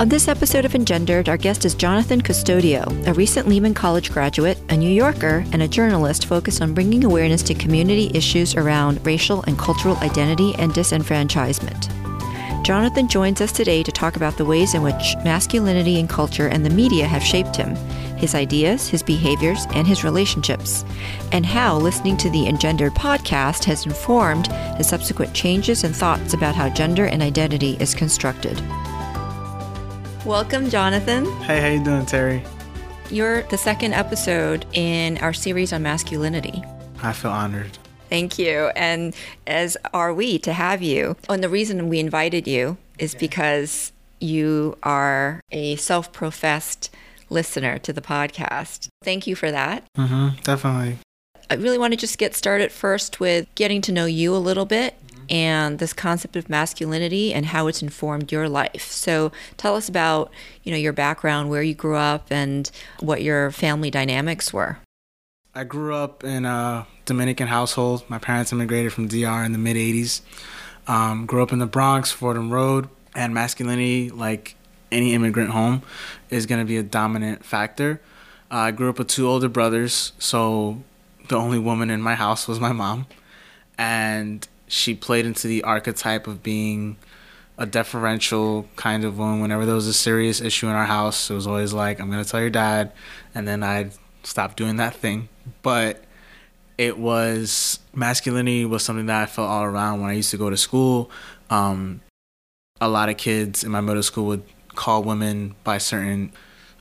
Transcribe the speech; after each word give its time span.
On 0.00 0.08
this 0.08 0.28
episode 0.28 0.64
of 0.64 0.76
Engendered, 0.76 1.28
our 1.28 1.36
guest 1.36 1.64
is 1.64 1.74
Jonathan 1.74 2.20
Custodio, 2.20 2.86
a 3.08 3.14
recent 3.14 3.48
Lehman 3.48 3.74
College 3.74 4.12
graduate, 4.12 4.56
a 4.68 4.76
New 4.76 4.88
Yorker, 4.88 5.44
and 5.52 5.60
a 5.60 5.66
journalist 5.66 6.26
focused 6.26 6.62
on 6.62 6.72
bringing 6.72 7.02
awareness 7.02 7.42
to 7.42 7.54
community 7.54 8.08
issues 8.14 8.54
around 8.54 9.04
racial 9.04 9.42
and 9.48 9.58
cultural 9.58 9.96
identity 9.96 10.54
and 10.56 10.72
disenfranchisement. 10.72 11.92
Jonathan 12.64 13.08
joins 13.08 13.40
us 13.40 13.50
today 13.50 13.82
to 13.82 13.90
talk 13.90 14.14
about 14.14 14.36
the 14.36 14.44
ways 14.44 14.72
in 14.72 14.82
which 14.82 15.16
masculinity 15.24 15.98
and 15.98 16.08
culture 16.08 16.46
and 16.46 16.64
the 16.64 16.70
media 16.70 17.04
have 17.08 17.22
shaped 17.24 17.56
him, 17.56 17.74
his 18.18 18.36
ideas, 18.36 18.86
his 18.86 19.02
behaviors, 19.02 19.66
and 19.74 19.84
his 19.84 20.04
relationships, 20.04 20.84
and 21.32 21.44
how 21.44 21.76
listening 21.76 22.16
to 22.18 22.30
the 22.30 22.46
Engendered 22.46 22.94
podcast 22.94 23.64
has 23.64 23.84
informed 23.84 24.46
his 24.76 24.88
subsequent 24.88 25.34
changes 25.34 25.82
and 25.82 25.96
thoughts 25.96 26.34
about 26.34 26.54
how 26.54 26.68
gender 26.68 27.06
and 27.06 27.20
identity 27.20 27.76
is 27.80 27.96
constructed. 27.96 28.62
Welcome, 30.28 30.68
Jonathan. 30.68 31.24
Hey, 31.40 31.58
how 31.58 31.68
you 31.68 31.82
doing, 31.82 32.04
Teri? 32.04 32.46
You're 33.10 33.44
the 33.44 33.56
second 33.56 33.94
episode 33.94 34.66
in 34.74 35.16
our 35.18 35.32
series 35.32 35.72
on 35.72 35.82
masculinity. 35.82 36.62
I 37.02 37.14
feel 37.14 37.30
honored. 37.30 37.78
Thank 38.10 38.38
you. 38.38 38.70
And 38.76 39.16
as 39.46 39.78
are 39.94 40.12
we 40.12 40.38
to 40.40 40.52
have 40.52 40.82
you. 40.82 41.16
And 41.30 41.42
the 41.42 41.48
reason 41.48 41.88
we 41.88 41.98
invited 41.98 42.46
you 42.46 42.76
is 42.98 43.14
because 43.14 43.90
you 44.20 44.76
are 44.82 45.40
a 45.50 45.76
self 45.76 46.12
professed 46.12 46.94
listener 47.30 47.78
to 47.78 47.94
the 47.94 48.02
podcast. 48.02 48.88
Thank 49.02 49.26
you 49.26 49.34
for 49.34 49.50
that. 49.50 49.82
Mm-hmm, 49.96 50.42
definitely. 50.42 50.98
I 51.48 51.54
really 51.54 51.78
want 51.78 51.94
to 51.94 51.96
just 51.96 52.18
get 52.18 52.34
started 52.34 52.70
first 52.70 53.18
with 53.18 53.46
getting 53.54 53.80
to 53.80 53.92
know 53.92 54.04
you 54.04 54.34
a 54.34 54.36
little 54.36 54.66
bit 54.66 54.94
and 55.30 55.78
this 55.78 55.92
concept 55.92 56.36
of 56.36 56.48
masculinity 56.48 57.32
and 57.32 57.46
how 57.46 57.66
it's 57.66 57.82
informed 57.82 58.32
your 58.32 58.48
life. 58.48 58.90
So 58.90 59.32
tell 59.56 59.76
us 59.76 59.88
about, 59.88 60.30
you 60.62 60.72
know, 60.72 60.78
your 60.78 60.92
background, 60.92 61.50
where 61.50 61.62
you 61.62 61.74
grew 61.74 61.96
up 61.96 62.26
and 62.30 62.70
what 63.00 63.22
your 63.22 63.50
family 63.50 63.90
dynamics 63.90 64.52
were. 64.52 64.78
I 65.54 65.64
grew 65.64 65.94
up 65.94 66.24
in 66.24 66.44
a 66.44 66.86
Dominican 67.04 67.48
household. 67.48 68.04
My 68.08 68.18
parents 68.18 68.52
immigrated 68.52 68.92
from 68.92 69.08
DR 69.08 69.44
in 69.44 69.52
the 69.52 69.58
mid 69.58 69.76
80s. 69.76 70.20
Um, 70.86 71.26
grew 71.26 71.42
up 71.42 71.52
in 71.52 71.58
the 71.58 71.66
Bronx, 71.66 72.10
Fordham 72.10 72.50
Road, 72.50 72.88
and 73.14 73.34
masculinity, 73.34 74.10
like 74.10 74.54
any 74.90 75.14
immigrant 75.14 75.50
home, 75.50 75.82
is 76.30 76.46
going 76.46 76.60
to 76.60 76.64
be 76.64 76.76
a 76.76 76.82
dominant 76.82 77.44
factor. 77.44 78.00
Uh, 78.50 78.56
I 78.56 78.70
grew 78.70 78.88
up 78.88 78.98
with 78.98 79.08
two 79.08 79.28
older 79.28 79.48
brothers, 79.48 80.12
so 80.18 80.82
the 81.28 81.36
only 81.36 81.58
woman 81.58 81.90
in 81.90 82.00
my 82.00 82.14
house 82.14 82.48
was 82.48 82.58
my 82.58 82.72
mom. 82.72 83.06
And 83.76 84.46
she 84.68 84.94
played 84.94 85.26
into 85.26 85.48
the 85.48 85.64
archetype 85.64 86.26
of 86.26 86.42
being 86.42 86.96
a 87.56 87.66
deferential 87.66 88.68
kind 88.76 89.04
of 89.04 89.18
woman. 89.18 89.40
Whenever 89.40 89.66
there 89.66 89.74
was 89.74 89.88
a 89.88 89.92
serious 89.92 90.40
issue 90.40 90.68
in 90.68 90.74
our 90.74 90.86
house, 90.86 91.30
it 91.30 91.34
was 91.34 91.46
always 91.46 91.72
like, 91.72 92.00
"I'm 92.00 92.10
gonna 92.10 92.24
tell 92.24 92.40
your 92.40 92.50
dad," 92.50 92.92
and 93.34 93.48
then 93.48 93.62
I'd 93.62 93.92
stop 94.22 94.54
doing 94.56 94.76
that 94.76 94.94
thing. 94.94 95.28
But 95.62 96.04
it 96.76 96.96
was 96.96 97.80
masculinity 97.92 98.64
was 98.64 98.84
something 98.84 99.06
that 99.06 99.22
I 99.22 99.26
felt 99.26 99.48
all 99.48 99.64
around 99.64 100.00
when 100.00 100.10
I 100.10 100.14
used 100.14 100.30
to 100.30 100.36
go 100.36 100.48
to 100.48 100.56
school. 100.56 101.10
Um, 101.50 102.00
a 102.80 102.88
lot 102.88 103.08
of 103.08 103.16
kids 103.16 103.64
in 103.64 103.72
my 103.72 103.80
middle 103.80 104.02
school 104.02 104.26
would 104.26 104.44
call 104.76 105.02
women 105.02 105.56
by 105.64 105.78
certain 105.78 106.32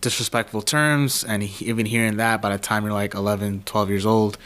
disrespectful 0.01 0.62
terms, 0.62 1.23
and 1.23 1.41
even 1.62 1.88
hearing 1.88 2.17
that 2.17 2.41
by 2.41 2.51
the 2.51 2.59
time 2.59 2.83
you're 2.83 2.94
like 2.94 3.16
11, 3.16 3.63
12 3.66 3.89
years 3.89 4.06
old, 4.06 4.38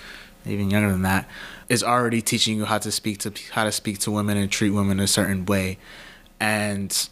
even 0.46 0.72
younger 0.72 0.90
than 0.90 1.02
that, 1.02 1.28
is 1.72 1.86
already 1.86 2.22
teaching 2.22 2.58
you 2.58 2.66
how 2.66 2.78
to 2.78 2.92
speak 2.92 3.18
to 3.18 3.32
how 3.52 3.64
to 3.64 3.72
speak 3.72 3.98
to 3.98 4.12
women 4.12 4.36
and 4.36 4.52
treat 4.52 4.72
women 4.72 5.00
a 5.00 5.08
certain 5.08 5.46
way. 5.46 5.78
And 6.38 7.08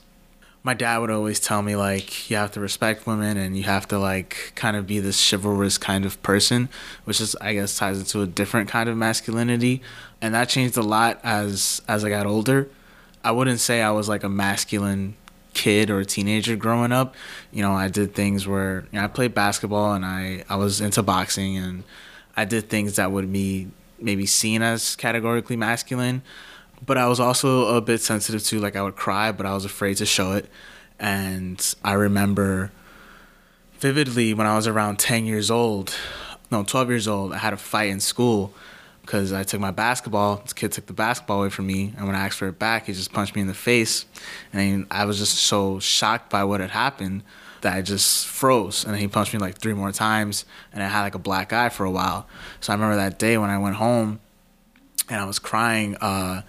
my 0.63 0.73
dad 0.73 0.97
would 0.97 1.09
always 1.09 1.39
tell 1.39 1.61
me 1.61 1.77
like 1.77 2.29
you 2.29 2.35
have 2.35 2.51
to 2.51 2.59
respect 2.59 3.07
women 3.07 3.37
and 3.37 3.55
you 3.55 3.63
have 3.63 3.87
to 3.87 3.97
like 3.97 4.51
kind 4.55 4.75
of 4.75 4.85
be 4.85 4.99
this 4.99 5.29
chivalrous 5.29 5.77
kind 5.77 6.03
of 6.05 6.21
person, 6.23 6.67
which 7.05 7.21
is 7.21 7.37
I 7.39 7.53
guess 7.53 7.77
ties 7.77 7.99
into 7.99 8.21
a 8.21 8.27
different 8.27 8.67
kind 8.67 8.89
of 8.89 8.97
masculinity. 8.97 9.81
And 10.21 10.35
that 10.35 10.49
changed 10.49 10.75
a 10.75 10.81
lot 10.81 11.21
as 11.23 11.81
as 11.87 12.03
I 12.03 12.09
got 12.09 12.25
older. 12.25 12.67
I 13.23 13.31
wouldn't 13.31 13.61
say 13.61 13.81
I 13.81 13.91
was 13.91 14.09
like 14.09 14.23
a 14.23 14.29
masculine 14.29 15.15
kid 15.53 15.89
or 15.89 16.01
a 16.01 16.05
teenager 16.05 16.57
growing 16.57 16.91
up. 16.91 17.15
You 17.53 17.61
know, 17.61 17.71
I 17.71 17.87
did 17.87 18.13
things 18.13 18.45
where 18.45 18.85
you 18.91 18.99
know, 18.99 19.05
I 19.05 19.07
played 19.07 19.33
basketball 19.33 19.93
and 19.93 20.05
I 20.05 20.43
I 20.49 20.57
was 20.57 20.81
into 20.81 21.01
boxing 21.01 21.55
and 21.55 21.85
I 22.35 22.43
did 22.43 22.67
things 22.67 22.97
that 22.97 23.13
would 23.13 23.31
be 23.31 23.69
maybe 24.01 24.25
seen 24.25 24.61
as 24.61 24.95
categorically 24.95 25.55
masculine. 25.55 26.21
But 26.85 26.97
I 26.97 27.07
was 27.07 27.19
also 27.19 27.75
a 27.75 27.81
bit 27.81 28.01
sensitive 28.01 28.43
to 28.45 28.59
like 28.59 28.75
I 28.75 28.81
would 28.81 28.95
cry, 28.95 29.31
but 29.31 29.45
I 29.45 29.53
was 29.53 29.65
afraid 29.65 29.97
to 29.97 30.05
show 30.05 30.33
it. 30.33 30.49
And 30.99 31.75
I 31.83 31.93
remember 31.93 32.71
vividly 33.79 34.33
when 34.33 34.47
I 34.47 34.55
was 34.55 34.67
around 34.67 34.99
10 34.99 35.25
years 35.25 35.49
old, 35.49 35.95
no, 36.51 36.63
12 36.63 36.89
years 36.89 37.07
old, 37.07 37.33
I 37.33 37.37
had 37.37 37.53
a 37.53 37.57
fight 37.57 37.89
in 37.89 37.99
school 37.99 38.53
because 39.01 39.33
I 39.33 39.43
took 39.43 39.59
my 39.59 39.71
basketball. 39.71 40.37
This 40.37 40.53
kid 40.53 40.71
took 40.71 40.85
the 40.85 40.93
basketball 40.93 41.39
away 41.39 41.49
from 41.49 41.67
me, 41.67 41.93
and 41.97 42.05
when 42.05 42.15
I 42.15 42.25
asked 42.25 42.37
for 42.37 42.47
it 42.47 42.59
back, 42.59 42.85
he 42.85 42.93
just 42.93 43.11
punched 43.11 43.35
me 43.35 43.41
in 43.41 43.47
the 43.47 43.53
face. 43.53 44.05
And 44.53 44.85
I 44.91 45.05
was 45.05 45.17
just 45.17 45.35
so 45.35 45.79
shocked 45.79 46.29
by 46.29 46.43
what 46.43 46.59
had 46.59 46.71
happened 46.71 47.23
that 47.61 47.75
I 47.75 47.81
just 47.81 48.27
froze. 48.27 48.85
And 48.85 48.95
he 48.95 49.07
punched 49.07 49.33
me 49.33 49.39
like 49.39 49.57
three 49.57 49.73
more 49.73 49.91
times, 49.91 50.45
and 50.73 50.83
I 50.83 50.87
had 50.87 51.01
like 51.01 51.15
a 51.15 51.19
black 51.19 51.53
eye 51.53 51.69
for 51.69 51.85
a 51.85 51.91
while. 51.91 52.27
So 52.59 52.73
I 52.73 52.75
remember 52.75 52.95
that 52.97 53.19
day 53.19 53.37
when 53.37 53.49
I 53.49 53.57
went 53.57 53.75
home 53.75 54.19
and 55.09 55.19
I 55.19 55.25
was 55.25 55.39
crying 55.39 55.95
uh, 55.97 56.43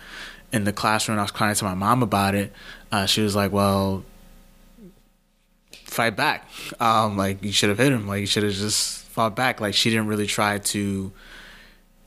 in 0.52 0.64
the 0.64 0.72
classroom. 0.72 1.18
I 1.18 1.22
was 1.22 1.30
crying 1.30 1.54
to 1.54 1.64
my 1.64 1.74
mom 1.74 2.02
about 2.02 2.34
it. 2.34 2.52
Uh, 2.92 3.06
she 3.06 3.22
was 3.22 3.34
like, 3.34 3.52
"Well, 3.52 4.04
fight 5.84 6.16
back. 6.16 6.48
Um, 6.78 7.16
like 7.16 7.42
you 7.42 7.52
should 7.52 7.68
have 7.68 7.78
hit 7.78 7.92
him. 7.92 8.06
Like 8.06 8.20
you 8.20 8.26
should 8.26 8.42
have 8.42 8.52
just 8.52 9.04
fought 9.04 9.36
back. 9.36 9.60
Like 9.60 9.74
she 9.74 9.90
didn't 9.90 10.06
really 10.06 10.26
try 10.26 10.58
to." 10.58 11.12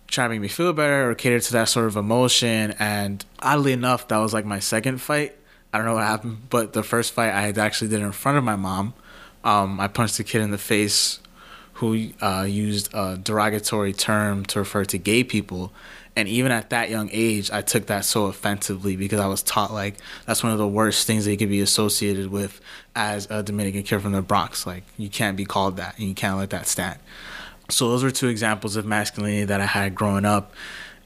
try 0.07 0.25
to 0.25 0.29
make 0.29 0.41
me 0.41 0.47
feel 0.47 0.71
better 0.73 1.09
or 1.09 1.15
cater 1.15 1.39
to 1.39 1.51
that 1.53 1.67
sort 1.67 1.87
of 1.87 1.97
emotion 1.97 2.75
and 2.77 3.25
oddly 3.39 3.73
enough 3.73 4.07
that 4.09 4.19
was 4.19 4.31
like 4.31 4.45
my 4.45 4.59
second 4.59 5.01
fight 5.01 5.35
I 5.73 5.77
don't 5.77 5.87
know 5.87 5.95
what 5.95 6.03
happened, 6.03 6.49
but 6.51 6.73
the 6.73 6.83
first 6.83 7.13
fight 7.13 7.33
I 7.33 7.41
had 7.41 7.57
actually 7.57 7.87
did 7.87 8.01
in 8.01 8.11
front 8.11 8.37
of 8.37 8.43
my 8.43 8.55
mom. 8.55 8.93
Um, 9.43 9.79
I 9.79 9.87
punched 9.87 10.19
a 10.19 10.23
kid 10.23 10.41
in 10.41 10.51
the 10.51 10.59
face 10.59 11.19
who 11.73 12.11
uh, 12.21 12.45
used 12.47 12.93
a 12.93 13.17
derogatory 13.17 13.91
term 13.91 14.45
to 14.45 14.59
refer 14.59 14.85
to 14.85 14.97
gay 14.99 15.23
people. 15.23 15.73
And 16.15 16.27
even 16.29 16.51
at 16.51 16.69
that 16.69 16.91
young 16.91 17.09
age, 17.11 17.49
I 17.49 17.61
took 17.61 17.87
that 17.87 18.05
so 18.05 18.25
offensively 18.27 18.95
because 18.95 19.19
I 19.19 19.25
was 19.25 19.41
taught 19.41 19.73
like 19.73 19.95
that's 20.27 20.43
one 20.43 20.51
of 20.51 20.59
the 20.59 20.67
worst 20.67 21.07
things 21.07 21.25
that 21.25 21.31
you 21.31 21.37
could 21.37 21.49
be 21.49 21.61
associated 21.61 22.27
with 22.27 22.61
as 22.95 23.27
a 23.31 23.41
Dominican 23.41 23.81
kid 23.81 23.99
from 23.99 24.11
the 24.11 24.21
Bronx. 24.21 24.67
Like 24.67 24.83
you 24.95 25.09
can't 25.09 25.35
be 25.35 25.45
called 25.45 25.77
that, 25.77 25.97
and 25.97 26.07
you 26.07 26.13
can't 26.13 26.37
let 26.37 26.51
that 26.51 26.67
stand. 26.67 26.99
So 27.69 27.89
those 27.89 28.03
were 28.03 28.11
two 28.11 28.27
examples 28.27 28.75
of 28.75 28.85
masculinity 28.85 29.45
that 29.45 29.59
I 29.59 29.65
had 29.65 29.95
growing 29.95 30.25
up, 30.25 30.53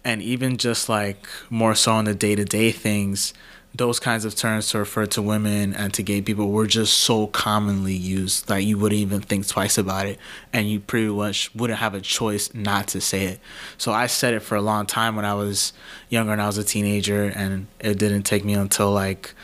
and 0.04 0.22
even 0.22 0.58
just 0.58 0.90
like 0.90 1.26
more 1.50 1.74
so 1.74 1.94
on 1.94 2.04
the 2.04 2.14
day 2.14 2.36
to 2.36 2.44
day 2.44 2.72
things 2.72 3.34
those 3.76 4.00
kinds 4.00 4.26
of 4.26 4.36
terms 4.36 4.70
to 4.70 4.80
refer 4.80 5.06
to 5.06 5.22
women 5.22 5.74
and 5.74 5.94
to 5.94 6.02
gay 6.02 6.22
people 6.22 6.52
were 6.52 6.66
just 6.66 6.98
so 6.98 7.28
commonly 7.28 7.94
used 7.94 8.48
that 8.48 8.64
you 8.64 8.78
wouldn't 8.78 9.00
even 9.00 9.22
think 9.22 9.48
twice 9.48 9.78
about 9.78 10.08
it 10.08 10.18
and 10.52 10.70
you 10.70 10.80
pretty 10.80 11.10
much 11.10 11.54
wouldn't 11.54 11.80
have 11.80 11.94
a 11.94 12.02
choice 12.02 12.52
not 12.54 12.88
to 12.88 13.00
say 13.00 13.26
it. 13.26 13.40
So 13.78 13.92
I 13.92 14.08
said 14.08 14.34
it 14.34 14.40
for 14.40 14.56
a 14.56 14.62
long 14.62 14.88
time 14.88 15.16
when 15.16 15.26
I 15.26 15.36
was 15.36 15.74
younger 16.10 16.34
and 16.34 16.42
I 16.42 16.48
was 16.48 16.58
a 16.58 16.64
teenager 16.64 17.26
and 17.26 17.68
it 17.80 18.00
didn't 18.00 18.24
take 18.24 18.44
me 18.44 18.54
until 18.54 18.92
like 18.92 19.36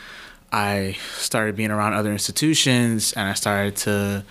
I 0.51 0.97
started 1.17 1.55
being 1.55 1.71
around 1.71 1.93
other 1.93 2.11
institutions 2.11 3.13
and 3.13 3.27
I 3.27 3.33
started 3.33 3.75
to 3.77 4.23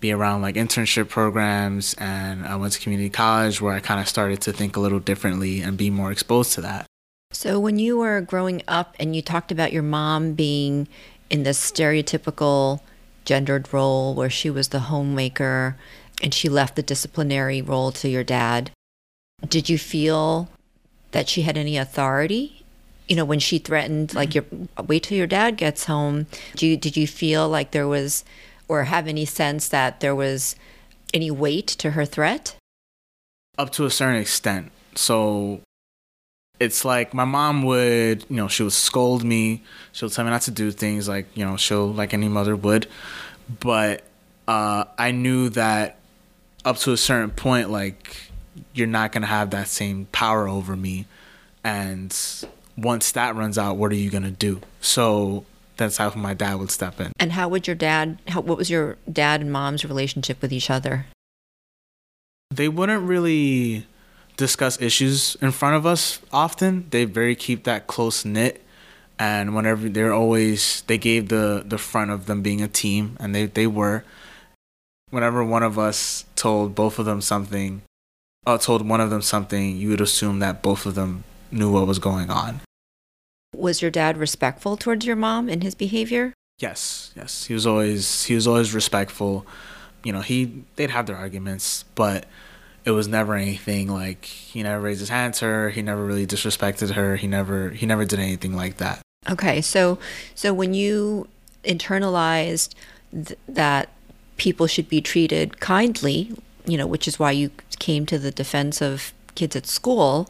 be 0.00 0.12
around 0.12 0.42
like 0.42 0.56
internship 0.56 1.08
programs 1.08 1.94
and 1.94 2.44
I 2.44 2.56
went 2.56 2.74
to 2.74 2.80
community 2.80 3.10
college 3.10 3.60
where 3.60 3.72
I 3.72 3.80
kind 3.80 4.00
of 4.00 4.08
started 4.08 4.40
to 4.42 4.52
think 4.52 4.76
a 4.76 4.80
little 4.80 5.00
differently 5.00 5.62
and 5.62 5.76
be 5.76 5.90
more 5.90 6.12
exposed 6.12 6.52
to 6.54 6.60
that. 6.62 6.86
So, 7.32 7.58
when 7.58 7.78
you 7.78 7.96
were 7.96 8.20
growing 8.20 8.62
up 8.68 8.94
and 9.00 9.16
you 9.16 9.22
talked 9.22 9.50
about 9.50 9.72
your 9.72 9.82
mom 9.82 10.34
being 10.34 10.86
in 11.30 11.42
this 11.42 11.58
stereotypical 11.58 12.80
gendered 13.24 13.72
role 13.72 14.14
where 14.14 14.30
she 14.30 14.50
was 14.50 14.68
the 14.68 14.80
homemaker 14.80 15.76
and 16.22 16.34
she 16.34 16.48
left 16.48 16.76
the 16.76 16.82
disciplinary 16.82 17.62
role 17.62 17.90
to 17.92 18.08
your 18.08 18.22
dad, 18.22 18.70
did 19.48 19.68
you 19.68 19.78
feel 19.78 20.50
that 21.12 21.28
she 21.28 21.42
had 21.42 21.56
any 21.56 21.78
authority? 21.78 22.64
You 23.08 23.16
know, 23.16 23.24
when 23.24 23.40
she 23.40 23.58
threatened, 23.58 24.14
like, 24.14 24.30
mm-hmm. 24.30 24.64
your 24.76 24.86
wait 24.86 25.04
till 25.04 25.18
your 25.18 25.26
dad 25.26 25.56
gets 25.56 25.86
home, 25.86 26.26
did 26.52 26.62
you, 26.62 26.76
did 26.76 26.96
you 26.96 27.06
feel 27.06 27.48
like 27.48 27.70
there 27.70 27.88
was, 27.88 28.24
or 28.68 28.84
have 28.84 29.08
any 29.08 29.24
sense 29.24 29.68
that 29.68 30.00
there 30.00 30.14
was 30.14 30.54
any 31.14 31.30
weight 31.30 31.66
to 31.66 31.92
her 31.92 32.04
threat? 32.04 32.56
Up 33.58 33.70
to 33.72 33.84
a 33.84 33.90
certain 33.90 34.20
extent. 34.20 34.70
So 34.94 35.60
it's 36.62 36.84
like 36.84 37.12
my 37.12 37.24
mom 37.24 37.64
would, 37.64 38.24
you 38.28 38.36
know, 38.36 38.46
she 38.46 38.62
would 38.62 38.72
scold 38.72 39.24
me. 39.24 39.64
She'll 39.90 40.08
tell 40.08 40.24
me 40.24 40.30
not 40.30 40.42
to 40.42 40.52
do 40.52 40.70
things 40.70 41.08
like, 41.08 41.26
you 41.36 41.44
know, 41.44 41.56
she'll 41.56 41.92
like 41.92 42.14
any 42.14 42.28
mother 42.28 42.54
would. 42.54 42.86
But 43.58 44.04
uh, 44.46 44.84
I 44.96 45.10
knew 45.10 45.48
that 45.50 45.98
up 46.64 46.76
to 46.78 46.92
a 46.92 46.96
certain 46.96 47.30
point, 47.30 47.68
like 47.70 48.30
you're 48.74 48.86
not 48.86 49.10
gonna 49.10 49.26
have 49.26 49.50
that 49.50 49.66
same 49.66 50.06
power 50.12 50.46
over 50.46 50.76
me. 50.76 51.06
And 51.64 52.16
once 52.76 53.10
that 53.12 53.34
runs 53.34 53.58
out, 53.58 53.76
what 53.76 53.90
are 53.90 53.96
you 53.96 54.10
gonna 54.10 54.30
do? 54.30 54.60
So 54.80 55.44
that's 55.76 55.96
how 55.96 56.14
my 56.14 56.32
dad 56.32 56.60
would 56.60 56.70
step 56.70 57.00
in. 57.00 57.10
And 57.18 57.32
how 57.32 57.48
would 57.48 57.66
your 57.66 57.74
dad? 57.74 58.20
How, 58.28 58.40
what 58.40 58.56
was 58.56 58.70
your 58.70 58.98
dad 59.10 59.40
and 59.40 59.50
mom's 59.50 59.84
relationship 59.84 60.40
with 60.40 60.52
each 60.52 60.70
other? 60.70 61.06
They 62.52 62.68
wouldn't 62.68 63.02
really 63.02 63.86
discuss 64.36 64.80
issues 64.80 65.36
in 65.40 65.50
front 65.50 65.76
of 65.76 65.86
us 65.86 66.20
often. 66.32 66.86
They 66.90 67.04
very 67.04 67.34
keep 67.34 67.64
that 67.64 67.86
close 67.86 68.24
knit, 68.24 68.62
and 69.18 69.54
whenever 69.54 69.88
they're 69.88 70.12
always 70.12 70.82
they 70.86 70.98
gave 70.98 71.28
the 71.28 71.62
the 71.66 71.78
front 71.78 72.10
of 72.10 72.26
them 72.26 72.42
being 72.42 72.60
a 72.60 72.68
team, 72.68 73.16
and 73.20 73.34
they 73.34 73.46
they 73.46 73.66
were. 73.66 74.04
Whenever 75.10 75.44
one 75.44 75.62
of 75.62 75.78
us 75.78 76.24
told 76.36 76.74
both 76.74 76.98
of 76.98 77.04
them 77.04 77.20
something, 77.20 77.82
uh, 78.46 78.56
told 78.56 78.88
one 78.88 79.00
of 79.00 79.10
them 79.10 79.20
something, 79.20 79.76
you 79.76 79.90
would 79.90 80.00
assume 80.00 80.38
that 80.38 80.62
both 80.62 80.86
of 80.86 80.94
them 80.94 81.24
knew 81.50 81.70
what 81.70 81.86
was 81.86 81.98
going 81.98 82.30
on. 82.30 82.60
Was 83.54 83.82
your 83.82 83.90
dad 83.90 84.16
respectful 84.16 84.78
towards 84.78 85.04
your 85.04 85.16
mom 85.16 85.50
in 85.50 85.60
his 85.60 85.74
behavior? 85.74 86.32
Yes, 86.58 87.12
yes. 87.14 87.44
He 87.44 87.54
was 87.54 87.66
always 87.66 88.24
he 88.24 88.34
was 88.34 88.46
always 88.46 88.72
respectful. 88.74 89.46
You 90.02 90.12
know, 90.12 90.20
he 90.20 90.64
they'd 90.76 90.90
have 90.90 91.06
their 91.06 91.16
arguments, 91.16 91.84
but 91.94 92.24
it 92.84 92.90
was 92.90 93.08
never 93.08 93.34
anything 93.34 93.88
like 93.88 94.24
he 94.24 94.62
never 94.62 94.80
raised 94.80 95.00
his 95.00 95.08
hand 95.08 95.34
to 95.34 95.44
her. 95.44 95.70
He 95.70 95.82
never 95.82 96.04
really 96.04 96.26
disrespected 96.26 96.92
her. 96.92 97.16
He 97.16 97.26
never 97.26 97.70
he 97.70 97.86
never 97.86 98.04
did 98.04 98.18
anything 98.18 98.54
like 98.54 98.78
that. 98.78 99.00
Okay, 99.30 99.60
so 99.60 99.98
so 100.34 100.52
when 100.52 100.74
you 100.74 101.28
internalized 101.64 102.74
th- 103.12 103.38
that 103.48 103.90
people 104.36 104.66
should 104.66 104.88
be 104.88 105.00
treated 105.00 105.60
kindly, 105.60 106.32
you 106.66 106.76
know, 106.76 106.86
which 106.86 107.06
is 107.06 107.18
why 107.18 107.30
you 107.30 107.50
came 107.78 108.04
to 108.06 108.18
the 108.18 108.30
defense 108.30 108.82
of 108.82 109.12
kids 109.34 109.54
at 109.54 109.66
school, 109.66 110.28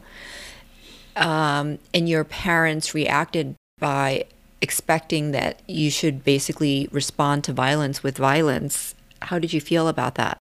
um, 1.15 1.79
and 1.93 2.07
your 2.07 2.23
parents 2.23 2.93
reacted 2.93 3.55
by 3.79 4.25
expecting 4.61 5.31
that 5.31 5.61
you 5.67 5.89
should 5.89 6.23
basically 6.23 6.87
respond 6.91 7.43
to 7.43 7.51
violence 7.51 8.03
with 8.03 8.17
violence. 8.17 8.95
How 9.23 9.39
did 9.39 9.53
you 9.53 9.59
feel 9.59 9.87
about 9.87 10.15
that? 10.15 10.37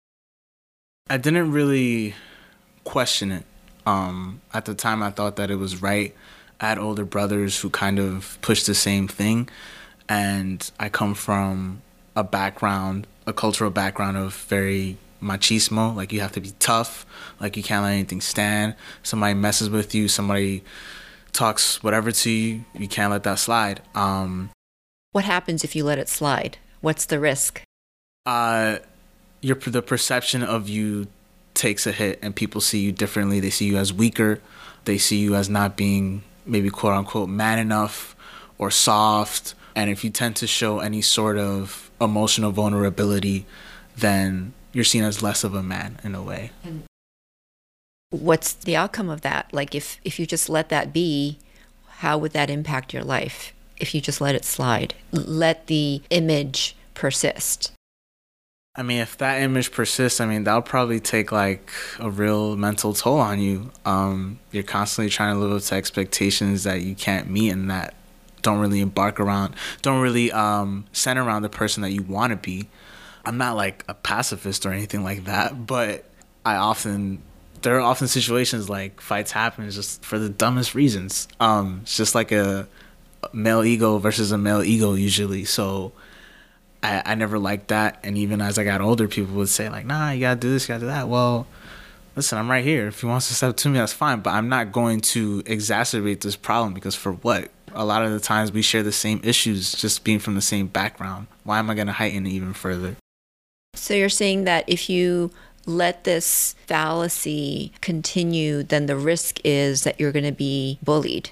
I 1.09 1.17
didn't 1.17 1.51
really 1.51 2.15
question 2.83 3.31
it. 3.31 3.45
Um, 3.85 4.41
at 4.53 4.65
the 4.65 4.75
time, 4.75 5.01
I 5.01 5.11
thought 5.11 5.37
that 5.37 5.49
it 5.49 5.55
was 5.55 5.81
right. 5.81 6.13
I 6.59 6.69
had 6.69 6.79
older 6.79 7.05
brothers 7.05 7.59
who 7.59 7.69
kind 7.69 7.99
of 7.99 8.37
pushed 8.41 8.65
the 8.65 8.75
same 8.75 9.07
thing, 9.07 9.47
and 10.09 10.69
I 10.79 10.89
come 10.89 11.13
from 11.13 11.81
a 12.15 12.23
background, 12.23 13.07
a 13.25 13.33
cultural 13.33 13.69
background 13.69 14.17
of 14.17 14.35
very 14.35 14.97
machismo. 15.21 15.95
Like 15.95 16.11
you 16.11 16.19
have 16.21 16.33
to 16.33 16.41
be 16.41 16.51
tough. 16.59 17.05
Like 17.39 17.55
you 17.55 17.63
can't 17.63 17.83
let 17.83 17.91
anything 17.91 18.21
stand. 18.21 18.75
Somebody 19.03 19.33
messes 19.35 19.69
with 19.69 19.95
you. 19.95 20.07
Somebody 20.07 20.63
talks 21.31 21.81
whatever 21.83 22.11
to 22.11 22.29
you. 22.29 22.65
You 22.73 22.87
can't 22.87 23.11
let 23.11 23.23
that 23.23 23.39
slide. 23.39 23.81
Um, 23.95 24.49
what 25.11 25.23
happens 25.23 25.63
if 25.63 25.75
you 25.75 25.83
let 25.83 25.99
it 25.99 26.09
slide? 26.09 26.57
What's 26.81 27.05
the 27.05 27.19
risk? 27.19 27.61
Uh, 28.25 28.79
your 29.41 29.55
the 29.55 29.81
perception 29.81 30.43
of 30.43 30.67
you 30.67 31.07
takes 31.53 31.87
a 31.87 31.91
hit 31.91 32.19
and 32.21 32.35
people 32.35 32.61
see 32.61 32.79
you 32.79 32.91
differently. 32.91 33.39
They 33.39 33.49
see 33.49 33.65
you 33.65 33.77
as 33.77 33.91
weaker. 33.91 34.39
They 34.85 34.97
see 34.97 35.17
you 35.17 35.35
as 35.35 35.49
not 35.49 35.75
being 35.75 36.23
maybe 36.45 36.69
quote 36.69 36.93
unquote 36.93 37.29
man 37.29 37.59
enough 37.59 38.15
or 38.57 38.71
soft. 38.71 39.55
And 39.75 39.89
if 39.89 40.03
you 40.03 40.09
tend 40.09 40.35
to 40.37 40.47
show 40.47 40.79
any 40.79 41.01
sort 41.01 41.37
of 41.37 41.91
emotional 41.99 42.51
vulnerability, 42.51 43.45
then 43.95 44.53
you're 44.71 44.83
seen 44.83 45.03
as 45.03 45.21
less 45.21 45.43
of 45.43 45.53
a 45.53 45.63
man 45.63 45.99
in 46.03 46.15
a 46.15 46.21
way. 46.21 46.51
And 46.63 46.83
what's 48.09 48.53
the 48.53 48.75
outcome 48.75 49.09
of 49.09 49.21
that? 49.21 49.49
Like 49.51 49.75
if 49.75 49.99
if 50.03 50.19
you 50.19 50.25
just 50.25 50.49
let 50.49 50.69
that 50.69 50.93
be, 50.93 51.39
how 51.97 52.17
would 52.17 52.33
that 52.33 52.49
impact 52.49 52.93
your 52.93 53.03
life? 53.03 53.53
If 53.77 53.93
you 53.93 54.01
just 54.01 54.21
let 54.21 54.35
it 54.35 54.45
slide, 54.45 54.95
let 55.11 55.67
the 55.67 56.01
image 56.09 56.75
persist. 56.93 57.71
I 58.77 58.83
mean, 58.83 58.99
if 58.99 59.17
that 59.17 59.41
image 59.41 59.71
persists, 59.71 60.21
I 60.21 60.27
mean, 60.27 60.43
that'll 60.43 60.61
probably 60.61 60.99
take 60.99 61.31
like 61.31 61.71
a 61.99 62.11
real 62.11 62.55
mental 62.55 62.93
toll 62.93 63.19
on 63.19 63.39
you. 63.39 63.71
Um, 63.85 64.39
you're 64.51 64.61
constantly 64.61 65.09
trying 65.09 65.33
to 65.33 65.39
live 65.39 65.51
up 65.51 65.63
to 65.63 65.75
expectations 65.75 66.63
that 66.63 66.81
you 66.83 66.93
can't 66.93 67.27
meet 67.27 67.49
and 67.49 67.71
that 67.71 67.95
don't 68.43 68.59
really 68.59 68.79
embark 68.79 69.19
around, 69.19 69.55
don't 69.81 70.01
really 70.01 70.31
um, 70.31 70.85
center 70.91 71.23
around 71.23 71.41
the 71.41 71.49
person 71.49 71.81
that 71.81 71.89
you 71.89 72.03
want 72.03 72.31
to 72.31 72.37
be. 72.37 72.69
I'm 73.25 73.37
not 73.37 73.55
like 73.55 73.83
a 73.89 73.95
pacifist 73.95 74.63
or 74.65 74.71
anything 74.71 75.03
like 75.03 75.25
that, 75.25 75.65
but 75.65 76.05
I 76.45 76.55
often, 76.55 77.23
there 77.63 77.77
are 77.77 77.81
often 77.81 78.07
situations 78.07 78.69
like 78.69 79.01
fights 79.01 79.31
happen 79.31 79.69
just 79.71 80.05
for 80.05 80.19
the 80.19 80.29
dumbest 80.29 80.75
reasons. 80.75 81.27
Um, 81.39 81.79
it's 81.81 81.97
just 81.97 82.13
like 82.13 82.31
a 82.31 82.67
male 83.33 83.63
ego 83.63 83.97
versus 83.97 84.31
a 84.31 84.37
male 84.37 84.61
ego 84.61 84.93
usually. 84.93 85.45
So, 85.45 85.93
I, 86.83 87.01
I 87.05 87.15
never 87.15 87.39
liked 87.39 87.69
that. 87.69 87.99
And 88.03 88.17
even 88.17 88.41
as 88.41 88.57
I 88.57 88.63
got 88.63 88.81
older, 88.81 89.07
people 89.07 89.35
would 89.35 89.49
say, 89.49 89.69
like, 89.69 89.85
nah, 89.85 90.11
you 90.11 90.21
gotta 90.21 90.39
do 90.39 90.51
this, 90.51 90.63
you 90.63 90.73
gotta 90.73 90.81
do 90.81 90.87
that. 90.87 91.07
Well, 91.07 91.47
listen, 92.15 92.37
I'm 92.37 92.49
right 92.49 92.63
here. 92.63 92.87
If 92.87 93.01
he 93.01 93.07
wants 93.07 93.27
to 93.29 93.35
step 93.35 93.55
to 93.57 93.69
me, 93.69 93.79
that's 93.79 93.93
fine. 93.93 94.19
But 94.19 94.31
I'm 94.31 94.49
not 94.49 94.71
going 94.71 95.01
to 95.01 95.43
exacerbate 95.43 96.21
this 96.21 96.35
problem 96.35 96.73
because 96.73 96.95
for 96.95 97.13
what? 97.13 97.51
A 97.73 97.85
lot 97.85 98.03
of 98.03 98.11
the 98.11 98.19
times 98.19 98.51
we 98.51 98.61
share 98.61 98.83
the 98.83 98.91
same 98.91 99.21
issues 99.23 99.73
just 99.73 100.03
being 100.03 100.19
from 100.19 100.35
the 100.35 100.41
same 100.41 100.67
background. 100.67 101.27
Why 101.43 101.59
am 101.59 101.69
I 101.69 101.75
going 101.75 101.87
to 101.87 101.93
heighten 101.93 102.25
it 102.25 102.31
even 102.31 102.53
further? 102.53 102.95
So 103.75 103.93
you're 103.93 104.09
saying 104.09 104.45
that 104.45 104.65
if 104.67 104.89
you 104.89 105.31
let 105.67 106.03
this 106.03 106.55
fallacy 106.65 107.71
continue, 107.81 108.63
then 108.63 108.87
the 108.87 108.95
risk 108.95 109.39
is 109.43 109.83
that 109.83 109.99
you're 109.99 110.11
going 110.11 110.25
to 110.25 110.31
be 110.31 110.79
bullied. 110.81 111.29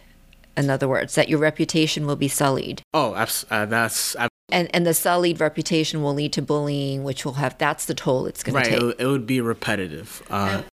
In 0.56 0.70
other 0.70 0.88
words, 0.88 1.16
that 1.16 1.30
your 1.30 1.40
reputation 1.40 2.06
will 2.06 2.16
be 2.16 2.28
sullied. 2.28 2.82
Oh, 2.94 3.14
uh, 3.14 3.66
that's 3.66 4.16
and 4.50 4.74
and 4.74 4.86
the 4.86 4.94
sullied 4.94 5.40
reputation 5.40 6.02
will 6.02 6.14
lead 6.14 6.34
to 6.34 6.42
bullying, 6.42 7.04
which 7.04 7.26
will 7.26 7.34
have 7.34 7.58
that's 7.58 7.86
the 7.86 7.94
toll 7.94 8.26
it's 8.26 8.44
going 8.44 8.56
right, 8.56 8.66
to 8.66 8.72
take. 8.72 8.82
Right, 8.82 8.96
it, 9.00 9.06
would 9.08 9.26
be 9.26 9.42
repetitive. 9.42 10.24
Uh, 10.30 10.64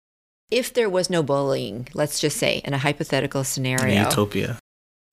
if 0.51 0.73
there 0.75 0.91
was 0.91 1.09
no 1.09 1.23
bullying, 1.23 1.89
let's 1.95 2.21
just 2.21 2.37
say 2.37 2.61
in 2.65 2.75
a 2.75 2.79
hypothetical 2.79 3.45
scenario, 3.45 4.05
utopia, 4.05 4.59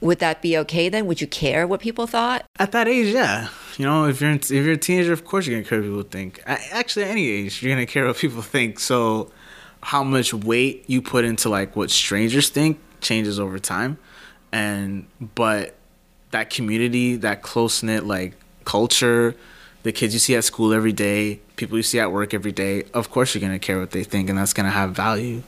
would 0.01 0.19
that 0.19 0.41
be 0.41 0.57
okay 0.57 0.89
then? 0.89 1.07
Would 1.07 1.21
you 1.21 1.27
care 1.27 1.67
what 1.67 1.79
people 1.79 2.07
thought? 2.07 2.45
At 2.57 2.71
that 2.73 2.87
age, 2.87 3.13
yeah. 3.13 3.49
You 3.77 3.85
know, 3.85 4.05
if 4.05 4.21
you're 4.21 4.31
if 4.31 4.49
you're 4.49 4.71
a 4.71 4.77
teenager, 4.77 5.13
of 5.13 5.25
course 5.25 5.47
you're 5.47 5.57
gonna 5.57 5.67
care 5.67 5.79
what 5.79 5.87
people 5.87 6.03
think. 6.03 6.41
Actually, 6.45 7.05
at 7.05 7.11
any 7.11 7.27
age, 7.29 7.61
you're 7.61 7.73
gonna 7.73 7.85
care 7.85 8.05
what 8.05 8.17
people 8.17 8.41
think. 8.41 8.79
So, 8.79 9.31
how 9.81 10.03
much 10.03 10.33
weight 10.33 10.83
you 10.87 11.01
put 11.01 11.23
into 11.23 11.49
like 11.49 11.75
what 11.75 11.91
strangers 11.91 12.49
think 12.49 12.79
changes 13.01 13.39
over 13.39 13.59
time, 13.59 13.97
and 14.51 15.07
but 15.35 15.75
that 16.31 16.49
community, 16.49 17.15
that 17.17 17.41
close 17.41 17.81
knit 17.81 18.05
like 18.05 18.35
culture, 18.65 19.35
the 19.83 19.91
kids 19.91 20.13
you 20.13 20.19
see 20.19 20.35
at 20.35 20.43
school 20.43 20.73
every 20.73 20.93
day, 20.93 21.39
people 21.55 21.77
you 21.77 21.83
see 21.83 21.99
at 21.99 22.11
work 22.11 22.33
every 22.33 22.51
day, 22.51 22.83
of 22.93 23.09
course 23.09 23.33
you're 23.33 23.41
going 23.41 23.53
to 23.53 23.59
care 23.59 23.79
what 23.79 23.91
they 23.91 24.03
think 24.03 24.29
and 24.29 24.37
that's 24.37 24.53
going 24.53 24.65
to 24.65 24.71
have 24.71 24.91
value. 24.91 25.43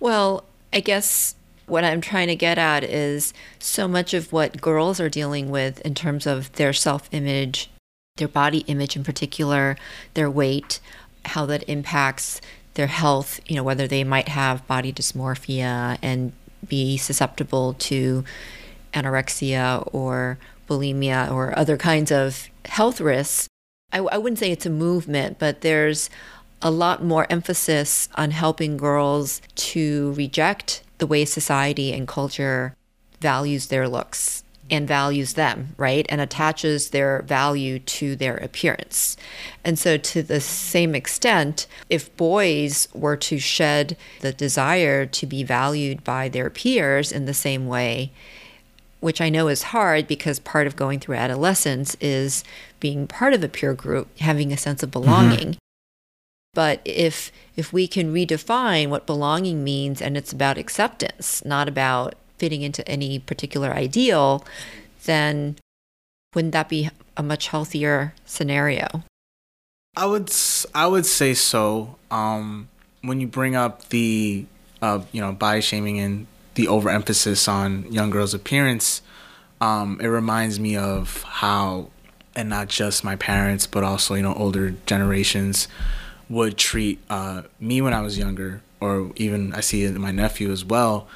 Well, 0.00 0.44
I 0.72 0.80
guess 0.80 1.34
what 1.66 1.84
I'm 1.84 2.00
trying 2.00 2.28
to 2.28 2.36
get 2.36 2.58
at 2.58 2.84
is 2.84 3.32
so 3.58 3.88
much 3.88 4.12
of 4.14 4.32
what 4.32 4.60
girls 4.60 5.00
are 5.00 5.08
dealing 5.08 5.50
with 5.50 5.80
in 5.80 5.94
terms 5.94 6.26
of 6.26 6.52
their 6.52 6.72
self 6.72 7.08
image, 7.12 7.70
their 8.16 8.28
body 8.28 8.60
image 8.66 8.96
in 8.96 9.04
particular, 9.04 9.76
their 10.14 10.30
weight, 10.30 10.80
how 11.26 11.46
that 11.46 11.68
impacts 11.68 12.40
their 12.74 12.86
health, 12.88 13.40
you 13.46 13.56
know, 13.56 13.62
whether 13.62 13.86
they 13.86 14.04
might 14.04 14.28
have 14.28 14.66
body 14.66 14.92
dysmorphia 14.92 15.96
and 16.02 16.32
be 16.66 16.96
susceptible 16.96 17.74
to 17.74 18.24
anorexia 18.92 19.88
or 19.92 20.38
bulimia 20.74 21.30
or 21.30 21.56
other 21.58 21.76
kinds 21.76 22.10
of 22.10 22.48
health 22.64 23.00
risks, 23.00 23.48
I, 23.92 23.98
I 23.98 24.18
wouldn't 24.18 24.38
say 24.38 24.50
it's 24.50 24.66
a 24.66 24.70
movement, 24.70 25.38
but 25.38 25.60
there's 25.60 26.10
a 26.62 26.70
lot 26.70 27.04
more 27.04 27.26
emphasis 27.30 28.08
on 28.14 28.30
helping 28.30 28.76
girls 28.76 29.40
to 29.54 30.12
reject 30.12 30.82
the 30.98 31.06
way 31.06 31.24
society 31.24 31.92
and 31.92 32.08
culture 32.08 32.74
values 33.20 33.66
their 33.66 33.88
looks 33.88 34.42
and 34.70 34.88
values 34.88 35.34
them, 35.34 35.74
right? 35.76 36.06
And 36.08 36.20
attaches 36.20 36.90
their 36.90 37.22
value 37.22 37.78
to 37.78 38.16
their 38.16 38.36
appearance. 38.36 39.16
And 39.62 39.78
so, 39.78 39.98
to 39.98 40.22
the 40.22 40.40
same 40.40 40.94
extent, 40.94 41.66
if 41.90 42.14
boys 42.16 42.88
were 42.94 43.16
to 43.18 43.38
shed 43.38 43.96
the 44.20 44.32
desire 44.32 45.04
to 45.04 45.26
be 45.26 45.42
valued 45.42 46.02
by 46.02 46.28
their 46.30 46.48
peers 46.48 47.12
in 47.12 47.26
the 47.26 47.34
same 47.34 47.66
way, 47.66 48.12
which 49.04 49.20
I 49.20 49.28
know 49.28 49.48
is 49.48 49.64
hard 49.64 50.08
because 50.08 50.38
part 50.38 50.66
of 50.66 50.76
going 50.76 50.98
through 50.98 51.16
adolescence 51.16 51.94
is 52.00 52.42
being 52.80 53.06
part 53.06 53.34
of 53.34 53.44
a 53.44 53.50
peer 53.50 53.74
group, 53.74 54.08
having 54.18 54.50
a 54.50 54.56
sense 54.56 54.82
of 54.82 54.90
belonging. 54.90 55.48
Mm-hmm. 55.48 55.58
But 56.54 56.80
if 56.86 57.30
if 57.54 57.70
we 57.70 57.86
can 57.86 58.14
redefine 58.14 58.88
what 58.88 59.04
belonging 59.04 59.62
means 59.62 60.00
and 60.00 60.16
it's 60.16 60.32
about 60.32 60.56
acceptance, 60.56 61.44
not 61.44 61.68
about 61.68 62.14
fitting 62.38 62.62
into 62.62 62.86
any 62.88 63.18
particular 63.18 63.74
ideal, 63.74 64.42
then 65.04 65.56
wouldn't 66.34 66.52
that 66.52 66.70
be 66.70 66.88
a 67.14 67.22
much 67.22 67.48
healthier 67.48 68.14
scenario? 68.24 69.04
I 69.94 70.06
would 70.06 70.32
I 70.74 70.86
would 70.86 71.04
say 71.04 71.34
so. 71.34 71.96
Um, 72.10 72.68
when 73.02 73.20
you 73.20 73.26
bring 73.26 73.54
up 73.54 73.90
the 73.90 74.46
uh, 74.80 75.02
you 75.12 75.20
know 75.20 75.32
body 75.32 75.60
shaming 75.60 75.98
and 76.00 76.26
the 76.54 76.68
overemphasis 76.68 77.48
on 77.48 77.90
young 77.92 78.10
girls' 78.10 78.34
appearance, 78.34 79.02
um, 79.60 79.98
it 80.00 80.06
reminds 80.06 80.60
me 80.60 80.76
of 80.76 81.22
how, 81.22 81.88
and 82.36 82.48
not 82.48 82.68
just 82.68 83.04
my 83.04 83.16
parents, 83.16 83.66
but 83.66 83.84
also 83.84 84.14
you 84.14 84.22
know 84.22 84.34
older 84.34 84.74
generations 84.86 85.68
would 86.28 86.56
treat 86.56 86.98
uh, 87.10 87.42
me 87.60 87.80
when 87.80 87.92
I 87.92 88.00
was 88.00 88.18
younger, 88.18 88.62
or 88.80 89.12
even 89.16 89.54
I 89.54 89.60
see 89.60 89.86
my 89.88 90.10
nephew 90.10 90.50
as 90.50 90.64
well. 90.64 91.06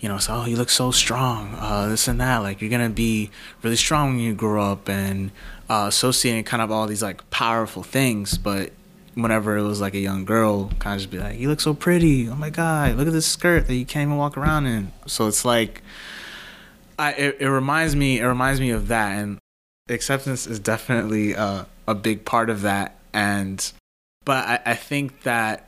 You 0.00 0.08
know, 0.08 0.18
so 0.18 0.34
oh, 0.34 0.44
you 0.44 0.56
look 0.56 0.68
so 0.70 0.90
strong, 0.90 1.54
uh, 1.58 1.86
this 1.88 2.08
and 2.08 2.20
that. 2.20 2.38
Like 2.38 2.60
you're 2.60 2.70
gonna 2.70 2.90
be 2.90 3.30
really 3.62 3.76
strong 3.76 4.10
when 4.10 4.20
you 4.20 4.34
grow 4.34 4.72
up, 4.72 4.88
and 4.88 5.30
uh, 5.68 5.86
associating 5.88 6.44
kind 6.44 6.62
of 6.62 6.70
all 6.70 6.86
these 6.86 7.02
like 7.02 7.28
powerful 7.30 7.82
things. 7.82 8.36
But 8.36 8.72
whenever 9.14 9.56
it 9.56 9.62
was 9.62 9.80
like 9.80 9.94
a 9.94 9.98
young 9.98 10.24
girl, 10.24 10.70
kind 10.78 10.94
of 10.94 11.00
just 11.00 11.10
be 11.10 11.18
like, 11.18 11.38
"You 11.38 11.48
look 11.48 11.60
so 11.60 11.74
pretty! 11.74 12.28
Oh 12.28 12.34
my 12.34 12.50
god, 12.50 12.96
look 12.96 13.06
at 13.06 13.12
this 13.12 13.26
skirt 13.26 13.66
that 13.66 13.74
you 13.74 13.86
can't 13.86 14.08
even 14.08 14.16
walk 14.16 14.36
around 14.36 14.66
in." 14.66 14.92
So 15.06 15.26
it's 15.26 15.44
like, 15.44 15.82
I 16.98 17.12
it, 17.12 17.36
it 17.40 17.48
reminds 17.48 17.96
me 17.96 18.18
it 18.18 18.26
reminds 18.26 18.60
me 18.60 18.70
of 18.70 18.88
that, 18.88 19.18
and 19.18 19.38
acceptance 19.88 20.46
is 20.46 20.58
definitely 20.58 21.34
uh, 21.34 21.64
a 21.86 21.94
big 21.94 22.24
part 22.24 22.50
of 22.50 22.62
that. 22.62 22.96
And 23.12 23.72
but 24.24 24.46
I, 24.46 24.60
I 24.66 24.74
think 24.74 25.22
that 25.22 25.66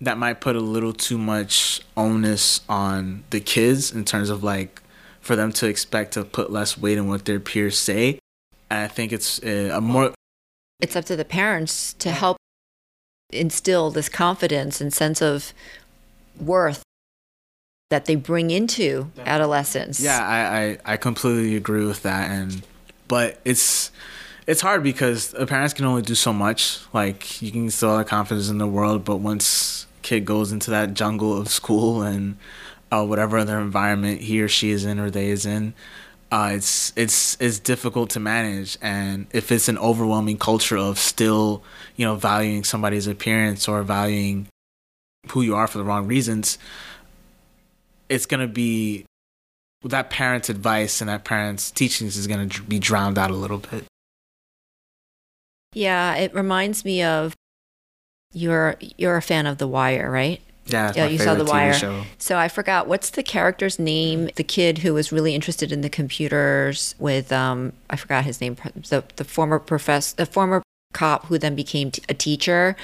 that 0.00 0.18
might 0.18 0.40
put 0.40 0.56
a 0.56 0.60
little 0.60 0.92
too 0.92 1.18
much 1.18 1.80
onus 1.96 2.60
on 2.68 3.24
the 3.30 3.40
kids 3.40 3.92
in 3.92 4.04
terms 4.04 4.30
of 4.30 4.42
like 4.42 4.82
for 5.20 5.36
them 5.36 5.52
to 5.52 5.66
expect 5.66 6.12
to 6.12 6.24
put 6.24 6.52
less 6.52 6.76
weight 6.76 6.98
in 6.98 7.08
what 7.08 7.24
their 7.24 7.40
peers 7.40 7.78
say. 7.78 8.18
And 8.70 8.80
I 8.80 8.88
think 8.88 9.12
it's 9.12 9.42
uh, 9.42 9.70
a 9.72 9.80
more 9.80 10.12
it's 10.80 10.96
up 10.96 11.04
to 11.06 11.16
the 11.16 11.24
parents 11.24 11.94
to 11.94 12.10
help 12.10 12.36
instill 13.30 13.90
this 13.90 14.08
confidence 14.08 14.80
and 14.80 14.92
sense 14.92 15.20
of 15.20 15.52
worth 16.38 16.82
that 17.90 18.06
they 18.06 18.16
bring 18.16 18.50
into 18.50 19.10
adolescence. 19.24 20.00
Yeah, 20.00 20.26
I, 20.26 20.78
I, 20.86 20.94
I 20.94 20.96
completely 20.96 21.56
agree 21.56 21.84
with 21.84 22.02
that 22.02 22.30
and 22.30 22.62
but 23.08 23.40
it's 23.44 23.90
it's 24.46 24.60
hard 24.60 24.82
because 24.82 25.28
the 25.28 25.46
parents 25.46 25.72
can 25.74 25.84
only 25.84 26.02
do 26.02 26.14
so 26.14 26.32
much. 26.32 26.80
Like 26.92 27.40
you 27.40 27.50
can 27.50 27.70
still 27.70 27.96
have 27.96 28.06
confidence 28.06 28.48
in 28.48 28.58
the 28.58 28.66
world, 28.66 29.04
but 29.04 29.16
once 29.16 29.86
kid 30.02 30.24
goes 30.24 30.52
into 30.52 30.70
that 30.70 30.94
jungle 30.94 31.36
of 31.38 31.48
school 31.48 32.02
and 32.02 32.36
uh, 32.92 33.04
whatever 33.04 33.38
other 33.38 33.58
environment 33.58 34.20
he 34.20 34.42
or 34.42 34.48
she 34.48 34.70
is 34.70 34.84
in 34.84 34.98
or 34.98 35.10
they 35.10 35.28
is 35.28 35.46
in, 35.46 35.74
uh, 36.34 36.48
it's 36.48 36.92
it's 36.96 37.36
it's 37.40 37.60
difficult 37.60 38.10
to 38.10 38.18
manage. 38.18 38.76
And 38.82 39.28
if 39.30 39.52
it's 39.52 39.68
an 39.68 39.78
overwhelming 39.78 40.36
culture 40.36 40.76
of 40.76 40.98
still, 40.98 41.62
you 41.94 42.04
know, 42.04 42.16
valuing 42.16 42.64
somebody's 42.64 43.06
appearance 43.06 43.68
or 43.68 43.84
valuing 43.84 44.48
who 45.30 45.42
you 45.42 45.54
are 45.54 45.68
for 45.68 45.78
the 45.78 45.84
wrong 45.84 46.08
reasons, 46.08 46.58
it's 48.08 48.26
gonna 48.26 48.48
be 48.48 49.06
that 49.84 50.10
parent's 50.10 50.48
advice 50.48 51.00
and 51.00 51.08
that 51.08 51.24
parent's 51.24 51.70
teachings 51.70 52.16
is 52.16 52.26
gonna 52.26 52.48
be 52.66 52.80
drowned 52.80 53.16
out 53.16 53.30
a 53.30 53.36
little 53.36 53.58
bit. 53.58 53.84
Yeah, 55.72 56.16
it 56.16 56.34
reminds 56.34 56.84
me 56.84 57.04
of 57.04 57.36
you're 58.32 58.74
you're 58.96 59.16
a 59.16 59.22
fan 59.22 59.46
of 59.46 59.58
The 59.58 59.68
Wire, 59.68 60.10
right? 60.10 60.40
Yeah, 60.66 60.92
yeah, 60.96 61.06
you 61.06 61.18
saw 61.18 61.34
The 61.34 61.44
Wire. 61.44 61.74
Show. 61.74 62.04
So 62.18 62.38
I 62.38 62.48
forgot 62.48 62.86
what's 62.86 63.10
the 63.10 63.22
character's 63.22 63.78
name. 63.78 64.30
The 64.36 64.44
kid 64.44 64.78
who 64.78 64.94
was 64.94 65.12
really 65.12 65.34
interested 65.34 65.72
in 65.72 65.82
the 65.82 65.90
computers 65.90 66.94
with 66.98 67.32
um, 67.32 67.72
I 67.90 67.96
forgot 67.96 68.24
his 68.24 68.40
name. 68.40 68.56
The 68.88 69.04
the 69.16 69.24
former 69.24 69.58
professor, 69.58 70.16
the 70.16 70.26
former 70.26 70.62
cop 70.92 71.26
who 71.26 71.38
then 71.38 71.54
became 71.54 71.90
t- 71.90 72.02
a 72.08 72.14
teacher, 72.14 72.76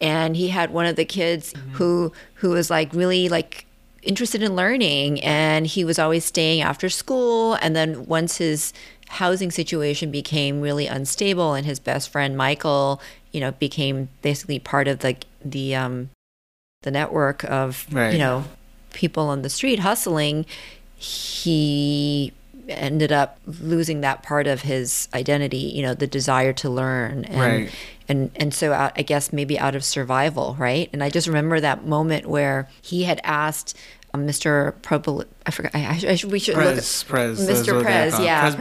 and 0.00 0.36
he 0.36 0.48
had 0.48 0.70
one 0.70 0.86
of 0.86 0.96
the 0.96 1.04
kids 1.04 1.52
mm-hmm. 1.52 1.70
who 1.72 2.12
who 2.34 2.50
was 2.50 2.70
like 2.70 2.92
really 2.92 3.28
like 3.28 3.66
interested 4.02 4.42
in 4.42 4.54
learning, 4.54 5.22
and 5.24 5.66
he 5.66 5.84
was 5.84 5.98
always 5.98 6.24
staying 6.24 6.60
after 6.60 6.88
school. 6.88 7.54
And 7.54 7.74
then 7.74 8.06
once 8.06 8.36
his 8.36 8.72
housing 9.08 9.50
situation 9.50 10.10
became 10.10 10.60
really 10.60 10.86
unstable, 10.86 11.54
and 11.54 11.66
his 11.66 11.80
best 11.80 12.10
friend 12.10 12.36
Michael, 12.36 13.00
you 13.32 13.40
know, 13.40 13.52
became 13.52 14.08
basically 14.22 14.60
part 14.60 14.86
of 14.86 15.00
the 15.00 15.16
the 15.44 15.74
um, 15.74 16.10
the 16.84 16.90
network 16.90 17.44
of 17.44 17.86
right. 17.90 18.12
you 18.12 18.18
know 18.18 18.44
people 18.92 19.24
on 19.24 19.42
the 19.42 19.50
street 19.50 19.80
hustling, 19.80 20.46
he 20.96 22.32
ended 22.68 23.12
up 23.12 23.38
losing 23.46 24.00
that 24.00 24.22
part 24.22 24.46
of 24.46 24.62
his 24.62 25.08
identity, 25.12 25.58
you 25.58 25.82
know, 25.82 25.92
the 25.92 26.06
desire 26.06 26.52
to 26.54 26.70
learn. 26.70 27.24
And, 27.24 27.40
right. 27.40 27.70
And, 28.08 28.30
and 28.36 28.54
so 28.54 28.72
out, 28.72 28.92
I 28.96 29.02
guess 29.02 29.32
maybe 29.32 29.58
out 29.58 29.74
of 29.74 29.84
survival, 29.84 30.56
right? 30.58 30.88
And 30.92 31.02
I 31.02 31.10
just 31.10 31.26
remember 31.26 31.60
that 31.60 31.84
moment 31.84 32.26
where 32.26 32.68
he 32.80 33.04
had 33.04 33.20
asked 33.24 33.76
um, 34.14 34.26
Mr. 34.26 34.72
Probel, 34.82 35.24
I 35.44 35.50
forgot, 35.50 35.74
I, 35.74 36.00
I, 36.06 36.26
we 36.28 36.38
should 36.38 36.54
Prez, 36.54 36.66
look 36.66 36.78
at, 36.78 37.10
Prez, 37.10 37.48
Mr. 37.48 37.82
Prez, 37.82 38.18
yeah, 38.20 38.54
Prez 38.54 38.56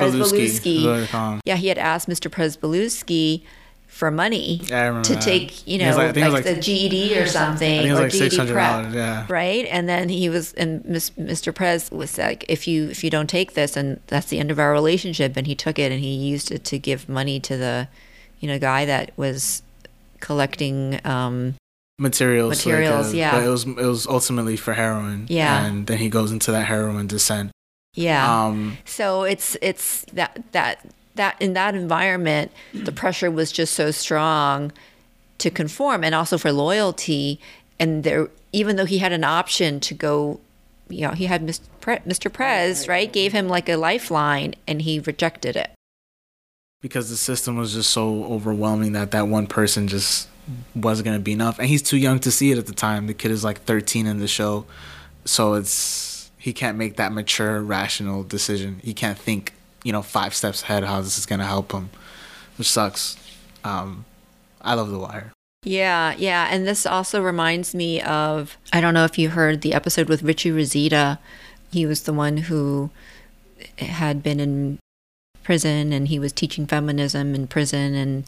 Yeah, 1.46 1.56
he 1.56 1.68
had 1.68 1.78
asked 1.78 2.10
Mr. 2.10 2.32
Prez 2.32 2.58
for 3.94 4.10
money 4.10 4.58
to 4.58 5.18
take, 5.22 5.68
you 5.68 5.78
know, 5.78 5.96
like, 5.96 6.16
like, 6.16 6.32
like, 6.32 6.44
the 6.44 6.56
GED 6.56 7.16
or 7.20 7.28
something, 7.28 7.92
or 7.92 7.94
like 7.94 8.12
GED 8.12 8.52
prep, 8.52 8.92
yeah. 8.92 9.24
right? 9.30 9.68
And 9.70 9.88
then 9.88 10.10
he 10.10 10.30
was, 10.30 10.52
and 10.54 10.84
Mr. 10.84 11.54
Prez 11.54 11.92
was 11.92 12.18
like, 12.18 12.44
if 12.50 12.68
you 12.68 12.90
if 12.90 13.04
you 13.04 13.12
don't 13.12 13.30
take 13.30 13.54
this, 13.54 13.78
and 13.78 14.00
that's 14.08 14.30
the 14.30 14.40
end 14.40 14.50
of 14.50 14.58
our 14.58 14.72
relationship. 14.72 15.38
And 15.38 15.46
he 15.46 15.54
took 15.54 15.78
it 15.78 15.92
and 15.92 16.02
he 16.02 16.12
used 16.12 16.52
it 16.52 16.64
to 16.66 16.80
give 16.80 17.08
money 17.08 17.40
to 17.42 17.56
the, 17.56 17.88
you 18.40 18.48
know, 18.48 18.58
guy 18.58 18.84
that 18.86 19.12
was 19.16 19.62
collecting 20.22 21.00
um, 21.06 21.54
materials. 22.00 22.66
Materials, 22.66 23.08
like, 23.08 23.14
uh, 23.14 23.18
yeah. 23.18 23.32
But 23.32 23.44
it 23.44 23.50
was 23.50 23.64
it 23.64 23.76
was 23.76 24.08
ultimately 24.08 24.58
for 24.58 24.74
heroin. 24.74 25.28
Yeah. 25.30 25.66
And 25.66 25.86
then 25.86 26.00
he 26.00 26.10
goes 26.10 26.32
into 26.32 26.52
that 26.52 26.66
heroin 26.66 27.06
descent. 27.06 27.52
Yeah. 27.94 28.46
Um, 28.46 28.80
so 28.86 29.22
it's 29.22 29.56
it's 29.62 30.04
that 30.14 30.44
that 30.52 30.84
that 31.16 31.36
in 31.40 31.54
that 31.54 31.76
environment, 31.76 32.52
the 32.74 32.92
pressure 32.92 33.30
was 33.30 33.52
just 33.52 33.74
so 33.74 33.92
strong 33.92 34.72
to 35.38 35.50
conform 35.50 36.04
and 36.04 36.16
also 36.16 36.38
for 36.38 36.52
loyalty. 36.52 37.40
And 37.80 38.04
there, 38.04 38.30
even 38.52 38.76
though 38.76 38.86
he 38.86 39.00
had 39.00 39.12
an 39.12 39.24
option 39.24 39.80
to 39.82 39.94
go, 39.94 40.40
you 40.90 41.08
know, 41.08 41.14
he 41.14 41.26
had 41.26 41.46
Mr. 41.46 42.32
Prez, 42.32 42.88
right, 42.88 43.12
gave 43.12 43.32
him 43.34 43.48
like 43.48 43.70
a 43.70 43.76
lifeline 43.76 44.56
and 44.68 44.82
he 44.82 45.00
rejected 45.00 45.56
it. 45.56 45.72
Because 46.82 47.10
the 47.10 47.18
system 47.18 47.56
was 47.56 47.74
just 47.74 47.92
so 47.92 48.26
overwhelming 48.26 48.92
that 48.94 49.12
that 49.12 49.28
one 49.28 49.48
person 49.48 49.88
just 49.88 50.28
wasn't 50.76 51.06
going 51.06 51.18
to 51.18 51.24
be 51.24 51.32
enough. 51.32 51.58
And 51.58 51.70
he's 51.70 51.82
too 51.82 51.98
young 51.98 52.20
to 52.20 52.32
see 52.32 52.52
it 52.52 52.58
at 52.58 52.66
the 52.66 52.74
time. 52.74 53.08
The 53.08 53.14
kid 53.14 53.32
is 53.32 53.44
like 53.44 53.62
13 53.62 54.06
in 54.06 54.20
the 54.20 54.28
show. 54.28 54.66
So 55.24 55.54
it's, 55.54 56.30
he 56.38 56.52
can't 56.52 56.78
make 56.78 56.98
that 56.98 57.14
mature, 57.14 57.62
rational 57.62 58.24
decision. 58.24 58.82
He 58.84 58.94
can't 58.94 59.18
think 59.18 59.54
you 59.84 59.92
know 59.92 60.02
five 60.02 60.34
steps 60.34 60.64
ahead 60.64 60.84
how 60.84 61.02
this 61.02 61.18
is 61.18 61.26
to 61.26 61.38
help 61.38 61.72
him, 61.72 61.90
which 62.58 62.70
sucks. 62.70 63.18
Um, 63.64 64.06
I 64.62 64.74
love 64.74 64.90
The 64.90 65.00
Wire. 65.00 65.32
Yeah, 65.64 66.14
yeah, 66.18 66.48
and 66.50 66.68
this 66.68 66.86
also 66.86 67.22
reminds 67.22 67.74
me 67.74 68.02
of 68.02 68.58
I 68.72 68.82
don't 68.82 68.94
know 68.94 69.06
if 69.06 69.18
you 69.18 69.30
heard 69.30 69.62
the 69.62 69.74
episode 69.74 70.10
with 70.10 70.24
Richie 70.24 70.52
Reseda. 70.52 71.20
He 71.72 71.86
was 71.86 72.04
the 72.04 72.14
one 72.14 72.38
who 72.38 72.90
had 73.80 74.22
been 74.22 74.40
in 74.40 74.80
prison 75.44 75.92
and 75.92 76.08
he 76.08 76.20
was 76.20 76.32
teaching 76.32 76.66
feminism 76.66 77.36
in 77.36 77.48
prison 77.48 77.96
and 77.96 78.26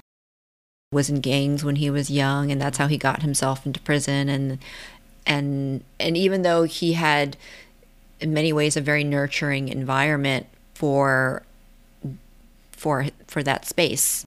was 0.92 1.10
in 1.10 1.22
gangs 1.22 1.64
when 1.64 1.78
he 1.78 1.90
was 1.90 2.12
young 2.12 2.52
and 2.52 2.62
that's 2.62 2.78
how 2.78 2.88
he 2.88 2.98
got 2.98 3.22
himself 3.22 3.66
into 3.66 3.80
prison 3.82 4.30
and 4.30 4.60
and 5.26 5.84
and 6.00 6.16
even 6.18 6.42
though 6.42 6.64
he 6.64 6.94
had 6.94 7.36
in 8.20 8.34
many 8.34 8.54
ways 8.54 8.78
a 8.78 8.82
very 8.82 9.04
nurturing 9.04 9.70
environment 9.70 10.46
for 10.75 11.44
for 12.72 13.08
for 13.25 13.41
that 13.41 13.65
space. 13.65 14.24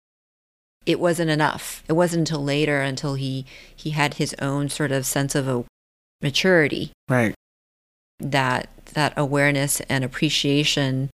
It 0.84 0.98
wasn't 0.98 1.30
enough. 1.30 1.84
It 1.86 1.92
wasn't 1.92 2.20
until 2.28 2.42
later 2.42 2.80
until 2.80 3.14
he 3.14 3.44
he 3.74 3.90
had 3.90 4.14
his 4.14 4.34
own 4.40 4.68
sort 4.68 4.90
of 4.90 5.06
sense 5.06 5.34
of 5.34 5.46
a 5.46 5.64
maturity 6.20 6.90
right. 7.08 7.34
that 8.18 8.68
that 8.94 9.12
awareness 9.16 9.80
and 9.82 10.02
appreciation 10.02 11.10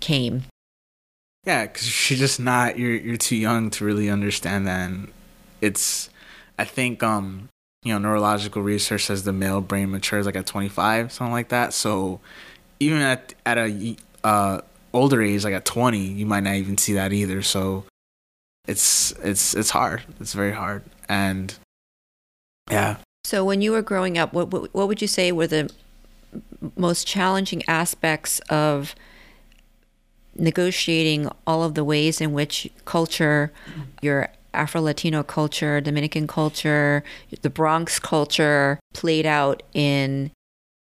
came. 0.00 0.44
Yeah 1.44 1.66
because 1.66 2.10
you're 2.10 2.18
just 2.18 2.40
not 2.40 2.78
you're 2.78 2.96
you're 2.96 3.16
too 3.16 3.36
young 3.36 3.70
to 3.70 3.84
really 3.84 4.10
understand 4.10 4.66
that. 4.66 4.90
And 4.90 5.12
it's 5.60 6.08
i 6.56 6.64
think 6.64 7.02
um 7.02 7.48
you 7.82 7.92
know 7.92 7.98
neurological 7.98 8.62
research 8.62 9.04
says 9.06 9.24
the 9.24 9.32
male 9.32 9.60
brain 9.60 9.90
matures 9.90 10.24
like 10.24 10.36
at 10.36 10.46
25 10.46 11.12
something 11.12 11.32
like 11.32 11.48
that. 11.50 11.74
So 11.74 12.20
even 12.80 13.00
at 13.02 13.34
at 13.44 13.58
a 13.58 13.96
uh, 14.28 14.60
older 14.92 15.22
age, 15.22 15.44
like 15.44 15.54
at 15.54 15.64
20, 15.64 15.98
you 15.98 16.26
might 16.26 16.42
not 16.42 16.54
even 16.54 16.76
see 16.76 16.92
that 16.92 17.12
either. 17.12 17.40
So 17.42 17.84
it's 18.66 19.12
it's 19.24 19.54
it's 19.54 19.70
hard. 19.70 20.02
It's 20.20 20.34
very 20.34 20.52
hard, 20.52 20.82
and 21.08 21.54
yeah. 22.70 22.96
So 23.24 23.44
when 23.44 23.62
you 23.62 23.72
were 23.72 23.82
growing 23.82 24.18
up, 24.18 24.34
what 24.34 24.50
what, 24.50 24.74
what 24.74 24.86
would 24.88 25.00
you 25.00 25.08
say 25.08 25.32
were 25.32 25.46
the 25.46 25.70
most 26.76 27.06
challenging 27.06 27.62
aspects 27.66 28.40
of 28.50 28.94
negotiating 30.34 31.30
all 31.46 31.64
of 31.64 31.74
the 31.74 31.82
ways 31.82 32.20
in 32.20 32.32
which 32.32 32.68
culture, 32.84 33.50
your 34.02 34.28
Afro 34.52 34.82
Latino 34.82 35.22
culture, 35.22 35.80
Dominican 35.80 36.26
culture, 36.26 37.02
the 37.40 37.50
Bronx 37.50 37.98
culture 37.98 38.78
played 38.92 39.24
out 39.24 39.62
in 39.72 40.30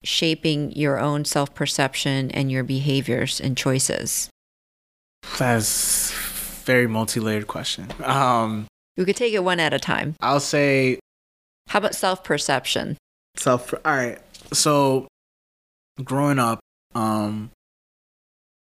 shaping 0.06 0.72
your 0.72 1.00
own 1.00 1.26
self 1.26 1.54
perception 1.54 2.32
and 2.32 2.52
your 2.52 2.64
behaviors 2.64 3.42
and 3.42 3.58
choices? 3.58 4.30
That's 5.38 6.12
very 6.66 6.88
multi 6.88 7.20
layered 7.20 7.48
question. 7.48 7.88
Um, 8.04 8.68
we 8.98 9.06
could 9.06 9.16
take 9.16 9.34
it 9.34 9.44
one 9.44 9.60
at 9.60 9.74
a 9.74 9.80
time. 9.80 10.16
I'll 10.22 10.40
say. 10.40 11.00
How 11.68 11.80
about 11.80 11.96
self 11.96 12.24
perception? 12.24 12.98
Self. 13.36 13.74
All 13.74 13.96
right. 13.96 14.20
So, 14.54 15.08
growing 16.04 16.40
up, 16.40 16.60
um, 16.94 17.50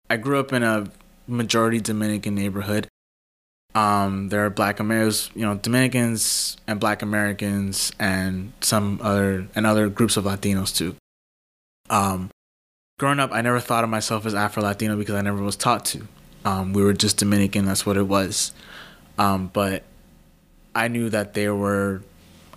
I 0.10 0.18
grew 0.18 0.40
up 0.40 0.52
in 0.52 0.64
a 0.64 0.92
majority 1.28 1.80
Dominican 1.80 2.36
neighborhood. 2.36 2.88
Um, 3.76 4.30
there 4.30 4.44
are 4.46 4.50
Black 4.50 4.80
Americans, 4.80 5.30
you 5.36 5.46
know, 5.46 5.56
Dominicans 5.56 6.58
and 6.68 6.80
Black 6.80 7.04
Americans, 7.04 7.92
and 8.00 8.52
some 8.62 9.00
other 9.02 9.48
and 9.56 9.68
other 9.68 9.90
groups 9.90 10.18
of 10.18 10.24
Latinos 10.24 10.76
too. 10.76 10.96
Um, 11.90 12.30
growing 12.98 13.20
up, 13.20 13.32
I 13.32 13.42
never 13.42 13.60
thought 13.60 13.84
of 13.84 13.90
myself 13.90 14.26
as 14.26 14.36
Afro 14.36 14.64
Latino 14.64 14.98
because 14.98 15.16
I 15.16 15.22
never 15.22 15.42
was 15.42 15.56
taught 15.56 15.86
to. 15.86 16.08
Um, 16.46 16.74
we 16.74 16.84
were 16.84 16.94
just 16.94 17.18
Dominican. 17.18 17.66
That's 17.66 17.86
what 17.86 17.98
it 17.98 18.08
was. 18.08 18.54
Um, 19.18 19.50
but 19.52 19.84
I 20.74 20.88
knew 20.88 21.10
that 21.10 21.34
there 21.34 21.54
were, 21.54 22.02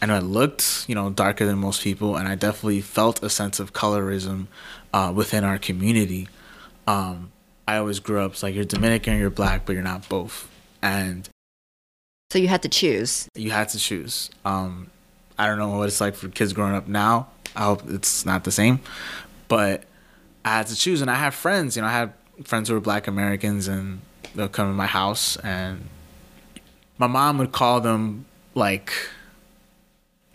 I 0.01 0.07
know 0.07 0.17
I 0.17 0.21
looked, 0.21 0.85
you 0.89 0.95
know, 0.95 1.11
darker 1.11 1.45
than 1.47 1.59
most 1.59 1.83
people, 1.83 2.17
and 2.17 2.29
I 2.29 2.35
definitely 2.35 2.81
felt 2.81 3.23
a 3.23 3.31
sense 3.31 3.59
of 3.59 3.73
colorism 3.73 4.47
uh, 4.95 5.12
within 5.15 5.45
our 5.45 5.59
community. 5.59 6.29
Um, 6.87 7.33
I 7.67 7.77
always 7.79 8.01
grew 8.01 8.21
up 8.21 8.33
it's 8.33 8.43
like 8.43 8.55
you're 8.55 8.65
Dominican, 8.65 9.19
you're 9.19 9.31
black, 9.31 9.67
but 9.67 9.73
you're 9.73 9.83
not 9.83 10.09
both, 10.09 10.51
and 10.83 11.29
so 12.31 12.39
you 12.39 12.49
had 12.49 12.62
to 12.62 12.69
choose. 12.69 13.29
You 13.35 13.51
had 13.51 13.69
to 13.71 13.79
choose. 13.79 14.31
Um, 14.45 14.91
I 15.39 15.47
don't 15.47 15.59
know 15.59 15.77
what 15.77 15.89
it's 15.89 16.01
like 16.01 16.15
for 16.15 16.29
kids 16.29 16.53
growing 16.53 16.75
up 16.75 16.89
now. 16.89 17.29
I 17.55 17.65
hope 17.65 17.83
it's 17.89 18.25
not 18.25 18.45
the 18.45 18.51
same, 18.51 18.81
but 19.49 19.85
I 20.45 20.57
had 20.59 20.67
to 20.69 20.77
choose, 20.77 21.01
and 21.01 21.11
I 21.11 21.17
had 21.17 21.35
friends. 21.35 21.77
You 21.77 21.83
know, 21.83 21.89
I 21.89 21.93
had 21.93 22.13
friends 22.45 22.69
who 22.69 22.75
were 22.75 22.81
Black 22.81 23.07
Americans, 23.07 23.69
and 23.69 24.01
they'll 24.35 24.49
come 24.49 24.69
to 24.69 24.75
my 24.75 24.87
house, 24.87 25.37
and 25.37 25.89
my 26.99 27.07
mom 27.07 27.39
would 27.39 27.53
call 27.53 27.81
them 27.81 28.25
like 28.55 28.93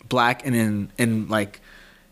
black, 0.08 0.46
and 0.46 0.54
in 0.54 0.90
in 0.98 1.28
like 1.28 1.60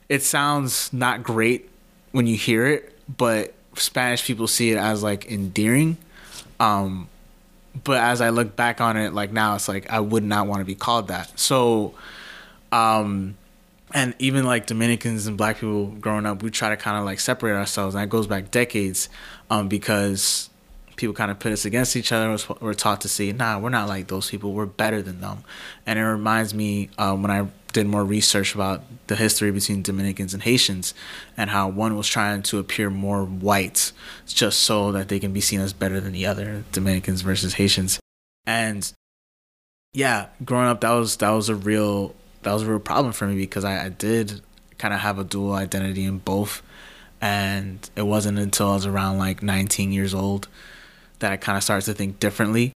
it 0.08 0.22
sounds 0.22 0.92
not 0.92 1.22
great 1.22 1.68
when 2.12 2.26
you 2.26 2.36
hear 2.36 2.66
it, 2.66 2.98
but 3.14 3.54
Spanish 3.74 4.24
people 4.24 4.46
see 4.46 4.72
it 4.72 4.78
as 4.78 5.02
like 5.02 5.26
endearing. 5.30 5.96
Um, 6.60 7.08
but 7.84 7.98
as 7.98 8.20
I 8.20 8.30
look 8.30 8.56
back 8.56 8.80
on 8.80 8.96
it, 8.96 9.12
like 9.12 9.32
now, 9.32 9.54
it's 9.54 9.68
like 9.68 9.90
I 9.90 10.00
would 10.00 10.24
not 10.24 10.46
want 10.46 10.60
to 10.60 10.64
be 10.64 10.74
called 10.74 11.08
that. 11.08 11.38
So, 11.38 11.94
um, 12.72 13.36
and 13.96 14.14
even 14.18 14.44
like 14.44 14.66
Dominicans 14.66 15.26
and 15.26 15.38
Black 15.38 15.56
people 15.56 15.86
growing 15.86 16.26
up, 16.26 16.42
we 16.42 16.50
try 16.50 16.68
to 16.68 16.76
kind 16.76 16.98
of 16.98 17.06
like 17.06 17.18
separate 17.18 17.56
ourselves, 17.56 17.94
and 17.94 18.02
that 18.02 18.10
goes 18.10 18.26
back 18.26 18.50
decades, 18.50 19.08
um, 19.48 19.68
because 19.68 20.50
people 20.96 21.14
kind 21.14 21.30
of 21.30 21.38
put 21.38 21.50
us 21.50 21.64
against 21.64 21.96
each 21.96 22.12
other. 22.12 22.36
We're 22.60 22.74
taught 22.74 23.00
to 23.00 23.08
say, 23.08 23.32
"Nah, 23.32 23.58
we're 23.58 23.70
not 23.70 23.88
like 23.88 24.08
those 24.08 24.30
people. 24.30 24.52
We're 24.52 24.66
better 24.66 25.00
than 25.00 25.22
them." 25.22 25.44
And 25.86 25.98
it 25.98 26.04
reminds 26.04 26.52
me 26.52 26.90
uh, 26.98 27.16
when 27.16 27.30
I 27.30 27.48
did 27.72 27.86
more 27.86 28.04
research 28.04 28.54
about 28.54 28.82
the 29.06 29.16
history 29.16 29.50
between 29.50 29.82
Dominicans 29.82 30.34
and 30.34 30.42
Haitians, 30.42 30.92
and 31.34 31.48
how 31.48 31.66
one 31.66 31.96
was 31.96 32.06
trying 32.06 32.42
to 32.42 32.58
appear 32.58 32.90
more 32.90 33.24
white, 33.24 33.92
just 34.26 34.58
so 34.60 34.92
that 34.92 35.08
they 35.08 35.18
can 35.18 35.32
be 35.32 35.40
seen 35.40 35.60
as 35.60 35.72
better 35.72 36.00
than 36.00 36.12
the 36.12 36.26
other, 36.26 36.64
Dominicans 36.70 37.22
versus 37.22 37.54
Haitians. 37.54 37.98
And 38.44 38.92
yeah, 39.94 40.26
growing 40.44 40.68
up, 40.68 40.82
that 40.82 40.90
was 40.90 41.16
that 41.16 41.30
was 41.30 41.48
a 41.48 41.54
real 41.54 42.14
that 42.46 42.52
was 42.52 42.62
a 42.62 42.66
real 42.66 42.78
problem 42.78 43.12
for 43.12 43.26
me 43.26 43.34
because 43.34 43.64
I, 43.64 43.86
I 43.86 43.88
did 43.88 44.40
kind 44.78 44.94
of 44.94 45.00
have 45.00 45.18
a 45.18 45.24
dual 45.24 45.52
identity 45.52 46.04
in 46.04 46.18
both. 46.18 46.62
And 47.20 47.90
it 47.96 48.02
wasn't 48.02 48.38
until 48.38 48.70
I 48.70 48.74
was 48.74 48.86
around 48.86 49.18
like 49.18 49.42
19 49.42 49.90
years 49.90 50.14
old 50.14 50.46
that 51.18 51.32
I 51.32 51.38
kind 51.38 51.56
of 51.56 51.64
started 51.64 51.86
to 51.86 51.94
think 51.94 52.20
differently. 52.20 52.72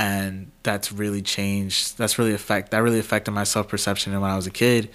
And 0.00 0.50
that's 0.64 0.90
really 0.90 1.22
changed. 1.22 1.96
That's 1.96 2.18
really 2.18 2.34
affect 2.34 2.72
that 2.72 2.78
really 2.78 2.98
affected 2.98 3.30
my 3.30 3.44
self 3.44 3.68
perception 3.68 4.18
when 4.20 4.30
I 4.30 4.36
was 4.36 4.46
a 4.46 4.50
kid, 4.50 4.90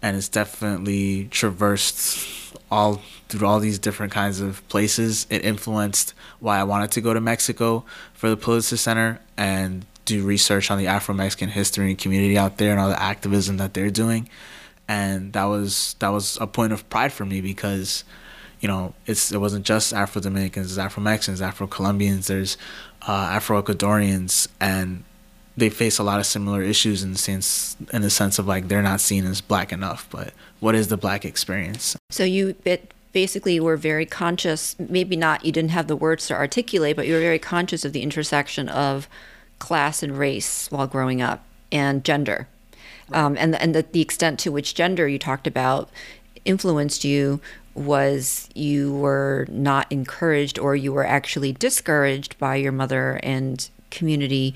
and 0.00 0.16
it's 0.16 0.28
definitely 0.28 1.26
traversed 1.26 2.54
all 2.70 3.02
through 3.28 3.46
all 3.46 3.58
these 3.58 3.80
different 3.80 4.12
kinds 4.12 4.40
of 4.40 4.66
places. 4.68 5.26
It 5.28 5.44
influenced 5.44 6.14
why 6.38 6.58
I 6.58 6.64
wanted 6.64 6.92
to 6.92 7.00
go 7.00 7.14
to 7.14 7.20
Mexico 7.20 7.84
for 8.14 8.30
the 8.30 8.36
Pulitzer 8.36 8.76
Center 8.76 9.20
and 9.36 9.86
do 10.04 10.24
research 10.24 10.70
on 10.70 10.78
the 10.78 10.86
Afro 10.86 11.14
Mexican 11.14 11.48
history 11.48 11.90
and 11.90 11.98
community 11.98 12.36
out 12.36 12.58
there 12.58 12.72
and 12.72 12.80
all 12.80 12.88
the 12.88 13.02
activism 13.02 13.56
that 13.58 13.74
they're 13.74 13.90
doing. 13.90 14.28
And 14.86 15.32
that 15.32 15.44
was 15.44 15.96
that 16.00 16.08
was 16.08 16.38
a 16.40 16.46
point 16.46 16.72
of 16.72 16.88
pride 16.90 17.12
for 17.12 17.24
me 17.24 17.40
because, 17.40 18.04
you 18.60 18.68
know, 18.68 18.94
it's 19.06 19.32
it 19.32 19.38
wasn't 19.38 19.64
just 19.64 19.92
Afro 19.92 20.20
Dominicans, 20.20 20.70
it's 20.70 20.78
Afro 20.78 21.02
Mexicans, 21.02 21.40
Afro 21.40 21.66
Colombians, 21.66 22.26
there's 22.26 22.58
uh, 23.08 23.30
Afro 23.32 23.62
Ecuadorians, 23.62 24.48
and 24.60 25.04
they 25.56 25.70
face 25.70 25.98
a 25.98 26.02
lot 26.02 26.20
of 26.20 26.26
similar 26.26 26.62
issues 26.62 27.02
in 27.02 27.12
the 27.12 27.18
sense 27.18 27.76
in 27.92 28.02
the 28.02 28.10
sense 28.10 28.38
of 28.38 28.46
like 28.46 28.68
they're 28.68 28.82
not 28.82 29.00
seen 29.00 29.24
as 29.24 29.40
black 29.40 29.72
enough. 29.72 30.06
But 30.10 30.34
what 30.60 30.74
is 30.74 30.88
the 30.88 30.98
black 30.98 31.24
experience? 31.24 31.96
So 32.10 32.24
you 32.24 32.54
bit 32.64 32.92
basically 33.14 33.60
were 33.60 33.76
very 33.76 34.04
conscious 34.04 34.76
maybe 34.78 35.16
not 35.16 35.44
you 35.44 35.52
didn't 35.52 35.70
have 35.70 35.86
the 35.86 35.94
words 35.94 36.26
to 36.26 36.34
articulate 36.34 36.96
but 36.96 37.06
you 37.06 37.14
were 37.14 37.20
very 37.20 37.38
conscious 37.38 37.84
of 37.84 37.92
the 37.92 38.02
intersection 38.02 38.68
of 38.68 39.08
class 39.64 40.02
and 40.02 40.18
race 40.18 40.70
while 40.70 40.86
growing 40.86 41.22
up 41.22 41.42
and 41.72 42.04
gender. 42.04 42.46
Um, 43.12 43.34
and 43.38 43.54
and 43.54 43.74
the, 43.74 43.82
the 43.92 44.02
extent 44.02 44.38
to 44.40 44.52
which 44.52 44.74
gender 44.74 45.08
you 45.08 45.18
talked 45.18 45.46
about 45.46 45.88
influenced 46.44 47.02
you 47.02 47.40
was 47.74 48.50
you 48.54 48.92
were 48.92 49.46
not 49.48 49.90
encouraged 49.90 50.58
or 50.58 50.76
you 50.76 50.92
were 50.92 51.06
actually 51.06 51.52
discouraged 51.52 52.38
by 52.38 52.56
your 52.56 52.72
mother 52.72 53.18
and 53.22 53.70
community 53.90 54.54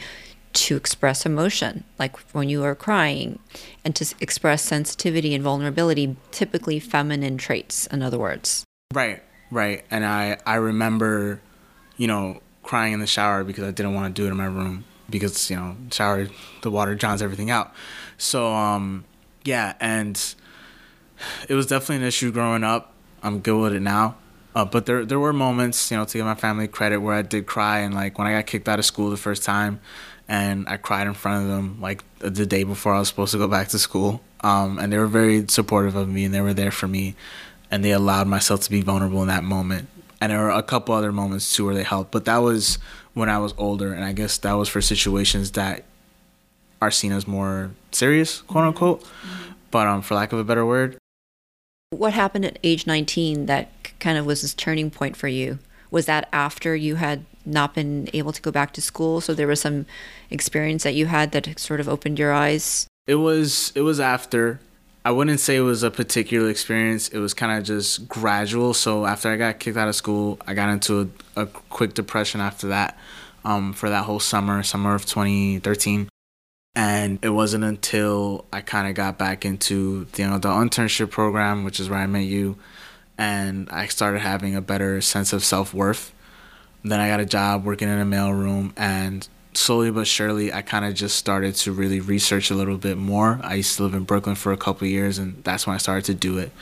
to 0.53 0.77
express 0.77 1.25
emotion, 1.25 1.85
like 1.99 2.18
when 2.35 2.51
you 2.51 2.61
were 2.61 2.75
crying, 2.75 3.38
and 3.85 3.97
to 3.97 4.14
express 4.21 4.62
sensitivity 4.62 5.35
and 5.35 5.42
vulnerability, 5.42 6.16
typically 6.31 6.79
feminine 6.79 7.38
traits, 7.38 7.87
in 7.87 8.03
other 8.03 8.18
words. 8.18 8.64
Right, 8.92 9.23
right. 9.51 9.85
And 9.90 10.05
I, 10.05 10.38
I 10.44 10.57
remember, 10.57 11.40
you 11.97 12.07
know, 12.07 12.40
crying 12.62 12.92
in 12.92 13.01
the 13.01 13.07
shower 13.07 13.44
because 13.44 13.64
I 13.64 13.71
didn't 13.71 13.94
want 13.94 14.14
to 14.14 14.23
do 14.23 14.27
it 14.27 14.31
in 14.31 14.37
my 14.37 14.47
room 14.47 14.85
because 15.11 15.51
you 15.51 15.57
know 15.57 15.77
shower 15.90 16.29
the 16.62 16.71
water 16.71 16.94
drowns 16.94 17.23
everything 17.23 17.51
out. 17.51 17.73
So 18.16 18.53
um 18.53 19.05
yeah 19.44 19.75
and 19.81 20.35
it 21.49 21.55
was 21.55 21.66
definitely 21.66 21.97
an 21.97 22.03
issue 22.05 22.33
growing 22.33 22.64
up. 22.64 22.92
I'm 23.23 23.40
good 23.40 23.61
with 23.61 23.73
it 23.73 23.81
now. 23.81 24.16
Uh, 24.55 24.64
but 24.64 24.87
there 24.87 25.05
there 25.05 25.21
were 25.21 25.33
moments 25.33 25.90
you 25.90 25.97
know 25.97 26.05
to 26.05 26.18
give 26.18 26.27
my 26.27 26.35
family 26.35 26.66
credit 26.66 26.99
where 26.99 27.14
i 27.14 27.23
did 27.23 27.47
cry 27.47 27.79
and 27.81 27.94
like 27.94 28.18
when 28.18 28.27
i 28.27 28.33
got 28.33 28.47
kicked 28.47 28.68
out 28.68 28.79
of 28.79 28.85
school 28.85 29.09
the 29.11 29.16
first 29.16 29.44
time 29.44 29.79
and 30.27 30.68
i 30.68 30.77
cried 30.77 31.07
in 31.07 31.14
front 31.14 31.44
of 31.44 31.49
them 31.49 31.79
like 31.81 32.03
the 32.18 32.47
day 32.47 32.64
before 32.64 32.94
i 32.94 32.99
was 32.99 33.07
supposed 33.07 33.31
to 33.31 33.38
go 33.38 33.47
back 33.47 33.68
to 33.68 33.79
school. 33.79 34.21
Um 34.40 34.79
and 34.79 34.92
they 34.92 34.99
were 34.99 35.07
very 35.07 35.44
supportive 35.49 35.94
of 35.94 36.09
me 36.09 36.25
and 36.25 36.35
they 36.35 36.40
were 36.40 36.55
there 36.55 36.73
for 36.73 36.88
me 36.88 37.14
and 37.71 37.85
they 37.85 37.92
allowed 37.92 38.27
myself 38.27 38.62
to 38.62 38.71
be 38.71 38.81
vulnerable 38.81 39.21
in 39.23 39.29
that 39.29 39.44
moment 39.44 39.88
and 40.20 40.33
there 40.33 40.40
were 40.40 40.50
a 40.50 40.62
couple 40.62 40.94
other 40.94 41.12
moments 41.12 41.54
too 41.54 41.64
where 41.64 41.74
they 41.74 41.85
helped 41.85 42.11
but 42.11 42.24
that 42.24 42.38
was 42.38 42.78
when 43.18 43.28
I 43.28 43.38
was 43.38 43.52
older, 43.59 43.92
and 43.92 44.04
I 44.04 44.12
guess 44.12 44.38
that 44.38 44.52
was 44.52 44.68
for 44.68 44.81
situations 44.81 45.50
that 45.52 45.85
are 46.81 46.90
seen 46.90 47.12
as 47.12 47.26
more 47.26 47.72
serious, 47.90 48.42
quote 48.42 48.64
unquote. 48.64 49.02
Mm-hmm. 49.02 49.52
But 49.70 49.87
um, 49.87 50.02
for 50.02 50.14
lack 50.14 50.33
of 50.33 50.38
a 50.38 50.44
better 50.44 50.64
word, 50.64 50.96
what 51.90 52.12
happened 52.12 52.44
at 52.44 52.59
age 52.62 52.87
19 52.87 53.46
that 53.46 53.70
kind 53.98 54.16
of 54.16 54.24
was 54.24 54.42
this 54.42 54.54
turning 54.54 54.90
point 54.90 55.16
for 55.16 55.28
you? 55.28 55.59
Was 55.90 56.07
that 56.07 56.28
after 56.33 56.76
you 56.76 56.96
had 56.96 57.24
not 57.44 57.74
been 57.74 58.09
able 58.12 58.33
to 58.33 58.40
go 58.40 58.50
back 58.50 58.72
to 58.74 58.83
school? 58.83 59.20
So 59.20 59.35
there 59.35 59.46
was 59.46 59.61
some 59.61 59.87
experience 60.31 60.85
that 60.85 60.94
you 60.94 61.07
had 61.07 61.33
that 61.33 61.59
sort 61.59 61.81
of 61.81 61.88
opened 61.88 62.18
your 62.18 62.33
eyes. 62.33 62.87
It 63.07 63.16
was. 63.16 63.72
It 63.74 63.81
was 63.81 63.98
after. 63.98 64.61
I 65.09 65.11
wouldn't 65.11 65.40
say 65.40 65.57
it 65.57 65.61
was 65.61 65.83
a 65.83 65.90
particular 65.90 66.51
experience. 66.51 67.09
It 67.09 67.18
was 67.18 67.33
kind 67.33 67.57
of 67.57 67.64
just 67.64 68.07
gradual. 68.09 68.75
So 68.75 69.07
after 69.07 69.31
I 69.31 69.37
got 69.37 69.59
kicked 69.59 69.79
out 69.79 69.88
of 69.88 69.94
school, 69.94 70.38
I 70.47 70.53
got 70.53 70.68
into 70.68 71.11
a, 71.35 71.44
a 71.44 71.47
quick 71.47 71.94
depression 71.94 72.42
after 72.42 72.68
that 72.68 72.99
um, 73.42 73.73
for 73.73 73.88
that 73.88 74.05
whole 74.05 74.21
summer, 74.21 74.62
summer 74.62 74.94
of 74.94 75.07
2013. 75.07 76.11
And 76.75 77.18
it 77.23 77.31
wasn't 77.31 77.64
until 77.64 78.44
I 78.53 78.61
kind 78.61 78.87
of 78.87 78.97
got 78.97 79.16
back 79.16 79.47
into 79.47 80.05
the, 80.12 80.25
you 80.25 80.29
know, 80.29 80.37
the 80.37 80.51
internship 80.51 81.09
program, 81.09 81.64
which 81.64 81.81
is 81.81 81.88
where 81.88 82.01
I 82.01 82.07
met 82.07 82.25
you, 82.25 82.59
and 83.16 83.71
I 83.71 83.87
started 83.87 84.18
having 84.18 84.55
a 84.55 84.61
better 84.61 85.01
sense 85.01 85.33
of 85.33 85.42
self 85.42 85.73
worth. 85.73 86.12
Then 86.85 87.01
I 87.01 87.09
got 87.09 87.21
a 87.21 87.25
job 87.25 87.64
working 87.64 87.88
in 87.88 87.99
a 87.99 88.05
mailroom, 88.05 88.75
and 88.77 89.27
slowly 89.54 89.90
but 89.90 90.06
surely, 90.06 90.52
I 90.52 90.62
kind 90.62 90.84
of 90.84 90.94
just 90.94 91.16
started 91.16 91.54
to 91.56 91.72
really 91.72 92.00
research 92.00 92.50
a 92.50 92.54
little 92.54 92.78
bit 92.78 92.96
more. 92.96 93.40
I 93.42 93.54
used 93.54 93.76
to 93.76 93.82
live 93.82 93.94
in 93.94 94.04
Brooklyn 94.04 94.37
for 94.37 94.52
a 94.52 94.56
couple 94.56 94.87
years, 94.87 95.18
and 95.18 95.42
that's 95.44 95.66
when 95.66 95.74
I 95.74 95.78
started 95.78 96.04
to 96.06 96.14
do 96.14 96.38
it. 96.38 96.52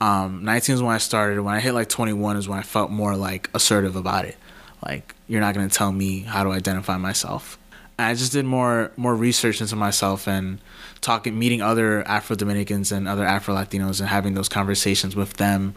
Um, 0.00 0.44
19 0.44 0.76
is 0.76 0.82
when 0.82 0.94
I 0.94 0.98
started. 0.98 1.40
When 1.40 1.54
I 1.54 1.60
hit 1.60 1.72
like 1.72 1.88
21 1.88 2.36
is 2.36 2.48
when 2.48 2.58
I 2.58 2.62
felt 2.62 2.90
more 2.90 3.16
like 3.16 3.50
assertive 3.54 3.96
about 3.96 4.24
it. 4.24 4.36
Like 4.84 5.14
you're 5.26 5.40
not 5.40 5.54
gonna 5.54 5.68
tell 5.68 5.92
me 5.92 6.20
how 6.20 6.44
to 6.44 6.50
identify 6.50 6.96
myself. 6.96 7.58
I 7.98 8.14
just 8.14 8.32
did 8.32 8.44
more 8.44 8.92
more 8.96 9.14
research 9.14 9.60
into 9.60 9.74
myself 9.74 10.28
and 10.28 10.60
talking, 11.00 11.36
meeting 11.36 11.62
other 11.62 12.06
Afro 12.06 12.36
Dominicans 12.36 12.92
and 12.92 13.08
other 13.08 13.24
Afro 13.24 13.54
Latinos 13.54 13.98
and 13.98 14.08
having 14.08 14.34
those 14.34 14.48
conversations 14.48 15.16
with 15.16 15.34
them. 15.34 15.74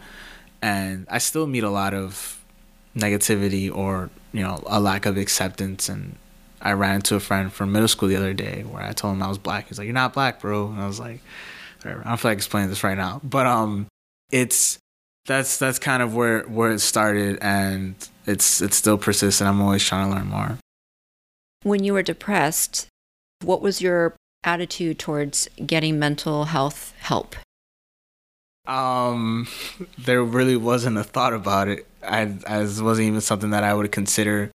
And 0.62 1.08
I 1.10 1.17
still 1.17 1.47
meet 1.47 1.63
a 1.63 1.69
lot 1.69 1.95
of 1.95 2.39
negativity 2.95 3.76
or 3.76 4.12
you 4.34 4.41
know 4.43 4.62
a 4.67 4.80
lack 4.80 5.08
of 5.08 5.17
acceptance 5.17 5.89
and 5.89 6.15
I 6.62 6.74
ran 6.74 6.95
into 6.95 7.15
a 7.15 7.19
friend 7.19 7.52
from 7.52 7.71
middle 7.71 7.88
school 7.88 8.10
the 8.10 8.15
other 8.15 8.34
day 8.34 8.63
where 8.63 8.84
I 8.84 8.93
told 8.93 9.15
him 9.15 9.24
I 9.24 9.28
was 9.28 9.38
black. 9.38 9.67
He's 9.67 9.78
like, 9.78 9.86
"You're 9.86 9.93
not 9.93 10.13
black, 10.13 10.39
bro." 10.39 10.67
And 10.67 10.80
I 10.80 10.88
was 10.88 11.00
like, 11.00 11.21
"Whatever." 11.82 12.02
I 12.06 12.10
don't 12.10 12.17
feel 12.17 12.32
like 12.32 12.38
explaining 12.38 12.69
this 12.69 12.84
right 12.84 12.97
now, 12.97 13.21
but 13.24 13.45
um, 13.45 13.88
it's 14.32 14.78
that's 15.26 15.58
that's 15.58 15.80
kind 15.80 16.04
of 16.04 16.15
where 16.15 16.43
where 16.43 16.71
it 16.71 16.80
started, 16.80 17.39
and 17.41 17.95
it's 18.26 18.62
it's 18.62 18.78
still 18.78 18.97
persistent. 18.97 19.50
I'm 19.50 19.62
always 19.62 19.84
trying 19.84 20.10
to 20.10 20.15
learn 20.15 20.28
more. 20.28 20.58
When 21.63 21.84
you 21.84 21.93
were 21.93 22.04
depressed, 22.04 22.88
what 23.43 23.62
was 23.62 23.82
your 23.82 24.15
attitude 24.43 25.00
towards 25.00 25.47
getting 25.65 26.00
mental 26.00 26.45
health 26.45 26.93
help? 27.00 27.36
Um, 28.67 29.47
there 29.97 30.24
really 30.24 30.56
wasn't 30.56 30.97
a 30.97 31.04
thought 31.04 31.34
about 31.34 31.67
it. 31.67 31.88
I, 32.04 32.34
as 32.45 32.82
wasn't 32.82 33.08
even 33.08 33.21
something 33.21 33.52
that 33.52 33.63
I 33.63 33.74
would 33.74 33.91
consider. 33.91 34.52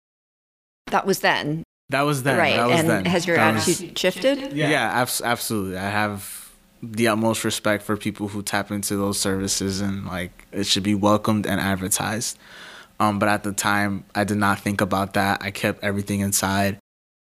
That 0.89 1.07
was 1.07 1.21
then. 1.21 1.65
That 1.91 2.03
was 2.03 2.23
then. 2.23 2.39
Right. 2.39 2.67
Was 2.67 2.81
and 2.81 2.91
then. 2.91 3.05
has 3.05 3.27
your 3.27 3.37
that 3.37 3.57
attitude 3.57 3.91
was, 3.91 3.99
shifted? 3.99 4.53
Yeah, 4.53 4.69
yeah 4.69 5.01
abs- 5.03 5.23
absolutely. 5.23 5.77
I 5.77 5.89
have 5.89 6.51
the 6.83 7.09
utmost 7.09 7.45
respect 7.45 7.83
for 7.83 7.97
people 7.97 8.29
who 8.29 8.43
tap 8.43 8.71
into 8.71 8.97
those 8.97 9.19
services 9.19 9.81
and 9.81 10.07
like 10.07 10.47
it 10.53 10.67
should 10.67 10.83
be 10.83 10.95
welcomed 10.95 11.47
and 11.47 11.61
advertised. 11.61 12.39
Um, 12.99 13.19
but 13.19 13.29
at 13.29 13.43
the 13.43 13.53
time, 13.53 14.05
I 14.15 14.25
did 14.25 14.39
not 14.39 14.61
think 14.61 14.81
about 14.81 15.15
that. 15.15 15.43
I 15.43 15.51
kept 15.51 15.83
everything 15.85 16.21
inside. 16.21 16.79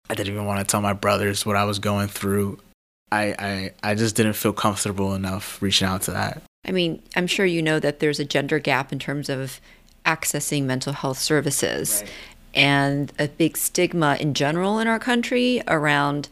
I 0.09 0.15
didn't 0.15 0.33
even 0.33 0.47
want 0.47 0.61
to 0.61 0.71
tell 0.71 0.81
my 0.81 0.93
brothers 0.93 1.45
what 1.45 1.57
I 1.57 1.65
was 1.65 1.79
going 1.79 2.09
through. 2.09 2.59
I, 3.11 3.35
I, 3.39 3.91
I 3.91 3.95
just 3.95 4.17
didn't 4.17 4.35
feel 4.35 4.53
comfortable 4.53 5.15
enough 5.15 5.61
reaching 5.61 5.89
out 5.89 6.03
to 6.03 6.13
that. 6.13 6.43
I 6.67 6.73
mean, 6.73 7.03
I'm 7.17 7.27
sure 7.27 7.47
you 7.47 7.63
know 7.63 7.81
that 7.81 7.99
there's 8.01 8.21
a 8.21 8.25
gender 8.25 8.59
gap 8.59 8.93
in 8.93 8.99
terms 8.99 9.29
of 9.29 9.61
accessing 10.05 10.65
mental 10.65 10.93
health 10.93 11.19
services 11.19 12.03
right. 12.03 12.13
And 12.55 13.13
a 13.19 13.29
big 13.29 13.57
stigma 13.57 14.17
in 14.21 14.35
general 14.35 14.79
in 14.79 14.87
our 14.87 14.99
country 14.99 15.63
around 15.69 16.29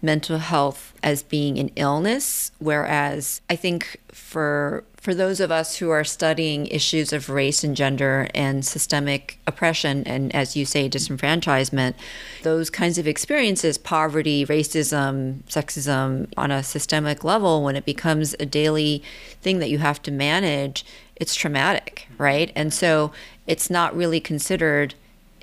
mental 0.00 0.38
health 0.38 0.94
as 1.02 1.22
being 1.22 1.58
an 1.58 1.70
illness. 1.76 2.52
Whereas 2.58 3.40
i 3.50 3.56
think 3.56 3.96
for 4.12 4.84
for 4.96 5.14
those 5.14 5.38
of 5.38 5.50
us 5.50 5.76
who 5.76 5.90
are 5.90 6.04
studying 6.04 6.66
issues 6.66 7.12
of 7.12 7.30
race 7.30 7.62
and 7.62 7.76
gender 7.76 8.28
and 8.34 8.64
systemic 8.64 9.38
oppression 9.46 10.02
and 10.04 10.34
as 10.34 10.56
you 10.56 10.64
say 10.64 10.88
disenfranchisement 10.88 11.94
those 12.42 12.68
kinds 12.68 12.98
of 12.98 13.06
experiences 13.06 13.78
poverty 13.78 14.44
racism 14.46 15.42
sexism 15.44 16.30
on 16.36 16.50
a 16.50 16.62
systemic 16.62 17.22
level 17.22 17.62
when 17.62 17.76
it 17.76 17.84
becomes 17.84 18.34
a 18.40 18.46
daily 18.46 19.02
thing 19.40 19.60
that 19.60 19.70
you 19.70 19.78
have 19.78 20.02
to 20.02 20.10
manage 20.10 20.84
it's 21.16 21.34
traumatic 21.34 22.08
right? 22.18 22.52
And 22.54 22.74
so 22.74 23.12
it's 23.46 23.70
not 23.70 23.96
really 23.96 24.20
considered 24.20 24.94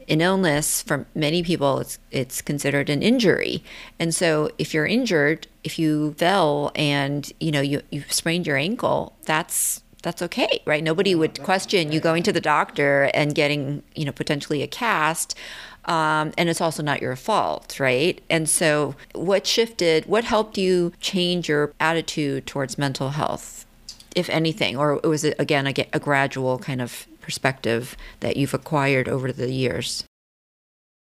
an 0.08 0.22
illness 0.22 0.82
for 0.82 1.06
many 1.16 1.44
people 1.44 1.80
it's 1.80 2.00
it's 2.12 2.42
considered 2.42 2.90
an 2.90 3.02
injury. 3.02 3.64
And 4.00 4.14
so 4.14 4.50
if 4.58 4.74
you're 4.74 4.86
injured 4.86 5.48
if 5.64 5.80
you 5.80 6.14
fell 6.14 6.72
and 6.76 7.32
you 7.40 7.52
know 7.52 7.62
you 7.62 7.82
you 7.92 8.04
sprained 8.10 8.48
your 8.48 8.58
ankle 8.58 9.14
that's 9.26 9.82
that's 10.02 10.22
okay 10.22 10.62
right? 10.66 10.84
Nobody 10.84 11.16
would 11.16 11.42
question 11.42 11.92
you 11.92 12.00
going 12.00 12.24
to 12.24 12.34
the 12.34 12.42
doctor 12.42 13.10
and 13.14 13.34
getting 13.34 13.84
you 13.96 14.06
know 14.06 14.12
potentially 14.12 14.62
a 14.62 14.68
cast 14.68 15.36
um, 15.86 16.34
and 16.38 16.50
it's 16.50 16.62
also 16.62 16.82
not 16.82 17.02
your 17.02 17.16
fault 17.16 17.80
right? 17.80 18.22
And 18.30 18.48
so 18.50 18.96
what 19.14 19.48
shifted 19.48 20.06
what 20.06 20.24
helped 20.24 20.58
you 20.58 20.94
change 21.00 21.50
your 21.50 21.74
attitude 21.80 22.46
towards 22.46 22.78
mental 22.78 23.10
health 23.10 23.66
if 24.16 24.30
anything? 24.30 24.78
Or 24.78 25.00
was 25.04 25.24
it 25.24 25.36
again 25.38 25.68
a, 25.68 25.74
a 25.94 26.00
gradual 26.00 26.58
kind 26.58 26.82
of 26.82 27.06
perspective 27.26 27.98
that 28.20 28.38
you've 28.38 28.54
acquired 28.54 29.10
over 29.10 29.32
the 29.32 29.52
years? 29.52 30.06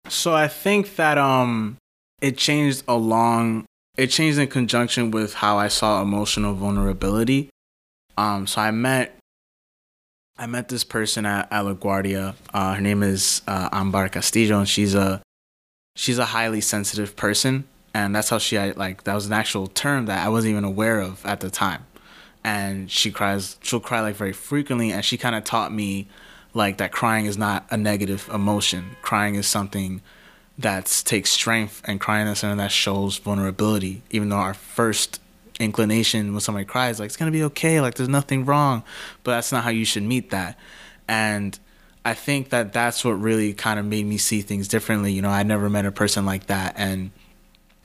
So 0.10 0.34
I 0.34 0.47
think 0.47 0.95
that 0.95 1.17
um 1.17 1.77
it 2.21 2.38
changed 2.38 2.84
along 2.88 3.65
it 3.95 4.08
changed 4.08 4.39
in 4.39 4.47
conjunction 4.47 5.12
with 5.12 5.36
how 5.36 5.58
I 5.58 5.67
saw 5.67 6.01
emotional 6.01 6.53
vulnerability. 6.56 7.49
Um 8.17 8.47
so 8.47 8.62
I 8.62 8.71
met 8.71 9.13
I 10.39 10.45
met 10.45 10.69
this 10.69 10.84
person 10.84 11.25
at, 11.25 11.51
at 11.51 11.65
LaGuardia. 11.65 12.36
Uh, 12.53 12.75
her 12.75 12.82
name 12.82 13.01
is 13.01 13.41
uh, 13.47 13.69
Ambar 13.71 14.08
Castillo, 14.10 14.60
and 14.60 14.69
she's 14.69 14.93
a 14.93 15.21
she's 15.95 16.19
a 16.19 16.25
highly 16.25 16.62
sensitive 16.62 17.15
person, 17.15 17.65
and 17.93 18.15
that's 18.15 18.30
how 18.30 18.38
she 18.38 18.60
like 18.73 19.03
that 19.06 19.15
was 19.15 19.25
an 19.25 19.34
actual 19.34 19.65
term 19.67 20.06
that 20.06 20.25
I 20.25 20.30
wasn't 20.30 20.51
even 20.51 20.63
aware 20.63 20.99
of 20.99 21.25
at 21.25 21.39
the 21.39 21.49
time 21.49 21.87
and 22.47 22.89
she 22.89 23.12
cries 23.12 23.57
she'll 23.62 23.81
cry 23.81 23.99
like 23.99 24.15
very 24.15 24.31
frequently 24.31 24.89
and 24.89 25.03
she 25.03 25.17
kind 25.17 25.36
of 25.36 25.43
taught 25.43 25.73
me 25.73 26.07
like 26.53 26.77
that 26.77 26.93
crying 26.93 27.25
is 27.25 27.38
not 27.38 27.65
a 27.69 27.75
negative 27.75 28.29
emotion. 28.33 28.95
Crying 29.01 29.36
is 29.36 29.45
something 29.45 30.01
that 30.57 30.86
takes 31.05 31.29
strength 31.29 31.81
and 31.83 31.99
crying 31.99 32.25
is 32.25 32.39
something 32.39 32.57
that 32.57 32.71
shows 32.71 33.17
vulnerability. 33.17 34.01
Even 34.12 34.29
though 34.29 34.38
our 34.38 34.53
first 34.53 35.19
inclination 35.60 36.31
when 36.31 36.39
somebody 36.39 36.63
cries 36.63 36.99
like 36.99 37.07
it's 37.07 37.17
gonna 37.17 37.31
be 37.31 37.43
okay 37.43 37.81
like 37.81 37.95
there's 37.95 38.07
nothing 38.07 38.45
wrong 38.45 38.83
but 39.23 39.31
that's 39.31 39.51
not 39.51 39.63
how 39.65 39.69
you 39.69 39.83
should 39.83 40.03
meet 40.03 40.29
that. 40.29 40.57
And 41.05 41.60
i 42.05 42.13
think 42.13 42.49
that 42.51 42.71
that's 42.71 43.03
what 43.03 43.19
really 43.19 43.53
kind 43.53 43.77
of 43.77 43.86
made 43.86 44.05
me 44.05 44.17
see 44.17 44.41
things 44.41 44.69
differently. 44.69 45.12
You 45.12 45.21
know 45.21 45.29
i 45.29 45.43
never 45.43 45.69
met 45.69 45.86
a 45.86 45.91
person 45.91 46.25
like 46.25 46.45
that 46.45 46.75
and 46.77 47.12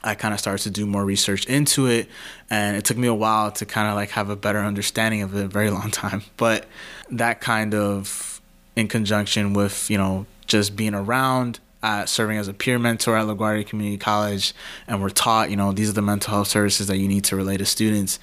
I 0.03 0.15
kind 0.15 0.33
of 0.33 0.39
started 0.39 0.63
to 0.63 0.71
do 0.71 0.85
more 0.85 1.05
research 1.05 1.45
into 1.45 1.87
it, 1.87 2.09
and 2.49 2.75
it 2.75 2.83
took 2.83 2.97
me 2.97 3.07
a 3.07 3.13
while 3.13 3.51
to 3.51 3.65
kind 3.65 3.87
of 3.87 3.95
like 3.95 4.09
have 4.11 4.29
a 4.29 4.35
better 4.35 4.59
understanding 4.59 5.21
of 5.21 5.35
it, 5.35 5.45
a 5.45 5.47
very 5.47 5.69
long 5.77 5.91
time. 5.91 6.23
But 6.37 6.65
that 7.09 7.41
kind 7.41 7.73
of, 7.73 8.41
in 8.75 8.87
conjunction 8.87 9.53
with 9.53 9.89
you 9.89 9.97
know 9.97 10.25
just 10.45 10.75
being 10.75 10.93
around, 10.93 11.59
uh, 11.81 12.05
serving 12.05 12.37
as 12.37 12.47
a 12.47 12.53
peer 12.53 12.77
mentor 12.77 13.17
at 13.17 13.25
LaGuardia 13.25 13.65
Community 13.65 13.97
College, 13.97 14.53
and 14.87 15.01
we're 15.01 15.09
taught 15.09 15.49
you 15.49 15.55
know 15.55 15.71
these 15.71 15.89
are 15.89 15.93
the 15.93 16.01
mental 16.01 16.33
health 16.33 16.47
services 16.47 16.87
that 16.87 16.97
you 16.97 17.07
need 17.07 17.23
to 17.25 17.35
relate 17.35 17.57
to 17.57 17.65
students, 17.65 18.19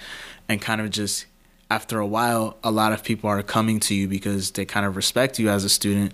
and 0.49 0.61
kind 0.61 0.81
of 0.81 0.91
just 0.91 1.27
after 1.71 2.01
a 2.01 2.07
while, 2.07 2.59
a 2.65 2.71
lot 2.71 2.93
of 2.93 3.05
people 3.05 3.31
are 3.31 3.43
coming 3.43 3.79
to 3.79 3.95
you 3.95 4.09
because 4.09 4.51
they 4.51 4.65
kind 4.65 4.85
of 4.85 4.97
respect 4.97 5.39
you 5.39 5.49
as 5.49 5.65
a 5.65 5.69
student 5.69 6.13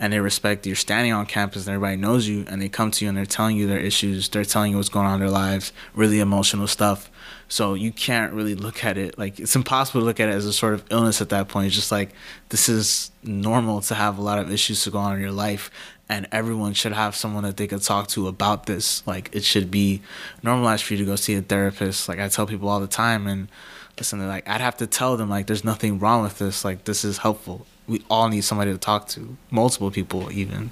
and 0.00 0.12
they 0.12 0.20
respect 0.20 0.66
you're 0.66 0.76
standing 0.76 1.12
on 1.12 1.26
campus 1.26 1.66
and 1.66 1.74
everybody 1.74 1.96
knows 1.96 2.28
you 2.28 2.44
and 2.48 2.62
they 2.62 2.68
come 2.68 2.90
to 2.90 3.04
you 3.04 3.08
and 3.08 3.18
they're 3.18 3.26
telling 3.26 3.56
you 3.56 3.66
their 3.66 3.80
issues 3.80 4.28
they're 4.28 4.44
telling 4.44 4.72
you 4.72 4.76
what's 4.76 4.88
going 4.88 5.06
on 5.06 5.14
in 5.14 5.20
their 5.20 5.30
lives 5.30 5.72
really 5.94 6.20
emotional 6.20 6.66
stuff. 6.66 7.10
So 7.50 7.74
you 7.74 7.92
can't 7.92 8.32
really 8.34 8.54
look 8.54 8.84
at 8.84 8.98
it 8.98 9.18
like 9.18 9.40
it's 9.40 9.56
impossible 9.56 10.00
to 10.00 10.04
look 10.04 10.20
at 10.20 10.28
it 10.28 10.32
as 10.32 10.44
a 10.44 10.52
sort 10.52 10.74
of 10.74 10.84
illness 10.90 11.20
at 11.20 11.30
that 11.30 11.48
point. 11.48 11.68
It's 11.68 11.74
just 11.76 11.90
like 11.90 12.10
this 12.50 12.68
is 12.68 13.10
normal 13.22 13.80
to 13.82 13.94
have 13.94 14.18
a 14.18 14.22
lot 14.22 14.38
of 14.38 14.52
issues 14.52 14.84
to 14.84 14.90
go 14.90 14.98
on 14.98 15.16
in 15.16 15.20
your 15.20 15.32
life 15.32 15.70
and 16.08 16.26
everyone 16.32 16.72
should 16.72 16.92
have 16.92 17.14
someone 17.14 17.44
that 17.44 17.56
they 17.56 17.66
could 17.66 17.82
talk 17.82 18.08
to 18.08 18.28
about 18.28 18.66
this. 18.66 19.06
Like 19.06 19.30
it 19.32 19.44
should 19.44 19.70
be 19.70 20.02
normalized 20.42 20.84
for 20.84 20.94
you 20.94 20.98
to 21.00 21.06
go 21.06 21.16
see 21.16 21.34
a 21.34 21.42
therapist. 21.42 22.08
Like 22.08 22.18
i 22.18 22.28
tell 22.28 22.46
people 22.46 22.68
all 22.68 22.80
the 22.80 22.86
time 22.86 23.26
and 23.26 23.48
listen 23.96 24.24
like 24.28 24.48
i'd 24.48 24.60
have 24.60 24.76
to 24.76 24.86
tell 24.86 25.16
them 25.16 25.28
like 25.28 25.48
there's 25.48 25.64
nothing 25.64 25.98
wrong 25.98 26.22
with 26.22 26.38
this. 26.38 26.64
Like 26.64 26.84
this 26.84 27.04
is 27.04 27.18
helpful 27.18 27.66
we 27.88 28.04
all 28.10 28.28
need 28.28 28.42
somebody 28.42 28.70
to 28.70 28.78
talk 28.78 29.08
to, 29.08 29.36
multiple 29.50 29.90
people 29.90 30.30
even. 30.30 30.70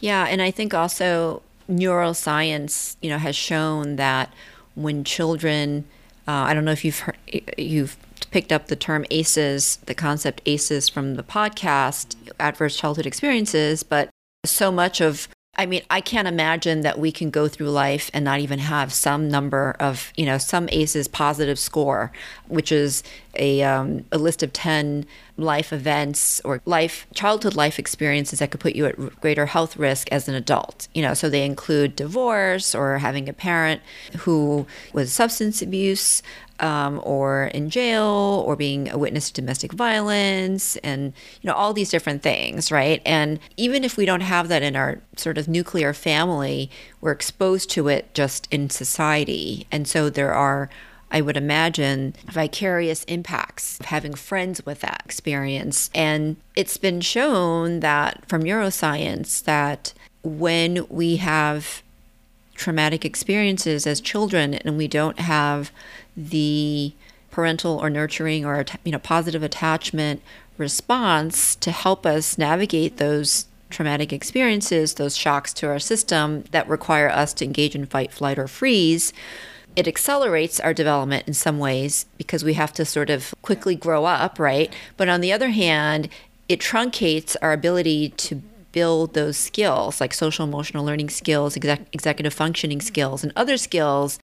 Yeah, 0.00 0.26
and 0.26 0.40
I 0.40 0.50
think 0.50 0.74
also 0.74 1.42
neuroscience, 1.68 2.96
you 3.00 3.10
know, 3.10 3.18
has 3.18 3.34
shown 3.34 3.96
that 3.96 4.32
when 4.74 5.04
children, 5.04 5.84
uh, 6.28 6.32
I 6.32 6.54
don't 6.54 6.64
know 6.64 6.72
if 6.72 6.84
you've 6.84 7.00
heard, 7.00 7.16
you've 7.56 7.96
picked 8.30 8.52
up 8.52 8.68
the 8.68 8.76
term 8.76 9.04
ACEs, 9.10 9.76
the 9.86 9.94
concept 9.94 10.42
ACEs 10.46 10.88
from 10.88 11.14
the 11.14 11.22
podcast, 11.22 12.14
adverse 12.38 12.76
childhood 12.76 13.06
experiences, 13.06 13.82
but 13.82 14.10
so 14.44 14.70
much 14.70 15.00
of 15.00 15.28
I 15.56 15.66
mean, 15.66 15.82
I 15.90 16.00
can't 16.00 16.28
imagine 16.28 16.82
that 16.82 16.98
we 16.98 17.10
can 17.10 17.30
go 17.30 17.48
through 17.48 17.70
life 17.70 18.08
and 18.14 18.24
not 18.24 18.40
even 18.40 18.60
have 18.60 18.92
some 18.92 19.28
number 19.28 19.76
of, 19.80 20.12
you 20.16 20.24
know, 20.24 20.38
some 20.38 20.68
ACEs 20.70 21.08
positive 21.08 21.58
score, 21.58 22.12
which 22.46 22.70
is 22.70 23.02
a, 23.34 23.62
um, 23.62 24.04
a 24.12 24.18
list 24.18 24.42
of 24.42 24.52
10 24.52 25.06
life 25.40 25.72
events 25.72 26.40
or 26.44 26.60
life 26.64 27.06
childhood 27.14 27.54
life 27.54 27.78
experiences 27.78 28.38
that 28.38 28.50
could 28.50 28.60
put 28.60 28.76
you 28.76 28.86
at 28.86 29.20
greater 29.20 29.46
health 29.46 29.76
risk 29.76 30.08
as 30.12 30.28
an 30.28 30.34
adult 30.34 30.88
you 30.94 31.02
know? 31.02 31.14
So 31.14 31.28
they 31.28 31.44
include 31.44 31.96
divorce 31.96 32.74
or 32.74 32.98
having 32.98 33.28
a 33.28 33.32
parent 33.32 33.82
who 34.18 34.66
was 34.92 35.12
substance 35.12 35.62
abuse 35.62 36.22
um, 36.58 37.00
or 37.04 37.44
in 37.54 37.70
jail 37.70 38.44
or 38.46 38.54
being 38.54 38.90
a 38.90 38.98
witness 38.98 39.30
to 39.30 39.40
domestic 39.40 39.72
violence 39.72 40.76
and 40.78 41.14
you 41.40 41.48
know 41.48 41.54
all 41.54 41.72
these 41.72 41.90
different 41.90 42.22
things 42.22 42.70
right? 42.70 43.00
And 43.06 43.38
even 43.56 43.84
if 43.84 43.96
we 43.96 44.04
don't 44.04 44.20
have 44.20 44.48
that 44.48 44.62
in 44.62 44.76
our 44.76 45.00
sort 45.16 45.38
of 45.38 45.48
nuclear 45.48 45.92
family 45.94 46.70
we're 47.00 47.12
exposed 47.12 47.70
to 47.70 47.88
it 47.88 48.12
just 48.14 48.46
in 48.50 48.68
society. 48.70 49.66
And 49.72 49.88
so 49.88 50.10
there 50.10 50.34
are 50.34 50.68
I 51.10 51.20
would 51.20 51.36
imagine 51.36 52.14
vicarious 52.26 53.04
impacts 53.04 53.80
of 53.80 53.86
having 53.86 54.14
friends 54.14 54.64
with 54.64 54.80
that 54.80 55.02
experience. 55.04 55.90
And 55.94 56.36
it's 56.54 56.76
been 56.76 57.00
shown 57.00 57.80
that 57.80 58.28
from 58.28 58.42
neuroscience 58.42 59.42
that 59.44 59.92
when 60.22 60.86
we 60.88 61.16
have 61.16 61.82
traumatic 62.54 63.04
experiences 63.04 63.86
as 63.86 64.00
children 64.00 64.54
and 64.54 64.76
we 64.76 64.86
don't 64.86 65.18
have 65.18 65.72
the 66.16 66.92
parental 67.30 67.78
or 67.78 67.88
nurturing 67.88 68.44
or 68.44 68.64
you 68.84 68.92
know 68.92 68.98
positive 68.98 69.42
attachment 69.42 70.20
response 70.58 71.54
to 71.56 71.70
help 71.70 72.04
us 72.04 72.36
navigate 72.36 72.98
those 72.98 73.46
traumatic 73.70 74.12
experiences, 74.12 74.94
those 74.94 75.16
shocks 75.16 75.54
to 75.54 75.66
our 75.66 75.78
system 75.78 76.44
that 76.50 76.68
require 76.68 77.08
us 77.08 77.32
to 77.32 77.44
engage 77.44 77.74
in 77.74 77.86
fight, 77.86 78.12
flight, 78.12 78.38
or 78.38 78.48
freeze, 78.48 79.12
it 79.76 79.88
accelerates 79.88 80.60
our 80.60 80.74
development 80.74 81.26
in 81.26 81.34
some 81.34 81.58
ways 81.58 82.06
because 82.18 82.44
we 82.44 82.54
have 82.54 82.72
to 82.74 82.84
sort 82.84 83.10
of 83.10 83.34
quickly 83.42 83.74
grow 83.74 84.04
up, 84.04 84.38
right? 84.38 84.74
But 84.96 85.08
on 85.08 85.20
the 85.20 85.32
other 85.32 85.50
hand, 85.50 86.08
it 86.48 86.60
truncates 86.60 87.36
our 87.40 87.52
ability 87.52 88.10
to 88.10 88.42
build 88.72 89.14
those 89.14 89.36
skills 89.36 90.00
like 90.00 90.14
social 90.14 90.46
emotional 90.46 90.84
learning 90.84 91.10
skills, 91.10 91.56
exec- 91.56 91.86
executive 91.92 92.34
functioning 92.34 92.80
skills, 92.80 93.22
and 93.22 93.32
other 93.36 93.56
skills 93.56 94.18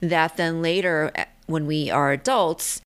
that 0.00 0.36
then 0.36 0.62
later, 0.62 1.10
eh, 1.14 1.24
when 1.46 1.66
we 1.66 1.90
are 1.90 2.12
adults, 2.12 2.80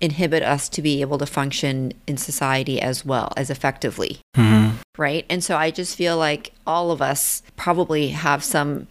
inhibit 0.00 0.42
us 0.42 0.68
to 0.68 0.82
be 0.82 1.00
able 1.00 1.18
to 1.18 1.26
function 1.26 1.92
in 2.06 2.16
society 2.16 2.80
as 2.80 3.04
well 3.04 3.32
as 3.36 3.50
effectively. 3.50 4.20
Mm-hmm. 4.36 4.76
Right. 4.96 5.24
And 5.28 5.42
so 5.42 5.56
I 5.56 5.70
just 5.70 5.96
feel 5.96 6.16
like 6.16 6.52
all 6.66 6.90
of 6.90 7.02
us 7.02 7.42
probably 7.56 8.08
have 8.08 8.42
some, 8.44 8.86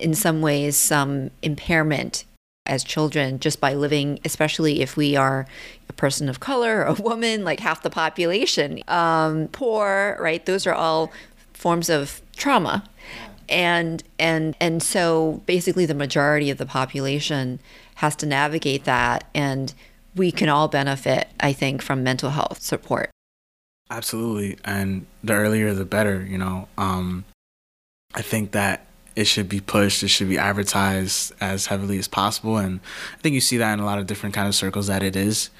in 0.00 0.14
some 0.14 0.40
ways, 0.40 0.76
some 0.76 1.30
impairment 1.42 2.24
as 2.66 2.84
children 2.84 3.40
just 3.40 3.60
by 3.60 3.74
living, 3.74 4.20
especially 4.24 4.82
if 4.82 4.96
we 4.96 5.16
are 5.16 5.46
a 5.88 5.92
person 5.92 6.28
of 6.28 6.40
color, 6.40 6.84
a 6.84 6.94
woman, 6.94 7.44
like 7.44 7.60
half 7.60 7.82
the 7.82 7.90
population, 7.90 8.80
um, 8.88 9.48
poor, 9.48 10.16
right? 10.20 10.46
Those 10.46 10.66
are 10.66 10.74
all 10.74 11.12
forms 11.52 11.88
of 11.88 12.20
trauma. 12.36 12.84
And 13.48 14.02
and 14.18 14.56
and 14.60 14.82
so 14.82 15.42
basically 15.46 15.84
the 15.84 15.94
majority 15.94 16.48
of 16.48 16.58
the 16.58 16.64
population 16.66 17.58
has 17.96 18.16
to 18.16 18.26
navigate 18.26 18.84
that 18.84 19.28
and 19.34 19.74
we 20.14 20.32
can 20.32 20.48
all 20.48 20.68
benefit 20.68 21.28
i 21.40 21.52
think 21.52 21.82
from 21.82 22.02
mental 22.02 22.30
health 22.30 22.62
support. 22.62 23.10
Absolutely. 23.90 24.56
And 24.64 25.06
the 25.22 25.34
earlier 25.34 25.74
the 25.74 25.84
better 25.84 26.24
you 26.24 26.38
know? 26.38 26.68
Um, 26.78 27.24
i 28.14 28.22
think 28.22 28.52
that 28.52 28.86
it 29.16 29.24
should 29.24 29.48
be 29.48 29.60
pushed 29.60 30.02
it 30.02 30.08
should 30.08 30.28
be 30.28 30.38
advertised 30.38 31.32
as 31.40 31.66
heavily 31.66 31.98
as 31.98 32.08
possible 32.08 32.56
and 32.56 32.80
i 33.14 33.18
think 33.18 33.34
you 33.34 33.40
see 33.40 33.56
that 33.56 33.72
in 33.72 33.80
a 33.80 33.84
lot 33.84 33.98
of 33.98 34.06
different 34.06 34.34
kind 34.34 34.48
of 34.48 34.54
circles 34.54 34.86
that 34.86 35.02
it 35.02 35.16
is 35.16 35.50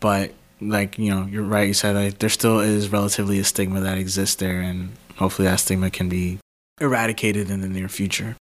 but 0.00 0.32
like 0.60 0.98
you 0.98 1.10
know 1.10 1.26
you're 1.26 1.42
right 1.42 1.68
you 1.68 1.74
said 1.74 1.94
like 1.94 2.18
there 2.18 2.28
still 2.28 2.60
is 2.60 2.88
relatively 2.88 3.38
a 3.38 3.44
stigma 3.44 3.80
that 3.80 3.98
exists 3.98 4.36
there 4.36 4.60
and 4.60 4.92
hopefully 5.16 5.46
that 5.46 5.60
stigma 5.60 5.90
can 5.90 6.08
be 6.08 6.38
eradicated 6.80 7.50
in 7.50 7.60
the 7.60 7.68
near 7.68 7.88
future. 7.88 8.36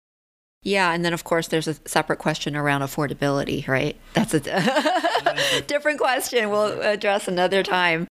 Yeah, 0.64 0.94
and 0.94 1.04
then 1.04 1.14
of 1.14 1.24
course 1.24 1.48
there's 1.48 1.68
a 1.68 1.76
separate 1.86 2.20
question 2.20 2.56
around 2.56 2.82
affordability, 2.82 3.68
right? 3.68 3.98
That's 4.14 4.34
a 4.34 5.64
different 5.68 6.00
question 6.00 6.50
we'll 6.50 6.82
address 6.82 7.28
another 7.28 7.64
time. 7.64 8.08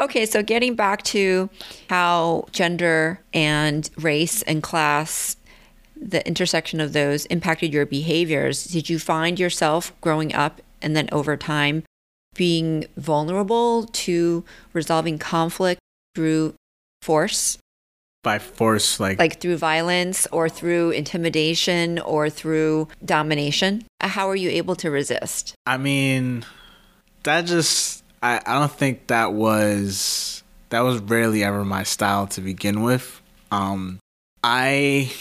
Okay, 0.00 0.26
so 0.26 0.42
getting 0.42 0.74
back 0.74 1.04
to 1.04 1.48
how 1.88 2.46
gender 2.50 3.20
and 3.32 3.88
race 3.96 4.42
and 4.42 4.60
class, 4.60 5.36
the 6.04 6.26
intersection 6.26 6.80
of 6.80 6.92
those 6.92 7.24
impacted 7.26 7.72
your 7.72 7.86
behaviors, 7.86 8.64
did 8.64 8.88
you 8.88 8.98
find 8.98 9.40
yourself 9.40 9.98
growing 10.00 10.34
up 10.34 10.60
and 10.82 10.94
then 10.94 11.08
over 11.10 11.36
time 11.36 11.82
being 12.34 12.86
vulnerable 12.96 13.86
to 13.86 14.44
resolving 14.72 15.18
conflict 15.18 15.80
through 16.14 16.54
force? 17.00 17.58
by 18.24 18.38
force 18.38 18.98
like 18.98 19.18
like 19.18 19.38
through 19.38 19.58
violence 19.58 20.26
or 20.32 20.48
through 20.48 20.90
intimidation 20.90 21.98
or 22.00 22.30
through 22.30 22.88
domination? 23.04 23.84
How 24.00 24.28
are 24.30 24.34
you 24.34 24.48
able 24.48 24.74
to 24.76 24.90
resist? 24.90 25.54
I 25.66 25.76
mean 25.76 26.44
that 27.22 27.42
just 27.42 28.02
i, 28.22 28.40
I 28.44 28.58
don't 28.58 28.72
think 28.72 29.08
that 29.08 29.34
was 29.34 30.42
that 30.70 30.80
was 30.80 30.98
rarely 30.98 31.44
ever 31.44 31.64
my 31.64 31.82
style 31.84 32.26
to 32.28 32.40
begin 32.40 32.82
with. 32.82 33.20
Um 33.52 34.00
i 34.42 35.12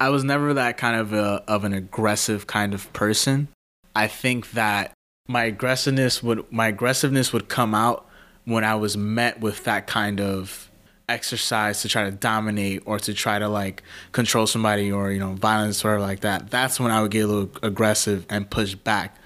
i 0.00 0.08
was 0.08 0.24
never 0.24 0.54
that 0.54 0.76
kind 0.76 0.96
of 0.96 1.12
a 1.12 1.42
of 1.48 1.64
an 1.64 1.72
aggressive 1.72 2.46
kind 2.46 2.74
of 2.74 2.92
person. 2.92 3.48
I 3.94 4.08
think 4.08 4.52
that 4.52 4.92
my 5.28 5.44
aggressiveness 5.44 6.22
would 6.22 6.50
my 6.52 6.68
aggressiveness 6.68 7.32
would 7.32 7.48
come 7.48 7.74
out 7.74 8.06
when 8.44 8.64
i 8.64 8.74
was 8.74 8.96
met 8.96 9.40
with 9.40 9.64
that 9.64 9.86
kind 9.86 10.20
of 10.20 10.70
exercise 11.08 11.82
to 11.82 11.88
try 11.88 12.04
to 12.04 12.10
dominate 12.10 12.82
or 12.86 12.98
to 12.98 13.12
try 13.12 13.38
to 13.38 13.48
like 13.48 13.82
control 14.12 14.46
somebody 14.46 14.90
or 14.90 15.10
you 15.12 15.20
know 15.20 15.32
violence 15.34 15.84
or 15.84 16.00
like 16.00 16.20
that. 16.20 16.50
That's 16.50 16.80
when 16.80 16.90
i 16.90 17.00
would 17.02 17.10
get 17.10 17.24
a 17.24 17.26
little 17.26 17.50
aggressive 17.62 18.26
and 18.28 18.48
push 18.48 18.74
back. 18.74 19.16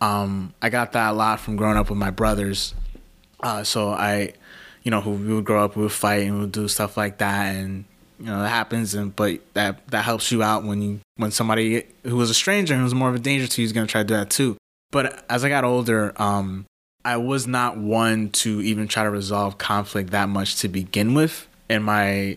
Um, 0.00 0.54
i 0.62 0.68
got 0.70 0.92
that 0.92 1.10
a 1.10 1.12
lot 1.12 1.40
from 1.40 1.56
growing 1.56 1.76
up 1.76 1.90
with 1.90 1.98
my 1.98 2.10
brothers. 2.10 2.74
Uh, 3.40 3.62
so 3.62 3.90
i 3.90 4.32
you 4.82 4.90
know 4.90 5.00
who 5.00 5.12
we 5.12 5.34
would 5.34 5.44
grow 5.44 5.64
up 5.64 5.76
we 5.76 5.82
would 5.82 5.92
fight 5.92 6.24
and 6.24 6.34
we 6.34 6.40
would 6.40 6.52
do 6.52 6.66
stuff 6.66 6.96
like 6.96 7.18
that. 7.18 7.54
And 7.54 7.84
you 8.18 8.26
know 8.26 8.40
that 8.40 8.48
happens 8.48 8.94
and 8.94 9.14
but 9.14 9.40
that 9.54 9.86
that 9.88 10.04
helps 10.04 10.32
you 10.32 10.42
out 10.42 10.64
when 10.64 10.82
you 10.82 11.00
when 11.16 11.30
somebody 11.30 11.84
who 12.04 12.16
was 12.16 12.30
a 12.30 12.34
stranger 12.34 12.74
and 12.74 12.82
was 12.82 12.94
more 12.94 13.08
of 13.08 13.14
a 13.14 13.18
danger 13.18 13.46
to 13.46 13.62
you 13.62 13.66
is 13.66 13.72
going 13.72 13.86
to 13.86 13.90
try 13.90 14.02
to 14.02 14.08
do 14.08 14.14
that 14.14 14.30
too 14.30 14.56
but 14.90 15.24
as 15.30 15.44
i 15.44 15.48
got 15.48 15.64
older 15.64 16.12
um, 16.20 16.66
I 17.04 17.16
was 17.16 17.46
not 17.46 17.78
one 17.78 18.28
to 18.30 18.60
even 18.60 18.86
try 18.86 19.04
to 19.04 19.10
resolve 19.10 19.56
conflict 19.56 20.10
that 20.10 20.28
much 20.28 20.56
to 20.56 20.68
begin 20.68 21.14
with. 21.14 21.46
In 21.70 21.82
my, 21.82 22.36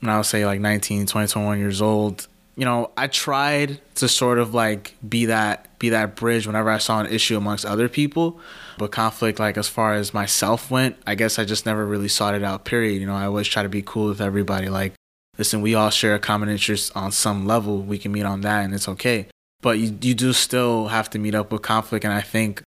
when 0.00 0.10
I 0.10 0.18
was 0.18 0.28
say 0.28 0.46
like 0.46 0.60
19, 0.60 1.06
20, 1.06 1.26
21 1.26 1.58
years 1.58 1.82
old, 1.82 2.28
you 2.56 2.64
know, 2.64 2.92
I 2.96 3.08
tried 3.08 3.80
to 3.96 4.08
sort 4.08 4.38
of 4.38 4.54
like 4.54 4.94
be 5.06 5.26
that 5.26 5.78
be 5.80 5.88
that 5.90 6.14
bridge 6.14 6.46
whenever 6.46 6.70
I 6.70 6.78
saw 6.78 7.00
an 7.00 7.06
issue 7.06 7.36
amongst 7.36 7.66
other 7.66 7.88
people. 7.88 8.38
But 8.78 8.92
conflict, 8.92 9.38
like 9.40 9.56
as 9.56 9.68
far 9.68 9.94
as 9.94 10.14
myself 10.14 10.70
went, 10.70 10.96
I 11.06 11.16
guess 11.16 11.38
I 11.38 11.44
just 11.44 11.66
never 11.66 11.84
really 11.84 12.08
sought 12.08 12.34
it 12.34 12.44
out. 12.44 12.64
Period. 12.64 13.00
You 13.00 13.06
know, 13.06 13.14
I 13.14 13.26
always 13.26 13.48
try 13.48 13.62
to 13.62 13.68
be 13.68 13.82
cool 13.82 14.08
with 14.08 14.20
everybody. 14.20 14.68
Like, 14.68 14.94
listen, 15.38 15.60
we 15.62 15.74
all 15.74 15.90
share 15.90 16.14
a 16.14 16.18
common 16.18 16.48
interest 16.48 16.92
on 16.96 17.12
some 17.12 17.46
level. 17.46 17.82
We 17.82 17.98
can 17.98 18.12
meet 18.12 18.24
on 18.24 18.40
that, 18.42 18.64
and 18.64 18.74
it's 18.74 18.88
okay. 18.88 19.26
But 19.62 19.78
you 19.78 19.96
you 20.00 20.14
do 20.14 20.32
still 20.32 20.88
have 20.88 21.10
to 21.10 21.18
meet 21.18 21.34
up 21.34 21.50
with 21.50 21.62
conflict, 21.62 22.04
and 22.04 22.14
I 22.14 22.20
think 22.20 22.62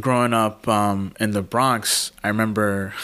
growing 0.00 0.32
up 0.32 0.66
um, 0.68 1.12
in 1.20 1.32
the 1.32 1.42
Bronx, 1.42 2.12
I 2.24 2.28
remember 2.28 2.94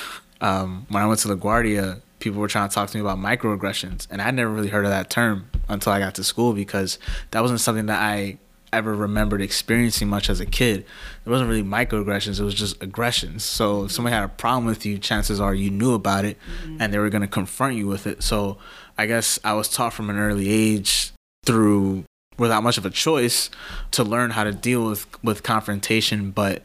um, 0.40 0.86
when 0.88 1.02
I 1.02 1.06
went 1.06 1.20
to 1.20 1.28
LaGuardia, 1.28 2.00
people 2.18 2.40
were 2.40 2.48
trying 2.48 2.68
to 2.68 2.74
talk 2.74 2.90
to 2.90 2.96
me 2.96 3.00
about 3.00 3.18
microaggressions, 3.18 4.06
and 4.10 4.20
I'd 4.20 4.34
never 4.34 4.50
really 4.50 4.68
heard 4.68 4.84
of 4.84 4.90
that 4.90 5.10
term 5.10 5.50
until 5.68 5.92
I 5.92 5.98
got 5.98 6.14
to 6.16 6.24
school 6.24 6.52
because 6.52 6.98
that 7.30 7.40
wasn't 7.40 7.60
something 7.60 7.86
that 7.86 8.00
I 8.00 8.38
ever 8.70 8.94
remembered 8.94 9.40
experiencing 9.40 10.08
much 10.08 10.28
as 10.28 10.40
a 10.40 10.46
kid. 10.46 10.84
It 11.24 11.30
wasn't 11.30 11.48
really 11.48 11.62
microaggressions; 11.62 12.40
it 12.40 12.44
was 12.44 12.54
just 12.54 12.82
aggressions. 12.82 13.44
So 13.44 13.84
if 13.84 13.92
somebody 13.92 14.14
had 14.14 14.24
a 14.24 14.28
problem 14.28 14.66
with 14.66 14.84
you, 14.84 14.98
chances 14.98 15.40
are 15.40 15.54
you 15.54 15.70
knew 15.70 15.94
about 15.94 16.24
it, 16.24 16.38
mm-hmm. 16.62 16.80
and 16.80 16.92
they 16.92 16.98
were 16.98 17.10
going 17.10 17.22
to 17.22 17.28
confront 17.28 17.76
you 17.76 17.86
with 17.86 18.06
it. 18.06 18.22
So 18.22 18.58
I 18.98 19.06
guess 19.06 19.38
I 19.44 19.54
was 19.54 19.68
taught 19.68 19.92
from 19.92 20.10
an 20.10 20.18
early 20.18 20.50
age 20.50 21.12
through 21.46 22.04
without 22.36 22.62
much 22.62 22.78
of 22.78 22.84
a 22.84 22.90
choice 22.90 23.50
to 23.92 24.04
learn 24.04 24.30
how 24.30 24.44
to 24.44 24.52
deal 24.52 24.86
with 24.86 25.06
with 25.22 25.42
confrontation 25.42 26.30
but 26.30 26.62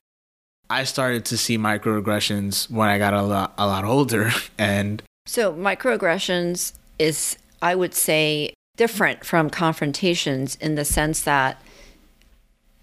I 0.70 0.86
started 0.86 1.26
to 1.26 1.38
see 1.38 1.58
microaggressions 1.58 2.70
when 2.70 2.90
I 2.90 2.98
got 2.98 3.14
a 3.14 3.22
lot, 3.22 3.54
a 3.58 3.68
lot 3.68 3.86
older. 3.86 4.32
And 4.58 5.04
so, 5.26 5.54
microaggressions 5.54 6.74
is, 7.00 7.38
I 7.62 7.76
would 7.76 7.94
say, 7.94 8.54
different 8.76 9.26
from 9.26 9.50
confrontations 9.50 10.56
in 10.56 10.76
the 10.76 10.86
sense 10.86 11.22
that 11.22 11.62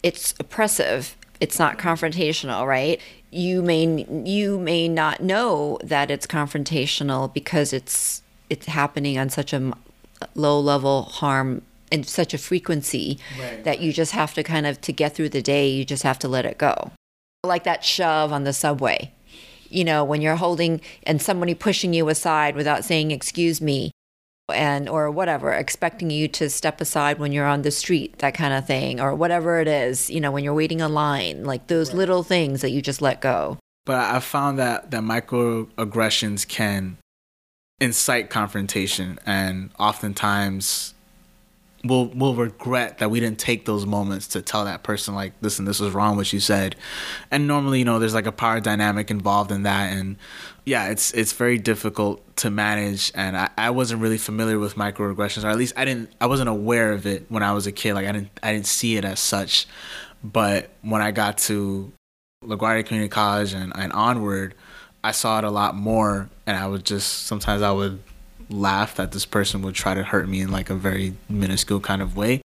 it's 0.03 0.35
oppressive. 0.39 1.17
It's 1.41 1.59
not 1.59 1.79
confrontational, 1.79 2.67
right? 2.67 3.01
You 3.31 3.63
may 3.63 4.07
you 4.25 4.59
may 4.59 4.89
not 4.89 5.21
know 5.21 5.79
that 5.83 6.11
it's 6.11 6.27
confrontational 6.27 7.33
because 7.33 7.73
it's 7.73 8.23
it's 8.51 8.67
happening 8.67 9.17
on 9.19 9.31
such 9.31 9.53
a 9.53 9.73
low 10.35 10.61
level 10.61 11.05
harm 11.05 11.63
and 11.91 12.07
such 12.07 12.35
a 12.35 12.39
frequency 12.39 13.19
right. 13.41 13.65
that 13.65 13.81
you 13.81 13.93
just 13.93 14.13
have 14.13 14.35
to 14.35 14.43
kind 14.43 14.67
of 14.67 14.81
to 14.81 14.93
get 14.93 15.15
through 15.15 15.29
the 15.29 15.43
day 15.43 15.69
you 15.69 15.85
just 15.85 16.03
have 16.03 16.19
to 16.19 16.29
let 16.29 16.45
it 16.45 16.59
go 16.59 16.93
Like 17.43 17.65
that 17.65 17.85
shove 17.85 18.33
on 18.33 18.45
the 18.45 18.53
subway. 18.53 19.13
You 19.69 19.85
know, 19.85 20.05
when 20.05 20.21
you're 20.21 20.37
holding 20.37 20.81
and 21.05 21.23
somebody 21.23 21.55
pushing 21.55 21.95
you 21.95 22.09
aside 22.09 22.57
without 22.57 22.85
saying, 22.85 23.13
excuse 23.13 23.61
me, 23.61 23.93
and 24.53 24.89
or 24.89 25.11
whatever, 25.11 25.53
expecting 25.53 26.11
you 26.11 26.29
to 26.29 26.51
step 26.51 26.81
aside 26.81 27.19
when 27.19 27.33
you're 27.33 27.47
on 27.47 27.63
the 27.63 27.71
street, 27.71 28.19
that 28.19 28.35
kind 28.35 28.53
of 28.53 28.67
thing, 28.67 29.01
or 29.01 29.15
whatever 29.15 29.61
it 29.61 29.69
is, 29.69 30.11
you 30.11 30.21
know, 30.21 30.33
when 30.33 30.45
you're 30.45 30.55
waiting 30.55 30.81
in 30.81 30.93
line, 30.93 31.45
like 31.45 31.69
those 31.69 31.91
right. 31.91 31.99
little 31.99 32.23
things 32.23 32.61
that 32.63 32.71
you 32.71 32.83
just 32.83 33.01
let 33.01 33.21
go. 33.21 33.59
But 33.87 34.15
I 34.15 34.21
found 34.21 34.59
that 34.59 34.91
that 34.91 35.03
microaggressions 35.03 36.47
can 36.47 36.97
incite 37.81 38.29
confrontation 38.29 39.19
and 39.25 39.71
oftentimes 39.79 40.95
we'll 41.83 42.07
we'll 42.09 42.35
regret 42.35 42.99
that 42.99 43.11
we 43.11 43.21
didn't 43.21 43.39
take 43.39 43.65
those 43.65 43.87
moments 43.87 44.27
to 44.29 44.43
tell 44.43 44.67
that 44.67 44.83
person 44.83 45.15
like 45.15 45.33
listen 45.41 45.65
this 45.65 45.81
was 45.81 45.95
wrong 45.95 46.17
what 46.17 46.33
you 46.33 46.41
said. 46.41 46.77
And 47.31 47.47
normally 47.47 47.79
you 47.79 47.85
know 47.85 47.99
there's 47.99 48.15
like 48.15 48.27
a 48.27 48.33
power 48.33 48.61
dynamic 48.61 49.11
involved 49.11 49.51
in 49.51 49.63
that 49.63 49.93
and 49.93 50.17
yeah 50.67 50.89
it's 50.89 51.13
it's 51.13 51.33
very 51.33 51.59
difficult 51.59 52.37
to 52.37 52.51
manage 52.51 53.11
and 53.15 53.37
I, 53.37 53.49
I 53.57 53.71
wasn't 53.71 54.03
really 54.03 54.19
familiar 54.19 54.59
with 54.59 54.75
microaggressions 54.75 55.45
or 55.45 55.49
at 55.49 55.57
least 55.57 55.73
I 55.77 55.85
didn't 55.85 56.13
I 56.21 56.27
wasn't 56.27 56.51
aware 56.51 56.93
of 56.93 57.07
it 57.07 57.27
when 57.31 57.43
I 57.43 57.53
was 57.53 57.67
a 57.67 57.73
kid 57.73 57.95
like 57.95 58.07
I 58.07 58.13
didn't 58.13 58.31
I 58.43 58.53
didn't 58.53 58.67
see 58.67 58.97
it 58.97 59.05
as 59.05 59.21
such. 59.21 59.67
But 60.23 60.69
when 60.83 61.01
I 61.01 61.13
got 61.13 61.39
to 61.39 61.91
LaGuardia 62.45 62.85
Community 62.85 63.09
College 63.09 63.55
and, 63.55 63.73
and 63.75 63.91
onward 63.93 64.55
I 65.03 65.13
saw 65.13 65.39
it 65.39 65.45
a 65.45 65.51
lot 65.51 65.75
more 65.75 66.29
and 66.47 66.57
I 66.57 66.67
would 66.67 66.85
just 66.85 67.25
sometimes 67.25 67.63
I 67.63 67.73
would 67.73 68.03
laugh 68.51 68.97
that 68.97 69.13
this 69.13 69.25
person 69.25 69.63
would 69.63 69.75
try 69.75 69.95
to 69.95 70.03
hurt 70.03 70.29
me 70.29 70.41
in 70.41 70.51
like 70.51 70.71
a 70.71 70.75
very 70.75 71.15
minuscule 71.29 71.81
kind 71.81 72.03
of 72.03 72.17
way. 72.17 72.43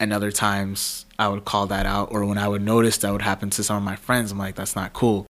And 0.00 0.12
other 0.12 0.32
times 0.32 1.06
I 1.18 1.28
would 1.28 1.44
call 1.44 1.66
that 1.68 1.86
out, 1.86 2.10
or 2.10 2.24
when 2.24 2.38
I 2.38 2.48
would 2.48 2.62
notice 2.62 2.98
that 2.98 3.12
would 3.12 3.22
happen 3.22 3.50
to 3.50 3.62
some 3.62 3.76
of 3.76 3.82
my 3.84 3.94
friends, 3.94 4.32
I'm 4.32 4.38
like, 4.38 4.56
that's 4.56 4.74
not 4.74 4.92
cool. 4.92 5.26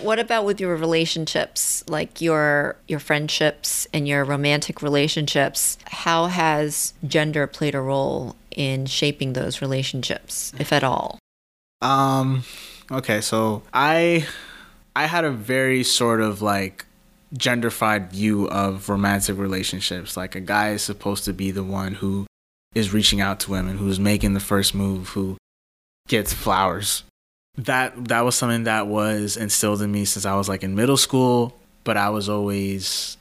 What 0.00 0.18
about 0.18 0.44
with 0.44 0.60
your 0.60 0.74
relationships, 0.74 1.84
like 1.88 2.20
your 2.20 2.76
your 2.88 2.98
friendships 2.98 3.86
and 3.92 4.08
your 4.08 4.24
romantic 4.24 4.82
relationships? 4.82 5.78
How 5.84 6.26
has 6.26 6.94
gender 7.06 7.46
played 7.46 7.76
a 7.76 7.80
role 7.80 8.34
in 8.50 8.86
shaping 8.86 9.34
those 9.34 9.62
relationships, 9.62 10.52
if 10.58 10.72
at 10.72 10.82
all? 10.82 11.20
Um 11.80 12.42
okay, 12.90 13.20
so 13.20 13.62
I 13.72 14.26
I 14.96 15.06
had 15.06 15.24
a 15.24 15.30
very 15.30 15.82
sort 15.82 16.20
of 16.20 16.40
like 16.40 16.86
genderfied 17.36 18.10
view 18.10 18.48
of 18.48 18.88
romantic 18.88 19.36
relationships. 19.38 20.16
Like 20.16 20.34
a 20.34 20.40
guy 20.40 20.70
is 20.70 20.82
supposed 20.82 21.24
to 21.24 21.32
be 21.32 21.50
the 21.50 21.64
one 21.64 21.94
who 21.94 22.26
is 22.74 22.92
reaching 22.92 23.20
out 23.20 23.40
to 23.40 23.50
women, 23.50 23.78
who's 23.78 23.98
making 23.98 24.34
the 24.34 24.40
first 24.40 24.74
move, 24.74 25.10
who 25.10 25.36
gets 26.08 26.32
flowers. 26.32 27.04
That 27.56 28.08
that 28.08 28.24
was 28.24 28.34
something 28.34 28.64
that 28.64 28.86
was 28.86 29.36
instilled 29.36 29.82
in 29.82 29.92
me 29.92 30.04
since 30.04 30.26
I 30.26 30.34
was 30.34 30.48
like 30.48 30.62
in 30.62 30.74
middle 30.74 30.96
school, 30.96 31.56
but 31.84 31.96
I 31.96 32.10
was 32.10 32.28
always 32.28 33.16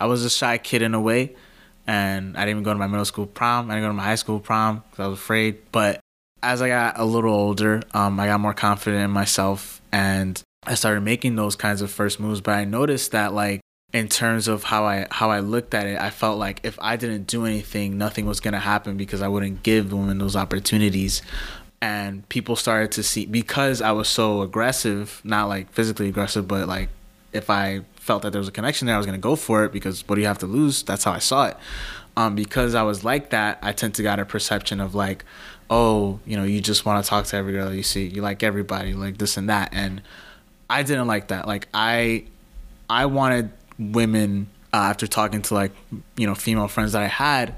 I 0.00 0.06
was 0.06 0.24
a 0.24 0.30
shy 0.30 0.58
kid 0.58 0.82
in 0.82 0.94
a 0.94 1.00
way, 1.00 1.34
and 1.86 2.36
I 2.36 2.40
didn't 2.40 2.50
even 2.50 2.62
go 2.62 2.72
to 2.72 2.78
my 2.78 2.86
middle 2.86 3.04
school 3.04 3.26
prom. 3.26 3.70
I 3.70 3.74
didn't 3.74 3.84
go 3.84 3.88
to 3.88 3.94
my 3.94 4.04
high 4.04 4.14
school 4.14 4.40
prom 4.40 4.82
because 4.90 5.04
I 5.04 5.08
was 5.08 5.18
afraid. 5.18 5.58
But 5.72 6.00
as 6.42 6.62
I 6.62 6.68
got 6.68 6.98
a 6.98 7.04
little 7.04 7.34
older, 7.34 7.82
um, 7.92 8.18
I 8.18 8.26
got 8.26 8.40
more 8.40 8.54
confident 8.54 9.04
in 9.04 9.10
myself, 9.10 9.80
and 9.92 10.42
I 10.66 10.74
started 10.74 11.02
making 11.02 11.36
those 11.36 11.56
kinds 11.56 11.82
of 11.82 11.90
first 11.90 12.18
moves, 12.18 12.40
but 12.40 12.52
I 12.52 12.64
noticed 12.64 13.12
that 13.12 13.32
like 13.32 13.60
in 13.92 14.08
terms 14.08 14.48
of 14.48 14.64
how 14.64 14.84
I 14.84 15.06
how 15.10 15.30
I 15.30 15.40
looked 15.40 15.74
at 15.74 15.86
it, 15.86 15.98
I 16.00 16.10
felt 16.10 16.38
like 16.38 16.60
if 16.64 16.78
I 16.80 16.96
didn't 16.96 17.26
do 17.26 17.46
anything, 17.46 17.96
nothing 17.96 18.26
was 18.26 18.40
gonna 18.40 18.60
happen 18.60 18.96
because 18.96 19.22
I 19.22 19.28
wouldn't 19.28 19.62
give 19.62 19.92
women 19.92 20.18
those 20.18 20.36
opportunities. 20.36 21.22
And 21.80 22.28
people 22.28 22.56
started 22.56 22.90
to 22.92 23.02
see 23.02 23.26
because 23.26 23.80
I 23.80 23.92
was 23.92 24.08
so 24.08 24.42
aggressive, 24.42 25.20
not 25.24 25.48
like 25.48 25.70
physically 25.72 26.08
aggressive, 26.08 26.48
but 26.48 26.66
like 26.66 26.88
if 27.32 27.48
I 27.48 27.82
felt 27.94 28.22
that 28.22 28.32
there 28.32 28.38
was 28.40 28.48
a 28.48 28.52
connection 28.52 28.86
there, 28.86 28.94
I 28.94 28.98
was 28.98 29.06
gonna 29.06 29.18
go 29.18 29.36
for 29.36 29.64
it 29.64 29.72
because 29.72 30.06
what 30.08 30.16
do 30.16 30.20
you 30.20 30.26
have 30.26 30.38
to 30.38 30.46
lose? 30.46 30.82
That's 30.82 31.04
how 31.04 31.12
I 31.12 31.18
saw 31.18 31.46
it. 31.46 31.56
Um, 32.16 32.34
because 32.34 32.74
I 32.74 32.82
was 32.82 33.04
like 33.04 33.30
that, 33.30 33.58
I 33.62 33.72
tend 33.72 33.94
to 33.96 34.02
get 34.02 34.18
a 34.18 34.24
perception 34.24 34.80
of 34.80 34.94
like, 34.94 35.24
oh, 35.68 36.18
you 36.24 36.36
know, 36.36 36.44
you 36.44 36.60
just 36.60 36.86
want 36.86 37.04
to 37.04 37.08
talk 37.08 37.26
to 37.26 37.36
every 37.36 37.52
girl 37.52 37.72
you 37.72 37.82
see, 37.82 38.06
you 38.06 38.22
like 38.22 38.42
everybody, 38.42 38.94
like 38.94 39.18
this 39.18 39.36
and 39.36 39.48
that, 39.50 39.68
and 39.72 40.00
I 40.68 40.82
didn't 40.82 41.06
like 41.06 41.28
that. 41.28 41.46
Like 41.46 41.68
I 41.72 42.24
I 42.88 43.06
wanted 43.06 43.50
women 43.78 44.48
uh, 44.72 44.78
after 44.78 45.06
talking 45.06 45.42
to 45.42 45.54
like 45.54 45.72
you 46.16 46.26
know 46.26 46.34
female 46.34 46.68
friends 46.68 46.92
that 46.92 47.02
I 47.02 47.08
had, 47.08 47.54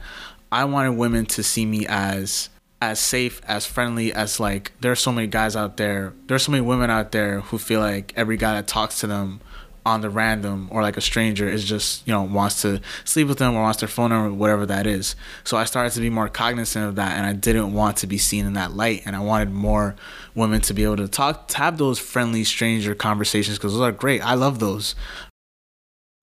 I 0.53 0.65
wanted 0.65 0.93
women 0.93 1.27
to 1.27 1.43
see 1.43 1.67
me 1.67 1.87
as 1.87 2.49
as 2.81 3.01
safe, 3.01 3.41
as 3.47 3.67
friendly 3.67 4.13
as 4.13 4.39
like 4.39 4.73
there's 4.81 5.01
so 5.01 5.13
many 5.13 5.27
guys 5.27 5.57
out 5.57 5.77
there. 5.77 6.13
There's 6.27 6.45
so 6.45 6.53
many 6.53 6.63
women 6.63 6.91
out 6.91 7.13
there 7.13 7.41
who 7.41 7.59
feel 7.59 7.81
like 7.81 8.13
every 8.17 8.37
guy 8.37 8.55
that 8.55 8.69
talks 8.69 9.01
to 9.01 9.07
them 9.07 9.41
on 9.89 10.01
the 10.01 10.11
random 10.11 10.69
or 10.71 10.83
like 10.83 10.97
a 10.97 11.01
stranger 11.01 11.49
is 11.49 11.65
just 11.65 12.07
you 12.07 12.13
know 12.13 12.23
wants 12.23 12.63
to 12.63 12.81
sleep 13.05 13.29
with 13.29 13.39
them 13.39 13.55
or 13.55 13.63
wants 13.63 13.81
their 13.81 13.89
phone 13.89 14.11
number 14.11 14.33
whatever 14.33 14.67
that 14.67 14.87
is. 14.87 15.17
So 15.45 15.57
i 15.57 15.65
started 15.65 15.93
to 15.95 16.01
be 16.01 16.11
more 16.11 16.29
cognizant 16.29 16.87
of 16.87 16.95
that 16.97 17.17
and 17.17 17.27
i 17.27 17.33
didn't 17.33 17.73
want 17.73 17.97
to 17.99 18.07
be 18.07 18.19
seen 18.19 18.47
in 18.47 18.55
that 18.55 18.73
light 18.73 19.03
and 19.05 19.17
i 19.17 19.21
wanted 19.21 19.51
more 19.51 19.97
women 20.39 20.61
to 20.63 20.73
be 20.73 20.85
able 20.85 20.97
to 20.97 21.09
talk 21.09 21.49
to 21.49 21.59
have 21.59 21.77
those 21.77 21.99
friendly 21.99 22.45
stranger 22.45 22.95
conversations 22.95 23.59
because 23.59 23.73
those 23.73 23.83
are 23.83 23.93
great. 23.93 24.25
I 24.25 24.35
love 24.35 24.61
those. 24.61 24.95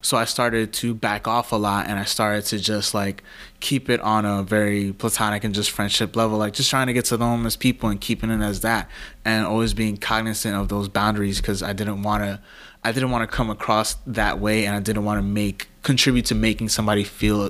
So 0.02 0.18
I 0.18 0.26
started 0.26 0.72
to 0.74 0.94
back 0.94 1.28
off 1.28 1.52
a 1.52 1.56
lot 1.56 1.88
and 1.88 1.98
I 1.98 2.04
started 2.04 2.46
to 2.46 2.60
just 2.60 2.94
like 2.94 3.24
keep 3.60 3.90
it 3.90 4.00
on 4.02 4.24
a 4.24 4.44
very 4.44 4.94
platonic 4.94 5.44
and 5.44 5.54
just 5.54 5.72
friendship 5.72 6.16
level, 6.16 6.38
like 6.38 6.54
just 6.54 6.70
trying 6.70 6.88
to 6.88 6.94
get 6.94 7.06
to 7.06 7.18
know 7.18 7.32
them 7.32 7.46
as 7.46 7.56
people 7.56 7.90
and 7.90 8.00
keeping 8.00 8.30
it 8.30 8.42
as 8.42 8.62
that 8.62 8.88
and 9.26 9.46
always 9.46 9.74
being 9.74 9.98
cognizant 9.98 10.56
of 10.56 10.70
those 10.70 10.88
boundaries 10.88 11.42
because 11.42 11.64
I 11.64 11.74
didn't 11.74 12.04
want 12.04 12.24
to 12.24 12.40
I 12.86 12.92
didn't 12.92 13.10
want 13.10 13.28
to 13.30 13.36
come 13.36 13.50
across 13.50 13.96
that 14.06 14.40
way, 14.40 14.68
and 14.68 14.76
I 14.76 14.80
didn't 14.80 15.06
want 15.06 15.18
to 15.18 15.24
make 15.24 15.68
contribute 15.82 16.26
to 16.28 16.36
making 16.36 16.70
somebody 16.70 17.04
feel 17.04 17.50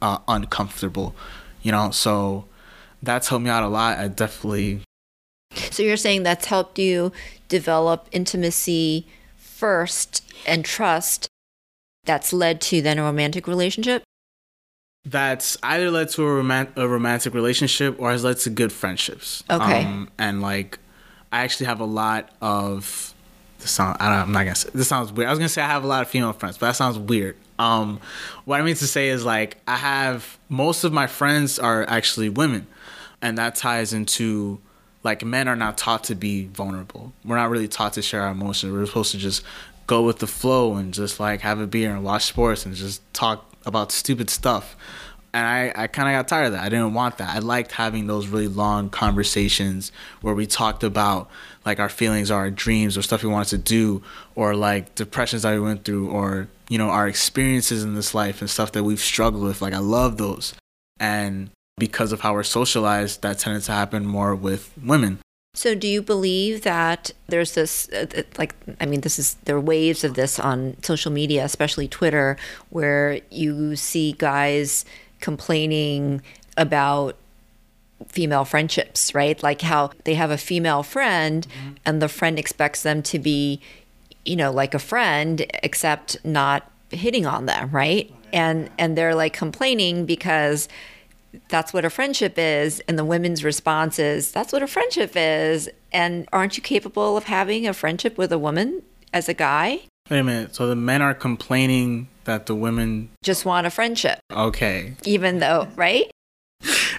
uh, 0.00 0.18
uncomfortable. 0.26 1.14
You 1.62 1.72
know, 1.72 1.90
so 1.90 2.46
that's 3.02 3.28
helped 3.28 3.44
me 3.44 3.50
out 3.50 3.62
a 3.62 3.68
lot. 3.68 3.98
I 3.98 4.08
definitely. 4.08 4.80
So 5.70 5.82
you're 5.82 5.98
saying 5.98 6.22
that's 6.22 6.46
helped 6.46 6.78
you 6.78 7.12
develop 7.48 8.08
intimacy 8.10 9.06
first 9.36 10.24
and 10.46 10.64
trust. 10.64 11.28
That's 12.04 12.32
led 12.32 12.62
to 12.62 12.80
then 12.80 12.98
a 12.98 13.02
romantic 13.02 13.46
relationship. 13.46 14.02
That's 15.04 15.58
either 15.62 15.90
led 15.90 16.08
to 16.10 16.26
a, 16.26 16.68
a 16.76 16.88
romantic 16.88 17.34
relationship 17.34 18.00
or 18.00 18.12
has 18.12 18.24
led 18.24 18.38
to 18.38 18.50
good 18.50 18.72
friendships. 18.72 19.44
Okay. 19.50 19.84
Um, 19.84 20.08
and 20.16 20.40
like, 20.40 20.78
I 21.30 21.42
actually 21.42 21.66
have 21.66 21.80
a 21.80 21.84
lot 21.84 22.30
of 22.40 23.14
this 23.60 23.70
sound 23.70 23.96
I 24.00 24.14
am 24.20 24.32
not 24.32 24.40
gonna 24.40 24.54
say 24.54 24.70
this 24.74 24.88
sounds 24.88 25.12
weird. 25.12 25.28
I 25.28 25.30
was 25.30 25.38
gonna 25.38 25.48
say 25.48 25.62
I 25.62 25.66
have 25.66 25.84
a 25.84 25.86
lot 25.86 26.02
of 26.02 26.08
female 26.08 26.32
friends, 26.32 26.58
but 26.58 26.66
that 26.66 26.76
sounds 26.76 26.98
weird. 26.98 27.36
Um, 27.58 28.00
what 28.44 28.60
I 28.60 28.64
mean 28.64 28.76
to 28.76 28.86
say 28.86 29.08
is 29.08 29.24
like 29.24 29.58
I 29.66 29.76
have 29.76 30.38
most 30.48 30.84
of 30.84 30.92
my 30.92 31.06
friends 31.06 31.58
are 31.58 31.84
actually 31.88 32.28
women, 32.28 32.66
and 33.22 33.38
that 33.38 33.54
ties 33.54 33.92
into 33.92 34.60
like 35.02 35.24
men 35.24 35.48
are 35.48 35.56
not 35.56 35.78
taught 35.78 36.04
to 36.04 36.14
be 36.14 36.46
vulnerable. 36.46 37.12
We're 37.24 37.36
not 37.36 37.50
really 37.50 37.68
taught 37.68 37.94
to 37.94 38.02
share 38.02 38.22
our 38.22 38.32
emotions. 38.32 38.72
We're 38.72 38.86
supposed 38.86 39.12
to 39.12 39.18
just 39.18 39.42
go 39.86 40.02
with 40.02 40.18
the 40.18 40.26
flow 40.26 40.74
and 40.74 40.94
just 40.94 41.18
like 41.18 41.40
have 41.40 41.58
a 41.58 41.66
beer 41.66 41.94
and 41.94 42.04
watch 42.04 42.24
sports 42.24 42.64
and 42.64 42.74
just 42.74 43.02
talk 43.12 43.44
about 43.66 43.92
stupid 43.92 44.30
stuff 44.30 44.76
and 45.32 45.46
I, 45.46 45.84
I 45.84 45.86
kind 45.86 46.08
of 46.08 46.18
got 46.18 46.28
tired 46.28 46.46
of 46.46 46.52
that. 46.52 46.64
I 46.64 46.68
didn't 46.68 46.94
want 46.94 47.18
that. 47.18 47.34
I 47.34 47.38
liked 47.38 47.72
having 47.72 48.06
those 48.06 48.26
really 48.26 48.48
long 48.48 48.90
conversations 48.90 49.92
where 50.22 50.34
we 50.34 50.46
talked 50.46 50.82
about 50.82 51.30
like 51.64 51.78
our 51.78 51.88
feelings 51.88 52.30
or 52.30 52.36
our 52.36 52.50
dreams 52.50 52.96
or 52.96 53.02
stuff 53.02 53.22
we 53.22 53.28
wanted 53.28 53.50
to 53.50 53.58
do 53.58 54.02
or 54.34 54.54
like 54.54 54.94
depressions 54.94 55.42
that 55.42 55.54
we 55.54 55.60
went 55.60 55.84
through 55.84 56.10
or 56.10 56.48
you 56.68 56.78
know 56.78 56.88
our 56.88 57.06
experiences 57.06 57.84
in 57.84 57.94
this 57.94 58.14
life 58.14 58.40
and 58.40 58.50
stuff 58.50 58.72
that 58.72 58.84
we've 58.84 59.00
struggled 59.00 59.42
with. 59.42 59.62
Like 59.62 59.74
I 59.74 59.78
love 59.78 60.16
those, 60.16 60.54
and 60.98 61.50
because 61.78 62.12
of 62.12 62.20
how 62.20 62.34
we're 62.34 62.42
socialized, 62.42 63.22
that 63.22 63.38
tended 63.38 63.62
to 63.64 63.72
happen 63.72 64.06
more 64.06 64.34
with 64.34 64.72
women. 64.82 65.18
So, 65.52 65.74
do 65.74 65.88
you 65.88 66.00
believe 66.00 66.62
that 66.62 67.10
there's 67.26 67.54
this, 67.54 67.88
uh, 67.88 68.22
like, 68.38 68.54
I 68.80 68.86
mean, 68.86 69.00
this 69.00 69.18
is, 69.18 69.34
there 69.44 69.56
are 69.56 69.60
waves 69.60 70.04
of 70.04 70.14
this 70.14 70.38
on 70.38 70.76
social 70.82 71.10
media, 71.10 71.44
especially 71.44 71.88
Twitter, 71.88 72.36
where 72.68 73.20
you 73.30 73.74
see 73.74 74.12
guys 74.12 74.84
complaining 75.20 76.22
about 76.56 77.16
female 78.08 78.44
friendships, 78.44 79.14
right? 79.14 79.42
Like 79.42 79.60
how 79.60 79.90
they 80.04 80.14
have 80.14 80.30
a 80.30 80.38
female 80.38 80.82
friend 80.82 81.46
mm-hmm. 81.46 81.74
and 81.84 82.00
the 82.00 82.08
friend 82.08 82.38
expects 82.38 82.82
them 82.82 83.02
to 83.04 83.18
be, 83.18 83.60
you 84.24 84.36
know, 84.36 84.50
like 84.50 84.74
a 84.74 84.78
friend 84.78 85.44
except 85.62 86.22
not 86.24 86.70
hitting 86.90 87.26
on 87.26 87.46
them, 87.46 87.70
right? 87.70 88.12
And 88.32 88.70
and 88.78 88.96
they're 88.96 89.14
like 89.14 89.32
complaining 89.32 90.06
because 90.06 90.68
that's 91.48 91.72
what 91.72 91.84
a 91.84 91.90
friendship 91.90 92.34
is 92.38 92.80
and 92.88 92.98
the 92.98 93.04
women's 93.04 93.44
response 93.44 94.00
is 94.00 94.32
that's 94.32 94.52
what 94.52 94.64
a 94.64 94.66
friendship 94.66 95.12
is 95.14 95.68
and 95.92 96.28
aren't 96.32 96.56
you 96.56 96.62
capable 96.62 97.16
of 97.16 97.24
having 97.24 97.68
a 97.68 97.72
friendship 97.72 98.18
with 98.18 98.32
a 98.32 98.38
woman 98.38 98.82
as 99.12 99.28
a 99.28 99.34
guy? 99.34 99.80
Wait 100.10 100.18
a 100.18 100.24
minute. 100.24 100.54
So 100.56 100.66
the 100.66 100.76
men 100.76 101.02
are 101.02 101.14
complaining 101.14 102.08
that 102.24 102.46
the 102.46 102.54
women 102.54 103.10
just 103.22 103.44
want 103.44 103.66
a 103.66 103.70
friendship. 103.70 104.18
Okay. 104.32 104.94
Even 105.04 105.38
though, 105.38 105.68
right? 105.76 106.10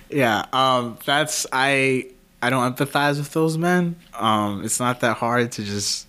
yeah. 0.10 0.46
Um. 0.54 0.98
That's 1.06 1.46
I. 1.52 2.08
I 2.42 2.50
don't 2.50 2.76
empathize 2.76 3.18
with 3.18 3.34
those 3.34 3.58
men. 3.58 3.98
Um, 4.16 4.64
it's 4.64 4.80
not 4.80 5.02
that 5.02 5.18
hard 5.18 5.52
to 5.54 5.64
just 5.64 6.08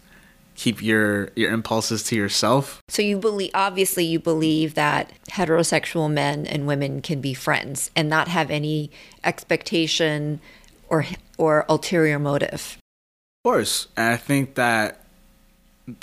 keep 0.54 0.82
your 0.82 1.30
your 1.34 1.50
impulses 1.50 2.04
to 2.04 2.16
yourself. 2.16 2.80
So 2.88 3.02
you 3.02 3.18
believe 3.18 3.50
obviously 3.52 4.04
you 4.04 4.18
believe 4.20 4.74
that 4.74 5.12
heterosexual 5.30 6.10
men 6.10 6.46
and 6.46 6.66
women 6.66 7.02
can 7.02 7.20
be 7.20 7.34
friends 7.34 7.90
and 7.96 8.08
not 8.08 8.28
have 8.28 8.50
any 8.50 8.90
expectation 9.24 10.40
or 10.88 11.04
or 11.36 11.66
ulterior 11.68 12.18
motive. 12.18 12.78
Of 13.44 13.50
course. 13.50 13.88
And 13.96 14.14
I 14.14 14.16
think 14.16 14.54
that 14.54 15.01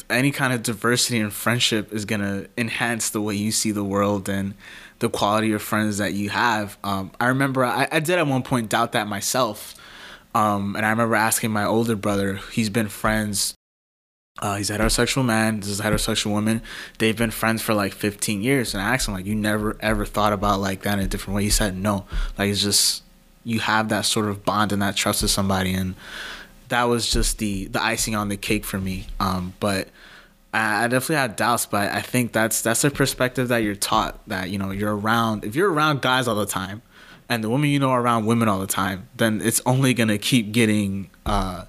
any 0.10 0.32
kind 0.32 0.54
of 0.54 0.64
diversity 0.64 1.20
in 1.20 1.30
friendship 1.30 1.94
is 1.94 2.06
going 2.06 2.22
to 2.22 2.50
enhance 2.58 3.10
the 3.10 3.22
way 3.22 3.36
you 3.36 3.52
see 3.52 3.72
the 3.72 3.84
world 3.84 4.28
and 4.28 4.54
the 5.00 5.10
quality 5.10 5.52
of 5.54 5.62
friends 5.62 5.98
that 5.98 6.14
you 6.14 6.30
have. 6.30 6.78
Um, 6.84 7.12
I 7.20 7.28
remember 7.28 7.64
I, 7.64 7.88
I, 7.92 8.00
did 8.00 8.20
at 8.20 8.28
one 8.28 8.44
point 8.44 8.70
doubt 8.70 8.92
that 8.92 9.08
myself. 9.08 9.76
Um, 10.36 10.76
and 10.76 10.86
I 10.86 10.90
remember 10.90 11.16
asking 11.16 11.52
my 11.52 11.66
older 11.66 11.96
brother, 11.96 12.40
he's 12.52 12.70
been 12.70 12.90
friends 12.90 13.56
uh, 14.42 14.56
he's 14.56 14.70
a 14.70 14.78
heterosexual 14.78 15.26
man. 15.26 15.60
This 15.60 15.70
is 15.70 15.80
a 15.80 15.84
heterosexual 15.84 16.32
woman. 16.32 16.62
They've 16.98 17.18
been 17.18 17.32
friends 17.32 17.62
for 17.62 17.74
like 17.74 17.94
15 17.94 18.42
years. 18.42 18.74
And 18.74 18.82
I 18.82 18.94
asked 18.94 19.08
him, 19.08 19.14
like, 19.14 19.26
you 19.26 19.36
never 19.36 19.76
ever 19.82 20.06
thought 20.06 20.34
about 20.34 20.62
like 20.62 20.84
that 20.84 20.98
in 20.98 21.06
a 21.06 21.08
different 21.08 21.36
way? 21.36 21.44
He 21.44 21.50
said, 21.50 21.78
no. 21.78 22.06
Like, 22.38 22.50
it's 22.50 22.62
just, 22.62 23.04
you 23.44 23.60
have 23.60 23.90
that 23.90 24.06
sort 24.06 24.28
of 24.28 24.46
bond 24.46 24.72
and 24.72 24.82
that 24.82 24.96
trust 24.96 25.22
with 25.22 25.32
somebody. 25.32 25.74
And 25.74 25.96
that 26.70 26.84
was 26.86 27.12
just 27.12 27.38
the, 27.38 27.66
the 27.66 27.84
icing 27.84 28.16
on 28.16 28.30
the 28.30 28.38
cake 28.38 28.66
for 28.66 28.80
me. 28.80 29.08
Um, 29.20 29.54
but 29.60 29.90
I, 30.54 30.86
I 30.86 30.88
definitely 30.88 31.18
had 31.18 31.36
doubts, 31.36 31.66
but 31.66 31.92
I 31.92 32.02
think 32.02 32.32
that's, 32.32 32.62
that's 32.62 32.82
the 32.82 32.92
perspective 32.92 33.50
that 33.50 33.58
you're 33.58 33.76
taught 33.76 34.28
that, 34.28 34.50
you 34.50 34.58
know, 34.58 34.72
you're 34.72 34.96
around, 34.96 35.46
if 35.46 35.56
you're 35.56 35.72
around 35.72 36.02
guys 36.02 36.28
all 36.28 36.36
the 36.36 36.46
time 36.46 36.82
and 37.28 37.44
the 37.44 37.50
women 37.50 37.70
you 37.70 37.80
know 37.80 37.92
are 37.92 38.02
around 38.02 38.26
women 38.26 38.48
all 38.48 38.60
the 38.60 38.68
time, 38.68 39.08
then 39.18 39.42
it's 39.42 39.62
only 39.66 39.94
going 39.94 40.10
to 40.10 40.18
keep 40.18 40.52
getting, 40.52 41.10
uh, 41.26 41.66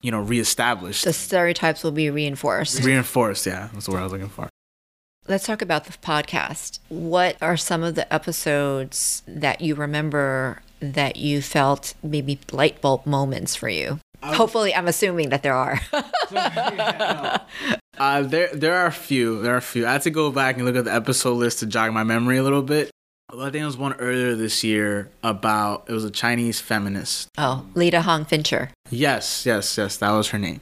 you 0.00 0.10
know, 0.10 0.20
reestablished. 0.20 1.04
The 1.04 1.12
stereotypes 1.12 1.82
will 1.82 1.90
be 1.90 2.10
reinforced. 2.10 2.84
Reinforced, 2.84 3.46
yeah. 3.46 3.70
That's 3.72 3.86
the 3.86 3.92
word 3.92 4.00
I 4.00 4.04
was 4.04 4.12
looking 4.12 4.28
for. 4.28 4.48
Let's 5.28 5.44
talk 5.44 5.60
about 5.60 5.86
the 5.86 5.92
podcast. 5.92 6.78
What 6.88 7.36
are 7.42 7.56
some 7.56 7.82
of 7.82 7.96
the 7.96 8.12
episodes 8.14 9.22
that 9.26 9.60
you 9.60 9.74
remember 9.74 10.62
that 10.80 11.16
you 11.16 11.42
felt 11.42 11.94
maybe 12.02 12.38
light 12.52 12.80
bulb 12.80 13.06
moments 13.06 13.54
for 13.56 13.68
you? 13.68 14.00
Hopefully, 14.22 14.74
I'm 14.74 14.88
assuming 14.88 15.28
that 15.28 15.42
there 15.42 15.54
are. 15.54 15.80
uh, 17.98 18.22
there, 18.22 18.48
there 18.52 18.74
are 18.74 18.86
a 18.86 18.92
few. 18.92 19.40
There 19.42 19.54
are 19.54 19.58
a 19.58 19.62
few. 19.62 19.86
I 19.86 19.92
had 19.92 20.02
to 20.02 20.10
go 20.10 20.32
back 20.32 20.56
and 20.56 20.64
look 20.64 20.76
at 20.76 20.84
the 20.84 20.94
episode 20.94 21.34
list 21.34 21.60
to 21.60 21.66
jog 21.66 21.92
my 21.92 22.02
memory 22.02 22.38
a 22.38 22.42
little 22.42 22.62
bit. 22.62 22.90
Well, 23.32 23.40
I 23.40 23.44
think 23.46 23.54
there 23.54 23.66
was 23.66 23.76
one 23.76 23.94
earlier 23.94 24.36
this 24.36 24.62
year 24.62 25.10
about 25.22 25.86
it 25.88 25.92
was 25.92 26.04
a 26.04 26.10
Chinese 26.10 26.60
feminist. 26.60 27.28
Oh, 27.36 27.66
Leta 27.74 28.02
Hong 28.02 28.24
Fincher. 28.24 28.70
Yes, 28.88 29.44
yes, 29.44 29.76
yes, 29.76 29.96
that 29.96 30.10
was 30.12 30.28
her 30.28 30.38
name. 30.38 30.60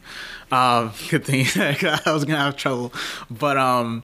Um, 0.50 0.92
good 1.10 1.24
thing 1.26 1.46
I 1.56 2.00
was 2.06 2.24
gonna 2.24 2.38
have 2.38 2.56
trouble, 2.56 2.92
but 3.30 3.58
um, 3.58 4.02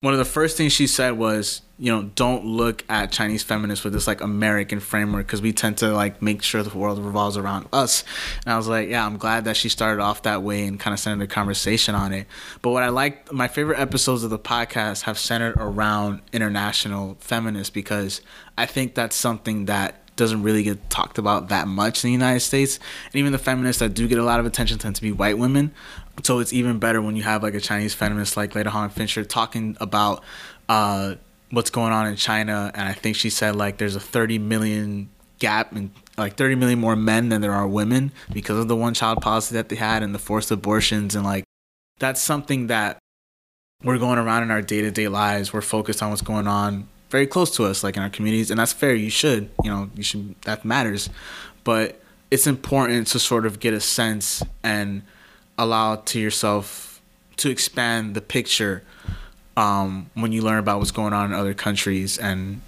one 0.00 0.14
of 0.14 0.18
the 0.18 0.24
first 0.24 0.56
things 0.56 0.72
she 0.72 0.86
said 0.86 1.18
was, 1.18 1.62
you 1.76 1.90
know, 1.90 2.04
don't 2.14 2.44
look 2.44 2.84
at 2.88 3.10
Chinese 3.10 3.42
feminists 3.42 3.84
with 3.84 3.92
this 3.92 4.06
like 4.06 4.20
American 4.20 4.78
framework 4.78 5.26
because 5.26 5.42
we 5.42 5.52
tend 5.52 5.76
to 5.78 5.92
like 5.92 6.22
make 6.22 6.40
sure 6.42 6.62
the 6.62 6.76
world 6.76 7.00
revolves 7.00 7.36
around 7.36 7.66
us. 7.72 8.04
And 8.46 8.52
I 8.54 8.56
was 8.56 8.68
like, 8.68 8.88
yeah, 8.88 9.04
I'm 9.04 9.16
glad 9.16 9.44
that 9.46 9.56
she 9.56 9.68
started 9.68 10.00
off 10.00 10.22
that 10.22 10.44
way 10.44 10.66
and 10.66 10.78
kind 10.78 10.94
of 10.94 11.00
centered 11.00 11.24
a 11.24 11.26
conversation 11.26 11.96
on 11.96 12.12
it. 12.12 12.28
But 12.62 12.70
what 12.70 12.84
I 12.84 12.90
like, 12.90 13.32
my 13.32 13.48
favorite 13.48 13.80
episodes 13.80 14.22
of 14.22 14.30
the 14.30 14.38
podcast 14.38 15.02
have 15.02 15.18
centered 15.18 15.56
around 15.56 16.20
international 16.32 17.16
feminists 17.18 17.70
because 17.70 18.20
I 18.56 18.66
think 18.66 18.94
that's 18.94 19.16
something 19.16 19.64
that 19.64 20.07
doesn't 20.18 20.42
really 20.42 20.62
get 20.62 20.90
talked 20.90 21.16
about 21.16 21.48
that 21.48 21.66
much 21.66 22.04
in 22.04 22.08
the 22.08 22.12
United 22.12 22.40
States. 22.40 22.78
And 23.06 23.16
even 23.16 23.32
the 23.32 23.38
feminists 23.38 23.80
that 23.80 23.94
do 23.94 24.06
get 24.06 24.18
a 24.18 24.24
lot 24.24 24.40
of 24.40 24.44
attention 24.44 24.76
tend 24.76 24.96
to 24.96 25.02
be 25.02 25.12
white 25.12 25.38
women. 25.38 25.72
So 26.22 26.40
it's 26.40 26.52
even 26.52 26.78
better 26.78 27.00
when 27.00 27.16
you 27.16 27.22
have 27.22 27.42
like 27.42 27.54
a 27.54 27.60
Chinese 27.60 27.94
feminist 27.94 28.36
like 28.36 28.54
Leta 28.54 28.68
Hong 28.70 28.90
Fincher 28.90 29.24
talking 29.24 29.76
about 29.80 30.22
uh, 30.68 31.14
what's 31.50 31.70
going 31.70 31.92
on 31.92 32.06
in 32.06 32.16
China. 32.16 32.70
And 32.74 32.86
I 32.86 32.92
think 32.92 33.16
she 33.16 33.30
said 33.30 33.56
like 33.56 33.78
there's 33.78 33.96
a 33.96 34.00
30 34.00 34.38
million 34.38 35.08
gap 35.38 35.72
and 35.72 35.90
like 36.18 36.36
30 36.36 36.56
million 36.56 36.80
more 36.80 36.96
men 36.96 37.28
than 37.28 37.40
there 37.40 37.54
are 37.54 37.66
women 37.66 38.12
because 38.32 38.58
of 38.58 38.68
the 38.68 38.76
one 38.76 38.92
child 38.92 39.22
policy 39.22 39.54
that 39.54 39.68
they 39.68 39.76
had 39.76 40.02
and 40.02 40.14
the 40.14 40.18
forced 40.18 40.50
abortions. 40.50 41.14
And 41.14 41.24
like 41.24 41.44
that's 42.00 42.20
something 42.20 42.66
that 42.66 42.98
we're 43.84 43.98
going 43.98 44.18
around 44.18 44.42
in 44.42 44.50
our 44.50 44.60
day 44.60 44.82
to 44.82 44.90
day 44.90 45.06
lives. 45.06 45.52
We're 45.52 45.60
focused 45.60 46.02
on 46.02 46.10
what's 46.10 46.22
going 46.22 46.48
on 46.48 46.88
very 47.10 47.26
close 47.26 47.54
to 47.56 47.64
us, 47.64 47.82
like 47.82 47.96
in 47.96 48.02
our 48.02 48.10
communities, 48.10 48.50
and 48.50 48.60
that's 48.60 48.72
fair. 48.72 48.94
You 48.94 49.10
should, 49.10 49.50
you 49.62 49.70
know, 49.70 49.90
you 49.94 50.02
should. 50.02 50.34
That 50.42 50.64
matters, 50.64 51.10
but 51.64 52.00
it's 52.30 52.46
important 52.46 53.06
to 53.08 53.18
sort 53.18 53.46
of 53.46 53.60
get 53.60 53.72
a 53.74 53.80
sense 53.80 54.42
and 54.62 55.02
allow 55.56 55.96
to 55.96 56.20
yourself 56.20 57.00
to 57.36 57.50
expand 57.50 58.14
the 58.14 58.20
picture 58.20 58.82
um, 59.56 60.10
when 60.14 60.32
you 60.32 60.42
learn 60.42 60.58
about 60.58 60.78
what's 60.78 60.90
going 60.90 61.12
on 61.12 61.32
in 61.32 61.38
other 61.38 61.54
countries 61.54 62.18
and 62.18 62.60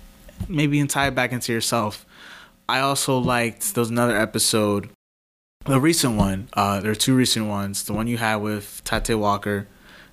maybe 0.48 0.84
tie 0.86 1.08
it 1.08 1.14
back 1.14 1.32
into 1.32 1.52
yourself. 1.52 2.06
I 2.68 2.80
also 2.80 3.18
liked 3.18 3.74
there 3.74 3.82
was 3.82 3.90
another 3.90 4.16
episode, 4.16 4.90
the 5.66 5.80
recent 5.80 6.16
one. 6.16 6.48
Uh, 6.52 6.80
there 6.80 6.92
are 6.92 6.96
two 6.96 7.14
recent 7.14 7.46
ones. 7.46 7.84
The 7.84 7.92
one 7.92 8.06
you 8.06 8.16
had 8.16 8.36
with 8.36 8.82
Taté 8.84 9.18
Walker, 9.18 9.66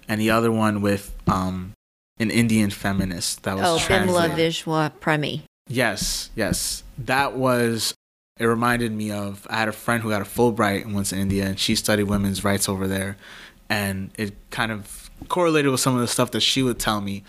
and 0.08 0.20
the 0.20 0.32
other 0.32 0.52
one 0.52 0.82
with 0.82 1.16
um, 1.28 1.74
an 2.20 2.32
Indian 2.32 2.70
feminist 2.70 3.44
that 3.44 3.58
was 3.58 3.66
oh 3.66 3.86
Bimla 3.88 4.32
Vishwapremi. 4.32 5.42
Yes, 5.68 6.30
yes, 6.36 6.84
that 6.98 7.34
was. 7.36 7.94
It 8.40 8.46
reminded 8.46 8.92
me 8.92 9.12
of 9.12 9.48
I 9.50 9.58
had 9.58 9.68
a 9.68 9.74
friend 9.74 10.04
who 10.04 10.10
got 10.10 10.22
a 10.22 10.26
Fulbright 10.26 10.84
and 10.84 10.94
went 10.94 11.08
to 11.08 11.16
India, 11.16 11.46
and 11.46 11.60
she 11.60 11.76
studied 11.76 12.04
women's 12.04 12.44
rights 12.44 12.70
over 12.70 12.88
there, 12.88 13.18
and 13.70 14.12
it 14.18 14.36
kind 14.52 14.72
of 14.72 15.10
correlated 15.28 15.72
with 15.72 15.80
some 15.80 15.96
of 15.96 16.02
the 16.02 16.08
stuff 16.08 16.32
that 16.32 16.42
she 16.42 16.62
would 16.62 16.78
tell 16.80 17.02
me, 17.02 17.24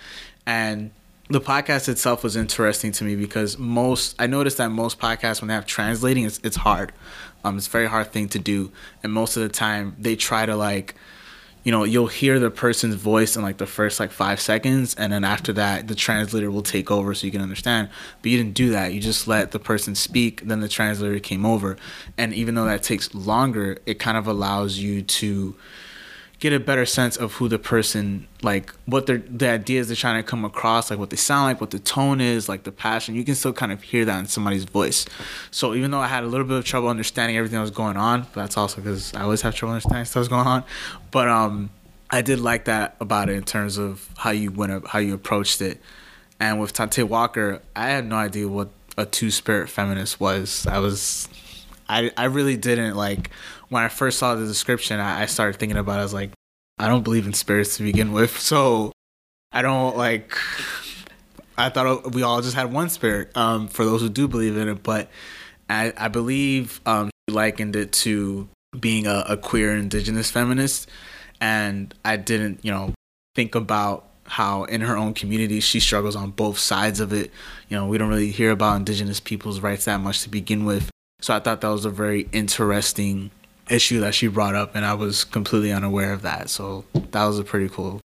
and 0.46 0.90
the 1.30 1.40
podcast 1.40 1.88
itself 1.88 2.24
was 2.24 2.36
interesting 2.36 2.90
to 2.92 3.04
me 3.04 3.14
because 3.14 3.58
most 3.58 4.14
I 4.18 4.26
noticed 4.26 4.56
that 4.58 4.70
most 4.70 4.98
podcasts 4.98 5.40
when 5.40 5.48
they 5.48 5.54
have 5.54 5.66
translating 5.66 6.24
it's 6.24 6.40
it's 6.42 6.56
hard. 6.56 6.92
Um, 7.44 7.56
it's 7.56 7.66
a 7.66 7.70
very 7.70 7.86
hard 7.86 8.12
thing 8.12 8.28
to 8.30 8.38
do, 8.38 8.72
and 9.02 9.12
most 9.12 9.36
of 9.36 9.42
the 9.42 9.48
time 9.48 9.94
they 9.98 10.16
try 10.16 10.46
to 10.46 10.56
like 10.56 10.94
you 11.68 11.72
know 11.72 11.84
you'll 11.84 12.06
hear 12.06 12.38
the 12.38 12.50
person's 12.50 12.94
voice 12.94 13.36
in 13.36 13.42
like 13.42 13.58
the 13.58 13.66
first 13.66 14.00
like 14.00 14.10
five 14.10 14.40
seconds 14.40 14.94
and 14.94 15.12
then 15.12 15.22
after 15.22 15.52
that 15.52 15.86
the 15.86 15.94
translator 15.94 16.50
will 16.50 16.62
take 16.62 16.90
over 16.90 17.12
so 17.12 17.26
you 17.26 17.30
can 17.30 17.42
understand. 17.42 17.90
But 18.22 18.30
you 18.30 18.38
didn't 18.38 18.54
do 18.54 18.70
that. 18.70 18.94
You 18.94 19.02
just 19.02 19.28
let 19.28 19.50
the 19.50 19.58
person 19.58 19.94
speak 19.94 20.40
then 20.46 20.60
the 20.60 20.68
translator 20.68 21.18
came 21.18 21.44
over. 21.44 21.76
And 22.16 22.32
even 22.32 22.54
though 22.54 22.64
that 22.64 22.82
takes 22.82 23.14
longer 23.14 23.76
it 23.84 23.98
kind 23.98 24.16
of 24.16 24.26
allows 24.26 24.78
you 24.78 25.02
to 25.02 25.56
get 26.40 26.52
a 26.52 26.60
better 26.60 26.86
sense 26.86 27.16
of 27.16 27.32
who 27.34 27.48
the 27.48 27.58
person 27.58 28.26
like 28.42 28.72
what 28.86 29.06
their 29.06 29.18
the 29.18 29.48
ideas 29.48 29.88
they're 29.88 29.96
trying 29.96 30.22
to 30.22 30.28
come 30.28 30.44
across 30.44 30.88
like 30.88 30.98
what 30.98 31.10
they 31.10 31.16
sound 31.16 31.44
like 31.44 31.60
what 31.60 31.70
the 31.70 31.78
tone 31.78 32.20
is 32.20 32.48
like 32.48 32.62
the 32.62 32.72
passion. 32.72 33.14
You 33.14 33.24
can 33.24 33.34
still 33.34 33.52
kind 33.52 33.72
of 33.72 33.82
hear 33.82 34.04
that 34.04 34.18
in 34.20 34.26
somebody's 34.26 34.64
voice. 34.64 35.04
So 35.50 35.74
even 35.74 35.90
though 35.90 36.00
i 36.00 36.06
had 36.06 36.24
a 36.24 36.28
little 36.28 36.46
bit 36.46 36.56
of 36.56 36.64
trouble 36.64 36.88
understanding 36.88 37.36
everything 37.36 37.56
that 37.56 37.62
was 37.62 37.70
going 37.70 37.96
on 37.96 38.26
that's 38.34 38.56
also 38.56 38.80
because 38.80 39.12
i 39.14 39.22
always 39.22 39.42
have 39.42 39.54
trouble 39.54 39.72
understanding 39.72 40.04
stuff 40.04 40.22
that's 40.22 40.28
going 40.28 40.46
on 40.46 40.64
but 41.10 41.28
um 41.28 41.70
i 42.10 42.22
did 42.22 42.40
like 42.40 42.66
that 42.66 42.96
about 43.00 43.28
it 43.28 43.34
in 43.34 43.42
terms 43.42 43.76
of 43.78 44.08
how 44.18 44.30
you 44.30 44.50
went 44.52 44.72
up 44.72 44.86
how 44.88 44.98
you 44.98 45.14
approached 45.14 45.60
it. 45.60 45.80
And 46.40 46.60
with 46.60 46.72
Taté 46.72 47.02
Walker 47.02 47.60
i 47.74 47.88
had 47.88 48.06
no 48.06 48.16
idea 48.16 48.46
what 48.46 48.68
a 48.96 49.06
two-spirit 49.06 49.68
feminist 49.70 50.18
was. 50.18 50.66
I 50.66 50.78
was 50.78 51.28
I, 51.88 52.10
I 52.16 52.24
really 52.24 52.56
didn't 52.56 52.96
like 52.96 53.30
when 53.68 53.82
I 53.82 53.88
first 53.88 54.18
saw 54.18 54.34
the 54.34 54.46
description, 54.46 55.00
I, 55.00 55.22
I 55.22 55.26
started 55.26 55.58
thinking 55.58 55.78
about 55.78 55.96
it. 55.96 56.00
I 56.00 56.02
was 56.02 56.14
like, 56.14 56.30
I 56.78 56.88
don't 56.88 57.02
believe 57.02 57.26
in 57.26 57.32
spirits 57.32 57.76
to 57.76 57.82
begin 57.82 58.12
with. 58.12 58.38
So 58.48 58.92
I 59.52 59.62
don't 59.62 59.96
like, 59.96 60.36
I 61.56 61.68
thought 61.70 62.12
we 62.12 62.22
all 62.22 62.40
just 62.40 62.54
had 62.54 62.72
one 62.72 62.88
spirit 62.88 63.36
um, 63.36 63.68
for 63.68 63.84
those 63.84 64.00
who 64.00 64.08
do 64.08 64.28
believe 64.28 64.56
in 64.56 64.68
it. 64.68 64.82
But 64.82 65.08
I, 65.68 65.92
I 65.96 66.08
believe 66.08 66.80
um, 66.86 67.10
she 67.28 67.34
likened 67.34 67.76
it 67.76 67.92
to 67.92 68.48
being 68.78 69.06
a, 69.06 69.24
a 69.28 69.36
queer 69.36 69.74
indigenous 69.76 70.30
feminist. 70.30 70.88
And 71.40 71.94
I 72.04 72.16
didn't, 72.16 72.64
you 72.64 72.70
know, 72.70 72.92
think 73.34 73.54
about 73.54 74.04
how 74.24 74.64
in 74.64 74.82
her 74.82 74.96
own 74.96 75.14
community 75.14 75.60
she 75.60 75.80
struggles 75.80 76.14
on 76.14 76.30
both 76.30 76.58
sides 76.58 77.00
of 77.00 77.12
it. 77.12 77.30
You 77.68 77.76
know, 77.76 77.86
we 77.86 77.96
don't 77.98 78.08
really 78.08 78.30
hear 78.30 78.50
about 78.50 78.76
indigenous 78.76 79.20
people's 79.20 79.60
rights 79.60 79.86
that 79.86 80.00
much 80.00 80.22
to 80.22 80.28
begin 80.28 80.64
with. 80.64 80.90
So 81.20 81.34
I 81.34 81.40
thought 81.40 81.62
that 81.62 81.68
was 81.68 81.84
a 81.84 81.90
very 81.90 82.28
interesting 82.32 83.30
issue 83.70 84.00
that 84.00 84.14
she 84.14 84.26
brought 84.26 84.54
up, 84.54 84.74
and 84.74 84.84
I 84.84 84.94
was 84.94 85.24
completely 85.24 85.72
unaware 85.72 86.12
of 86.12 86.22
that. 86.22 86.50
So 86.50 86.84
that 86.94 87.24
was 87.24 87.38
a 87.38 87.44
pretty 87.44 87.68
cool. 87.68 88.00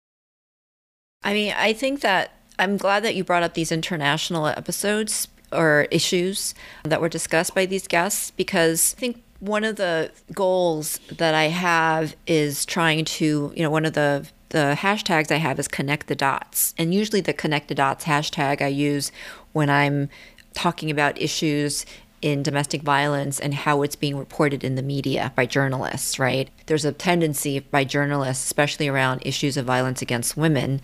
I 1.23 1.33
mean, 1.33 1.55
I 1.57 1.73
think 1.73 2.01
that 2.01 2.33
I'm 2.59 2.77
glad 2.77 3.05
that 3.05 3.15
you 3.15 3.25
brought 3.25 3.43
up 3.43 3.55
these 3.55 3.73
international 3.73 4.47
episodes 4.47 5.29
or 5.53 5.87
issues 5.91 6.55
that 6.85 7.01
were 7.01 7.09
discussed 7.09 7.55
by 7.55 7.67
these 7.67 7.87
guests 7.87 8.31
because 8.31 8.95
I 8.97 9.01
think 9.01 9.23
one 9.41 9.65
of 9.65 9.77
the 9.77 10.11
goals 10.33 10.99
that 11.11 11.35
I 11.35 11.45
have 11.45 12.17
is 12.27 12.65
trying 12.65 13.05
to, 13.05 13.53
you 13.55 13.63
know, 13.63 13.71
one 13.71 13.85
of 13.85 13.93
the 13.93 14.27
the 14.51 14.77
hashtags 14.79 15.33
I 15.33 15.37
have 15.37 15.59
is 15.59 15.67
connect 15.67 16.09
the 16.09 16.15
dots. 16.15 16.75
And 16.77 16.93
usually 16.93 17.23
the 17.23 17.33
connect 17.33 17.69
the 17.69 17.75
dots 17.75 18.05
hashtag 18.05 18.61
I 18.61 18.67
use 18.67 19.11
when 19.53 19.71
I'm 19.71 20.11
talking 20.53 20.91
about 20.91 21.21
issues 21.21 21.87
in 22.23 22.43
domestic 22.43 22.83
violence 22.83 23.41
and 23.41 23.53
how 23.53 23.83
it's 23.83 23.97
being 23.97 24.17
reported 24.17 24.63
in 24.63 24.77
the 24.77 24.83
media 24.83 25.33
by 25.35 25.45
journalists, 25.45 26.19
right? 26.19 26.49
There's 26.67 26.85
a 26.85 26.93
tendency 26.93 27.59
by 27.59 27.85
journalists, 27.85 28.45
especially 28.45 28.89
around 28.89 29.23
issues 29.27 29.57
of 29.57 29.67
violence 29.67 30.01
against 30.01 30.37
women, 30.37 30.81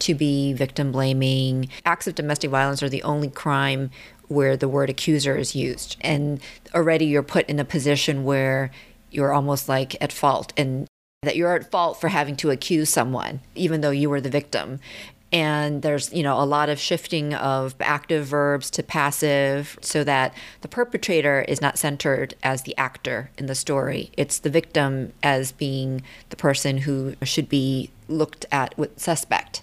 to 0.00 0.14
be 0.14 0.52
victim 0.52 0.90
blaming. 0.90 1.68
Acts 1.86 2.08
of 2.08 2.16
domestic 2.16 2.50
violence 2.50 2.82
are 2.82 2.88
the 2.88 3.04
only 3.04 3.30
crime 3.30 3.90
where 4.26 4.56
the 4.56 4.68
word 4.68 4.90
accuser 4.90 5.36
is 5.36 5.54
used. 5.54 5.96
And 6.00 6.40
already 6.74 7.06
you're 7.06 7.22
put 7.22 7.48
in 7.48 7.60
a 7.60 7.64
position 7.64 8.24
where 8.24 8.70
you're 9.10 9.32
almost 9.32 9.68
like 9.68 10.00
at 10.02 10.12
fault 10.12 10.52
and 10.56 10.86
that 11.22 11.36
you're 11.36 11.54
at 11.54 11.70
fault 11.70 12.00
for 12.00 12.08
having 12.08 12.34
to 12.36 12.50
accuse 12.50 12.88
someone, 12.88 13.40
even 13.54 13.80
though 13.80 13.90
you 13.90 14.10
were 14.10 14.20
the 14.20 14.30
victim 14.30 14.80
and 15.32 15.82
there's 15.82 16.12
you 16.12 16.22
know 16.22 16.40
a 16.40 16.44
lot 16.44 16.68
of 16.68 16.78
shifting 16.78 17.34
of 17.34 17.74
active 17.80 18.26
verbs 18.26 18.70
to 18.70 18.82
passive 18.82 19.78
so 19.80 20.02
that 20.04 20.34
the 20.62 20.68
perpetrator 20.68 21.44
is 21.46 21.60
not 21.60 21.78
centered 21.78 22.34
as 22.42 22.62
the 22.62 22.76
actor 22.76 23.30
in 23.38 23.46
the 23.46 23.54
story. 23.54 24.10
It's 24.16 24.38
the 24.38 24.50
victim 24.50 25.12
as 25.22 25.52
being 25.52 26.02
the 26.30 26.36
person 26.36 26.78
who 26.78 27.14
should 27.22 27.48
be 27.48 27.90
looked 28.08 28.46
at 28.50 28.76
with 28.76 28.98
suspect. 28.98 29.62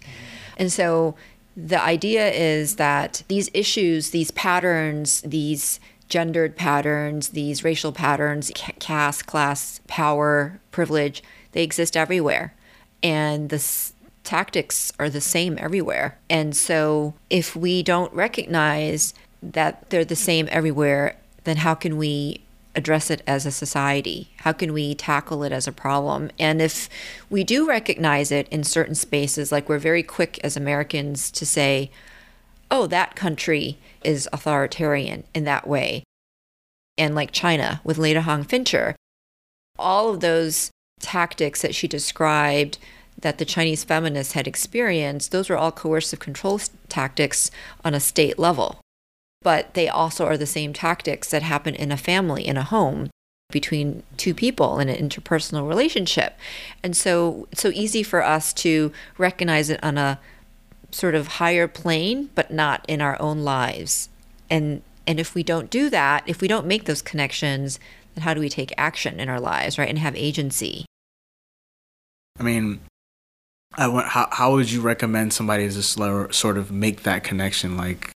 And 0.58 0.72
so 0.72 1.16
the 1.56 1.82
idea 1.82 2.30
is 2.30 2.76
that 2.76 3.24
these 3.28 3.50
issues 3.54 4.12
these 4.12 4.32
patterns 4.32 5.22
these 5.22 5.80
gendered 6.08 6.56
patterns 6.56 7.30
these 7.30 7.64
racial 7.64 7.92
patterns 7.92 8.52
caste 8.56 9.26
class 9.26 9.82
power 9.88 10.62
privilege 10.72 11.22
they 11.52 11.64
exist 11.64 11.98
everywhere. 11.98 12.54
And 13.04 13.50
this 13.50 13.94
tactics 14.28 14.92
are 15.00 15.10
the 15.10 15.22
same 15.22 15.58
everywhere. 15.58 16.20
And 16.30 16.56
so 16.56 17.14
if 17.30 17.56
we 17.56 17.82
don't 17.82 18.14
recognize 18.14 19.14
that 19.42 19.90
they're 19.90 20.04
the 20.04 20.18
same 20.18 20.50
everywhere, 20.52 21.16
then 21.46 21.58
how 21.58 21.74
can 21.74 21.98
we 21.98 22.42
address 22.76 23.10
it 23.10 23.24
as 23.26 23.46
a 23.46 23.52
society? 23.52 24.30
How 24.40 24.52
can 24.52 24.74
we 24.74 24.94
tackle 24.94 25.44
it 25.44 25.54
as 25.54 25.66
a 25.66 25.72
problem? 25.72 26.30
And 26.38 26.62
if 26.62 26.90
we 27.30 27.46
do 27.46 27.68
recognize 27.68 28.30
it 28.30 28.50
in 28.50 28.66
certain 28.66 28.96
spaces, 28.96 29.52
like 29.52 29.70
we're 29.70 29.80
very 29.80 30.04
quick 30.04 30.40
as 30.44 30.58
Americans 30.58 31.32
to 31.32 31.46
say, 31.46 31.90
oh, 32.70 32.86
that 32.88 33.16
country 33.16 33.78
is 34.04 34.28
authoritarian 34.34 35.24
in 35.34 35.46
that 35.46 35.68
way. 35.68 36.04
And 36.98 37.16
like 37.16 37.32
China 37.32 37.80
with 37.86 37.98
Leta 37.98 38.24
Hong 38.24 38.44
Fincher, 38.44 38.94
all 39.80 40.10
of 40.10 40.20
those 40.20 40.70
tactics 41.00 41.62
that 41.62 41.74
she 41.74 41.88
described 41.88 42.78
that 43.22 43.38
the 43.38 43.46
Chinese 43.46 43.84
feminists 43.84 44.34
had 44.34 44.48
experienced, 44.48 45.32
those 45.32 45.50
were 45.50 45.58
all 45.58 45.72
coercive 45.72 46.20
control 46.20 46.60
tactics 46.90 47.50
on 47.84 47.94
a 47.94 48.00
state 48.00 48.38
level. 48.38 48.80
But 49.42 49.74
they 49.74 49.88
also 49.88 50.26
are 50.26 50.38
the 50.38 50.46
same 50.46 50.74
tactics 50.74 51.30
that 51.32 51.44
happen 51.44 51.76
in 51.76 51.92
a 51.92 51.98
family, 51.98 52.46
in 52.46 52.58
a 52.58 52.64
home, 52.64 53.10
between 53.50 54.04
two 54.18 54.34
people 54.34 54.80
in 54.80 54.90
an 54.90 55.10
interpersonal 55.10 55.68
relationship. 55.68 56.38
And 56.84 56.96
so 56.96 57.48
so 57.54 57.70
easy 57.70 58.04
for 58.04 58.24
us 58.24 58.54
to 58.54 58.92
recognize 59.18 59.70
it 59.70 59.84
on 59.84 59.98
a 59.98 60.20
sort 60.92 61.16
of 61.16 61.28
higher 61.28 61.68
plane, 61.68 62.30
but 62.36 62.52
not 62.52 62.84
in 62.88 63.02
our 63.02 63.20
own 63.22 63.44
lives. 63.44 64.10
And 64.50 64.82
and 65.06 65.20
if 65.20 65.34
we 65.34 65.44
don't 65.44 65.70
do 65.70 65.90
that, 65.90 66.24
if 66.28 66.42
we 66.42 66.48
don't 66.48 66.68
make 66.68 66.84
those 66.84 67.02
connections, 67.02 67.80
then 68.16 68.24
how 68.24 68.34
do 68.34 68.42
we 68.42 68.50
take 68.50 68.74
action 68.78 69.20
in 69.20 69.30
our 69.30 69.40
lives, 69.40 69.78
right? 69.78 69.90
And 69.90 70.00
have 70.00 70.16
agency. 70.16 70.86
I 72.38 72.44
mean, 72.44 72.82
I 73.74 73.88
want, 73.88 74.08
how 74.08 74.28
how 74.32 74.54
would 74.54 74.72
you 74.72 74.82
recommend 74.82 75.34
somebody 75.34 75.70
to 75.70 75.84
slow, 75.84 76.30
sort 76.30 76.58
of 76.58 76.72
make 76.72 77.04
that 77.04 77.24
connection? 77.24 77.78
Like, 77.78 78.12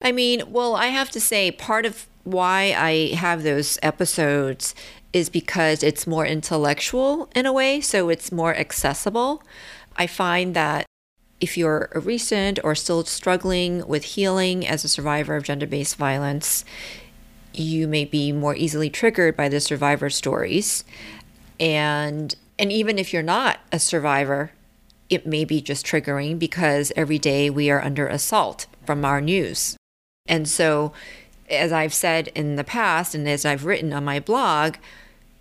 I 0.00 0.12
mean, 0.12 0.42
well, 0.48 0.74
I 0.74 0.86
have 0.86 1.10
to 1.10 1.20
say, 1.20 1.50
part 1.50 1.84
of 1.84 2.06
why 2.24 2.74
I 2.76 3.14
have 3.14 3.42
those 3.42 3.78
episodes 3.82 4.74
is 5.12 5.28
because 5.28 5.82
it's 5.82 6.06
more 6.06 6.26
intellectual 6.26 7.28
in 7.34 7.46
a 7.46 7.52
way, 7.52 7.80
so 7.80 8.08
it's 8.08 8.32
more 8.32 8.54
accessible. 8.54 9.42
I 9.96 10.06
find 10.06 10.54
that 10.56 10.86
if 11.40 11.58
you're 11.58 11.90
a 11.92 12.00
recent 12.00 12.58
or 12.64 12.74
still 12.74 13.04
struggling 13.04 13.86
with 13.86 14.04
healing 14.04 14.66
as 14.66 14.84
a 14.84 14.88
survivor 14.88 15.36
of 15.36 15.44
gender 15.44 15.66
based 15.66 15.96
violence, 15.96 16.64
you 17.52 17.86
may 17.86 18.04
be 18.06 18.32
more 18.32 18.56
easily 18.56 18.88
triggered 18.88 19.36
by 19.36 19.48
the 19.48 19.60
survivor 19.60 20.08
stories. 20.08 20.84
And 21.60 22.34
and 22.58 22.72
even 22.72 22.98
if 22.98 23.12
you're 23.12 23.22
not 23.22 23.58
a 23.70 23.78
survivor 23.78 24.52
it 25.08 25.26
may 25.26 25.44
be 25.44 25.60
just 25.60 25.86
triggering 25.86 26.38
because 26.38 26.92
every 26.96 27.18
day 27.18 27.50
we 27.50 27.70
are 27.70 27.82
under 27.82 28.06
assault 28.06 28.66
from 28.84 29.04
our 29.04 29.20
news. 29.20 29.76
And 30.26 30.48
so, 30.48 30.92
as 31.50 31.72
I've 31.72 31.94
said 31.94 32.28
in 32.28 32.56
the 32.56 32.64
past, 32.64 33.14
and 33.14 33.28
as 33.28 33.44
I've 33.44 33.66
written 33.66 33.92
on 33.92 34.04
my 34.04 34.20
blog, 34.20 34.76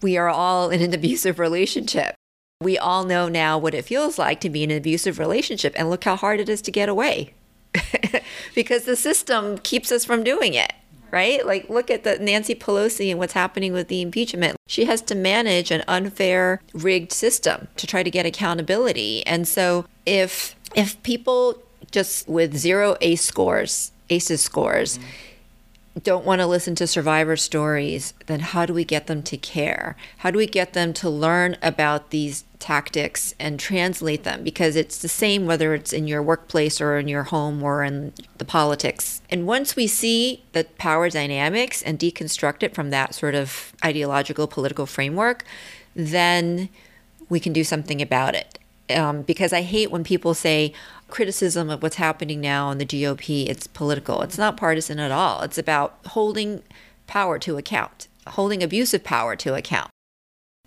we 0.02 0.18
are 0.18 0.30
all 0.30 0.70
in 0.70 0.82
an 0.82 0.94
abusive 1.00 1.40
relationship. 1.40 2.16
We 2.62 2.78
all 2.78 3.04
know 3.04 3.28
now 3.28 3.58
what 3.58 3.74
it 3.74 3.86
feels 3.86 4.18
like 4.18 4.40
to 4.42 4.50
be 4.50 4.64
in 4.64 4.72
an 4.72 4.78
abusive 4.78 5.20
relationship, 5.20 5.74
and 5.78 5.90
look 5.90 6.04
how 6.04 6.16
hard 6.16 6.40
it 6.40 6.50
is 6.50 6.62
to 6.64 6.72
get 6.72 6.90
away 6.90 7.34
because 8.56 8.84
the 8.84 8.96
system 8.96 9.58
keeps 9.58 9.92
us 9.92 10.06
from 10.06 10.24
doing 10.24 10.54
it 10.54 10.74
right? 11.14 11.46
Like, 11.46 11.70
look 11.70 11.92
at 11.92 12.04
the 12.04 12.18
Nancy 12.18 12.56
Pelosi 12.56 13.12
and 13.12 13.20
what's 13.20 13.34
happening 13.34 13.72
with 13.72 13.88
the 13.88 14.02
impeachment. 14.02 14.58
She 14.68 14.86
has 14.86 15.00
to 15.04 15.16
manage 15.16 15.70
an 15.70 15.84
unfair, 15.88 16.60
rigged 16.74 17.12
system 17.12 17.68
to 17.78 17.86
try 17.86 18.02
to 18.02 18.10
get 18.10 18.26
accountability. 18.26 19.26
And 19.28 19.48
so, 19.48 19.86
if 20.08 20.56
if 20.76 21.02
people 21.04 21.62
just 21.92 22.28
with 22.28 22.58
zero 22.58 22.98
ACE 23.00 23.22
scores, 23.22 23.92
ACEs 24.10 24.42
scores, 24.42 24.98
mm-hmm 24.98 25.08
don't 26.02 26.26
want 26.26 26.42
to 26.42 26.48
listen 26.48 26.74
to 26.76 26.88
survivor 26.88 27.36
stories, 27.36 28.14
then 28.26 28.40
how 28.40 28.66
do 28.66 28.74
we 28.74 28.84
get 28.84 29.06
them 29.06 29.22
to 29.24 29.38
care? 29.38 29.96
How 30.18 30.32
do 30.32 30.38
we 30.38 30.48
get 30.48 30.74
them 30.74 30.92
to 30.94 31.10
learn 31.10 31.56
about 31.62 32.10
these 32.10 32.46
tactics 32.58 33.36
and 33.40 33.60
translate 33.60 34.24
them? 34.24 34.44
Because 34.44 34.76
it's 34.76 34.98
the 34.98 35.08
same 35.08 35.46
whether 35.46 35.76
it's 35.76 35.94
in 35.94 36.08
your 36.08 36.24
workplace 36.24 36.82
or 36.82 36.98
in 36.98 37.08
your 37.08 37.24
home 37.24 37.62
or 37.62 37.84
in 37.84 38.12
the 38.40 38.46
politics. 38.46 39.22
And 39.30 39.46
once 39.46 39.76
we 39.76 39.86
see 39.86 40.44
the 40.54 40.64
power 40.80 41.10
dynamics 41.10 41.84
and 41.84 42.00
deconstruct 42.00 42.64
it 42.64 42.74
from 42.74 42.90
that 42.90 43.14
sort 43.14 43.36
of 43.36 43.74
ideological 43.86 44.48
political 44.48 44.88
framework, 44.88 45.46
then 45.96 46.70
we 47.30 47.40
can 47.40 47.54
do 47.54 47.64
something 47.64 48.02
about 48.02 48.34
it. 48.34 48.58
Um, 48.90 49.22
because 49.22 49.54
I 49.54 49.62
hate 49.62 49.92
when 49.92 50.04
people 50.04 50.34
say, 50.34 50.74
criticism 51.14 51.70
of 51.70 51.84
what's 51.84 51.98
happening 51.98 52.42
now 52.42 52.72
in 52.72 52.80
the 52.80 52.86
GOP, 52.88 53.48
it's 53.48 53.68
political. 53.68 54.24
It's 54.24 54.38
not 54.40 54.58
partisan 54.58 54.98
at 54.98 55.12
all. 55.12 55.44
It's 55.44 55.60
about 55.60 55.96
holding 56.08 56.64
power 57.06 57.38
to 57.38 57.56
account, 57.56 58.08
holding 58.26 58.64
abusive 58.64 59.04
power 59.04 59.36
to 59.36 59.54
account. 59.54 59.92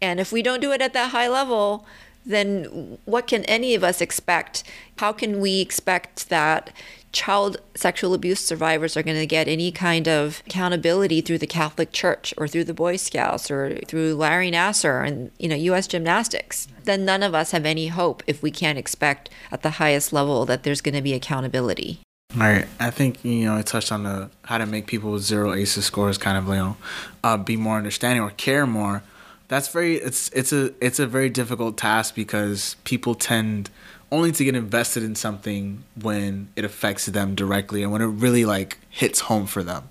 And 0.00 0.20
if 0.20 0.30
we 0.30 0.42
don't 0.42 0.60
do 0.60 0.70
it 0.70 0.80
at 0.80 0.92
that 0.92 1.10
high 1.10 1.26
level, 1.26 1.84
then 2.24 2.96
what 3.06 3.26
can 3.26 3.44
any 3.46 3.74
of 3.74 3.82
us 3.82 4.00
expect? 4.00 4.62
How 4.98 5.12
can 5.12 5.40
we 5.40 5.60
expect 5.60 6.28
that 6.28 6.70
child 7.16 7.56
sexual 7.74 8.12
abuse 8.12 8.40
survivors 8.40 8.94
are 8.94 9.02
going 9.02 9.16
to 9.16 9.26
get 9.26 9.48
any 9.48 9.72
kind 9.72 10.06
of 10.06 10.42
accountability 10.46 11.22
through 11.22 11.38
the 11.38 11.46
Catholic 11.46 11.90
Church 11.90 12.34
or 12.36 12.46
through 12.46 12.64
the 12.64 12.74
Boy 12.74 12.96
Scouts 12.96 13.50
or 13.50 13.78
through 13.86 14.14
Larry 14.14 14.50
Nassar 14.50 15.06
and 15.06 15.30
you 15.38 15.48
know 15.48 15.56
US 15.56 15.86
gymnastics, 15.86 16.68
then 16.84 17.06
none 17.06 17.22
of 17.22 17.34
us 17.34 17.52
have 17.52 17.64
any 17.64 17.86
hope 17.86 18.22
if 18.26 18.42
we 18.42 18.50
can't 18.50 18.78
expect 18.78 19.30
at 19.50 19.62
the 19.62 19.70
highest 19.82 20.12
level 20.12 20.44
that 20.44 20.62
there's 20.62 20.82
going 20.82 20.94
to 20.94 21.00
be 21.00 21.14
accountability. 21.14 22.00
Right. 22.34 22.66
I 22.78 22.90
think 22.90 23.24
you 23.24 23.46
know 23.46 23.56
I 23.56 23.62
touched 23.62 23.90
on 23.90 24.02
the 24.02 24.28
how 24.44 24.58
to 24.58 24.66
make 24.66 24.86
people 24.86 25.12
with 25.12 25.22
zero 25.22 25.54
ACEs 25.54 25.86
scores 25.86 26.18
kind 26.18 26.36
of 26.36 26.46
you 26.48 26.54
know 26.54 26.76
uh, 27.24 27.38
be 27.38 27.56
more 27.56 27.78
understanding 27.78 28.22
or 28.22 28.30
care 28.30 28.66
more. 28.66 29.02
That's 29.48 29.68
very 29.68 29.96
it's 29.96 30.28
it's 30.34 30.52
a 30.52 30.74
it's 30.84 30.98
a 30.98 31.06
very 31.06 31.30
difficult 31.30 31.78
task 31.78 32.14
because 32.14 32.76
people 32.84 33.14
tend 33.14 33.70
only 34.10 34.32
to 34.32 34.44
get 34.44 34.54
invested 34.54 35.02
in 35.02 35.14
something 35.14 35.84
when 36.00 36.48
it 36.56 36.64
affects 36.64 37.06
them 37.06 37.34
directly 37.34 37.82
and 37.82 37.92
when 37.92 38.02
it 38.02 38.06
really 38.06 38.44
like 38.44 38.78
hits 38.88 39.20
home 39.20 39.46
for 39.46 39.62
them. 39.62 39.88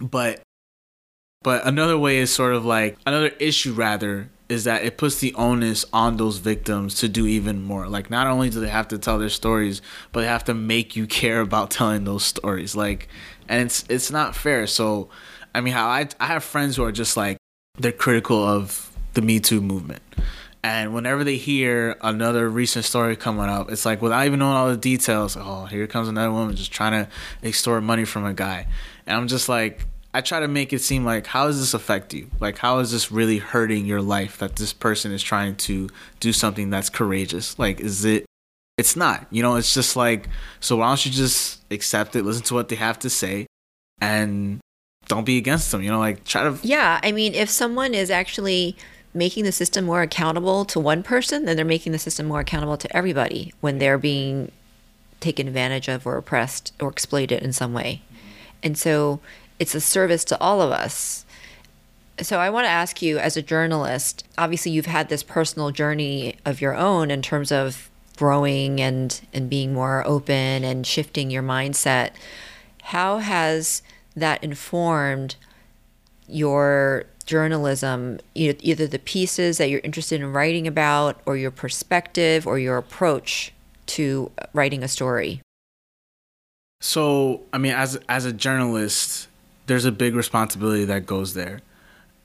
But 0.00 0.40
but 1.42 1.66
another 1.66 1.98
way 1.98 2.18
is 2.18 2.32
sort 2.32 2.54
of 2.54 2.64
like 2.64 2.98
another 3.06 3.28
issue 3.38 3.72
rather 3.72 4.28
is 4.48 4.64
that 4.64 4.84
it 4.84 4.98
puts 4.98 5.20
the 5.20 5.32
onus 5.34 5.84
on 5.92 6.16
those 6.16 6.38
victims 6.38 6.96
to 6.96 7.08
do 7.08 7.26
even 7.26 7.62
more. 7.62 7.88
Like 7.88 8.10
not 8.10 8.26
only 8.26 8.50
do 8.50 8.60
they 8.60 8.68
have 8.68 8.88
to 8.88 8.98
tell 8.98 9.18
their 9.18 9.28
stories, 9.28 9.80
but 10.12 10.20
they 10.20 10.26
have 10.26 10.44
to 10.44 10.54
make 10.54 10.96
you 10.96 11.06
care 11.06 11.40
about 11.40 11.70
telling 11.70 12.04
those 12.04 12.24
stories. 12.24 12.74
Like 12.74 13.08
and 13.48 13.62
it's 13.62 13.84
it's 13.88 14.10
not 14.10 14.34
fair. 14.34 14.66
So 14.66 15.08
I 15.54 15.60
mean 15.60 15.72
how 15.74 15.88
I 15.88 16.08
I 16.18 16.26
have 16.26 16.44
friends 16.44 16.76
who 16.76 16.84
are 16.84 16.92
just 16.92 17.16
like 17.16 17.36
they're 17.78 17.92
critical 17.92 18.42
of 18.42 18.90
the 19.14 19.22
Me 19.22 19.40
Too 19.40 19.60
movement. 19.60 20.02
And 20.62 20.92
whenever 20.92 21.24
they 21.24 21.36
hear 21.36 21.96
another 22.02 22.48
recent 22.48 22.84
story 22.84 23.16
coming 23.16 23.46
up, 23.48 23.70
it's 23.70 23.86
like 23.86 24.02
without 24.02 24.26
even 24.26 24.40
knowing 24.40 24.56
all 24.56 24.68
the 24.68 24.76
details, 24.76 25.36
oh, 25.38 25.64
here 25.64 25.86
comes 25.86 26.08
another 26.08 26.30
woman 26.30 26.54
just 26.54 26.70
trying 26.70 26.92
to 26.92 27.10
extort 27.42 27.82
money 27.82 28.04
from 28.04 28.26
a 28.26 28.34
guy. 28.34 28.66
And 29.06 29.16
I'm 29.16 29.26
just 29.26 29.48
like, 29.48 29.86
I 30.12 30.20
try 30.20 30.40
to 30.40 30.48
make 30.48 30.72
it 30.72 30.80
seem 30.80 31.04
like, 31.04 31.26
how 31.26 31.46
does 31.46 31.60
this 31.60 31.72
affect 31.72 32.12
you? 32.12 32.30
Like, 32.40 32.58
how 32.58 32.80
is 32.80 32.90
this 32.90 33.10
really 33.10 33.38
hurting 33.38 33.86
your 33.86 34.02
life 34.02 34.38
that 34.38 34.56
this 34.56 34.72
person 34.72 35.12
is 35.12 35.22
trying 35.22 35.56
to 35.56 35.88
do 36.18 36.32
something 36.32 36.68
that's 36.68 36.90
courageous? 36.90 37.58
Like, 37.58 37.80
is 37.80 38.04
it, 38.04 38.26
it's 38.76 38.96
not, 38.96 39.26
you 39.30 39.42
know, 39.42 39.56
it's 39.56 39.72
just 39.72 39.96
like, 39.96 40.28
so 40.58 40.76
why 40.76 40.88
don't 40.88 41.06
you 41.06 41.12
just 41.12 41.60
accept 41.70 42.16
it, 42.16 42.24
listen 42.24 42.42
to 42.44 42.54
what 42.54 42.68
they 42.68 42.76
have 42.76 42.98
to 42.98 43.08
say, 43.08 43.46
and 44.00 44.60
don't 45.06 45.24
be 45.24 45.38
against 45.38 45.70
them. 45.70 45.82
You 45.82 45.90
know, 45.90 45.98
like 45.98 46.24
try 46.24 46.44
to. 46.44 46.58
Yeah, 46.62 47.00
I 47.02 47.12
mean, 47.12 47.34
if 47.34 47.50
someone 47.50 47.94
is 47.94 48.10
actually 48.10 48.76
making 49.12 49.44
the 49.44 49.52
system 49.52 49.84
more 49.84 50.02
accountable 50.02 50.64
to 50.66 50.78
one 50.78 51.02
person, 51.02 51.44
then 51.44 51.56
they're 51.56 51.64
making 51.64 51.92
the 51.92 51.98
system 51.98 52.26
more 52.26 52.40
accountable 52.40 52.76
to 52.76 52.96
everybody 52.96 53.52
when 53.60 53.78
they're 53.78 53.98
being 53.98 54.52
taken 55.18 55.48
advantage 55.48 55.88
of 55.88 56.06
or 56.06 56.16
oppressed 56.16 56.72
or 56.80 56.88
exploited 56.88 57.42
in 57.42 57.52
some 57.52 57.72
way. 57.72 58.02
And 58.62 58.78
so 58.78 59.20
it's 59.58 59.74
a 59.74 59.80
service 59.80 60.24
to 60.26 60.40
all 60.40 60.62
of 60.62 60.70
us. 60.70 61.24
So 62.20 62.38
I 62.38 62.50
want 62.50 62.66
to 62.66 62.70
ask 62.70 63.00
you 63.02 63.18
as 63.18 63.36
a 63.36 63.42
journalist, 63.42 64.24
obviously 64.36 64.72
you've 64.72 64.86
had 64.86 65.08
this 65.08 65.22
personal 65.22 65.70
journey 65.70 66.36
of 66.44 66.60
your 66.60 66.74
own 66.74 67.10
in 67.10 67.22
terms 67.22 67.50
of 67.50 67.90
growing 68.16 68.80
and 68.80 69.18
and 69.32 69.48
being 69.48 69.72
more 69.72 70.06
open 70.06 70.62
and 70.62 70.86
shifting 70.86 71.30
your 71.30 71.42
mindset. 71.42 72.10
How 72.82 73.18
has 73.18 73.82
that 74.14 74.44
informed 74.44 75.36
your 76.28 77.06
journalism, 77.30 78.18
either 78.34 78.86
the 78.86 78.98
pieces 78.98 79.58
that 79.58 79.70
you're 79.70 79.80
interested 79.84 80.20
in 80.20 80.32
writing 80.32 80.66
about, 80.66 81.20
or 81.24 81.36
your 81.36 81.52
perspective, 81.52 82.46
or 82.46 82.58
your 82.58 82.76
approach 82.76 83.52
to 83.86 84.30
writing 84.52 84.82
a 84.82 84.88
story? 84.88 85.40
So, 86.80 87.42
I 87.52 87.58
mean, 87.58 87.72
as 87.72 87.98
as 88.08 88.24
a 88.24 88.32
journalist, 88.32 89.28
there's 89.66 89.84
a 89.84 89.92
big 89.92 90.14
responsibility 90.14 90.84
that 90.86 91.06
goes 91.06 91.34
there. 91.34 91.60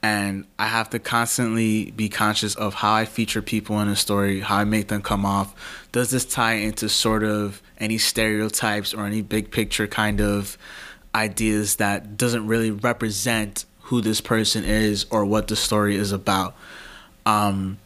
And 0.02 0.46
I 0.60 0.68
have 0.68 0.90
to 0.92 1.00
constantly 1.00 1.92
be 1.92 2.10
conscious 2.10 2.54
of 2.56 2.76
how 2.76 2.94
I 2.94 3.06
feature 3.06 3.42
people 3.42 3.80
in 3.82 3.88
a 3.88 3.96
story, 3.96 4.40
how 4.40 4.58
I 4.58 4.64
make 4.64 4.88
them 4.88 5.02
come 5.02 5.26
off. 5.26 5.56
Does 5.92 6.12
this 6.12 6.26
tie 6.26 6.58
into 6.68 6.90
sort 6.90 7.24
of 7.24 7.62
any 7.80 7.98
stereotypes 7.98 8.94
or 8.94 9.06
any 9.06 9.22
big 9.24 9.50
picture 9.50 9.88
kind 9.88 10.22
of 10.22 10.58
ideas 11.16 11.78
that 11.78 12.18
doesn't 12.18 12.46
really 12.46 12.70
represent 12.70 13.66
who 13.86 14.02
this 14.02 14.22
person 14.22 14.64
is 14.64 15.06
or 15.10 15.26
what 15.26 15.48
the 15.48 15.56
story 15.56 15.96
is 15.96 16.12
about? 16.12 16.56
Um, 17.26 17.78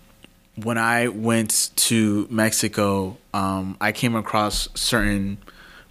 when 0.56 0.78
I 0.78 1.08
went 1.08 1.72
to 1.76 2.28
Mexico, 2.30 3.18
um, 3.34 3.78
I 3.80 3.92
came 3.92 4.16
across 4.16 4.68
certain 4.76 5.38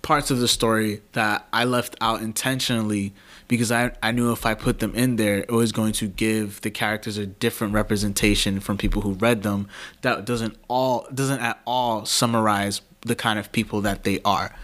parts 0.03 0.31
of 0.31 0.39
the 0.39 0.49
story 0.49 1.03
that 1.13 1.47
I 1.53 1.65
left 1.65 1.97
out 2.01 2.23
intentionally 2.23 3.13
because 3.49 3.73
I, 3.73 3.93
I 4.03 4.13
knew 4.13 4.33
if 4.33 4.45
I 4.45 4.55
put 4.55 4.79
them 4.79 4.95
in 4.95 5.17
there, 5.17 5.39
it 5.39 5.51
was 5.51 5.73
going 5.73 5.93
to 5.95 6.07
give 6.07 6.61
the 6.61 6.71
characters 6.71 7.17
a 7.17 7.27
different 7.27 7.73
representation 7.73 8.61
from 8.61 8.77
people 8.77 9.03
who 9.03 9.13
read 9.15 9.43
them 9.43 9.69
that 10.03 10.25
doesn't 10.25 10.57
all 10.69 11.07
doesn't 11.13 11.41
at 11.41 11.61
all 11.67 12.05
summarize 12.05 12.83
the 13.03 13.15
kind 13.15 13.39
of 13.39 13.51
people 13.53 13.81
that 13.83 14.05
they 14.05 14.21
are. 14.25 14.55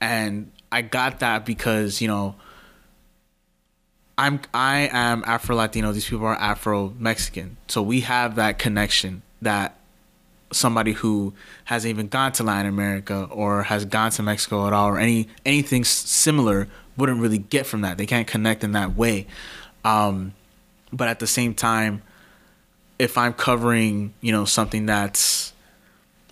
And 0.00 0.50
I 0.70 0.82
got 0.82 1.20
that 1.20 1.46
because, 1.46 2.00
you 2.02 2.08
know, 2.08 2.34
I'm 4.18 4.40
I 4.54 4.88
am 4.92 5.22
Afro 5.26 5.56
Latino, 5.56 5.92
these 5.92 6.08
people 6.08 6.26
are 6.26 6.36
Afro 6.36 6.94
Mexican. 6.98 7.58
So 7.68 7.82
we 7.82 8.00
have 8.00 8.36
that 8.36 8.58
connection 8.58 9.22
that 9.42 9.78
somebody 10.52 10.92
who 10.92 11.34
hasn't 11.64 11.90
even 11.90 12.08
gone 12.08 12.32
to 12.32 12.42
Latin 12.42 12.66
America 12.66 13.28
or 13.30 13.64
has 13.64 13.84
gone 13.84 14.10
to 14.12 14.22
Mexico 14.22 14.66
at 14.66 14.72
all 14.72 14.88
or 14.88 14.98
any 14.98 15.28
anything 15.44 15.84
similar 15.84 16.68
wouldn't 16.96 17.20
really 17.20 17.38
get 17.38 17.66
from 17.66 17.82
that. 17.82 17.98
They 17.98 18.06
can't 18.06 18.26
connect 18.26 18.64
in 18.64 18.72
that 18.72 18.96
way. 18.96 19.26
Um, 19.84 20.34
but 20.92 21.08
at 21.08 21.18
the 21.18 21.26
same 21.26 21.54
time, 21.54 22.02
if 22.98 23.18
I'm 23.18 23.34
covering, 23.34 24.14
you 24.22 24.32
know, 24.32 24.46
something 24.46 24.86
that's 24.86 25.52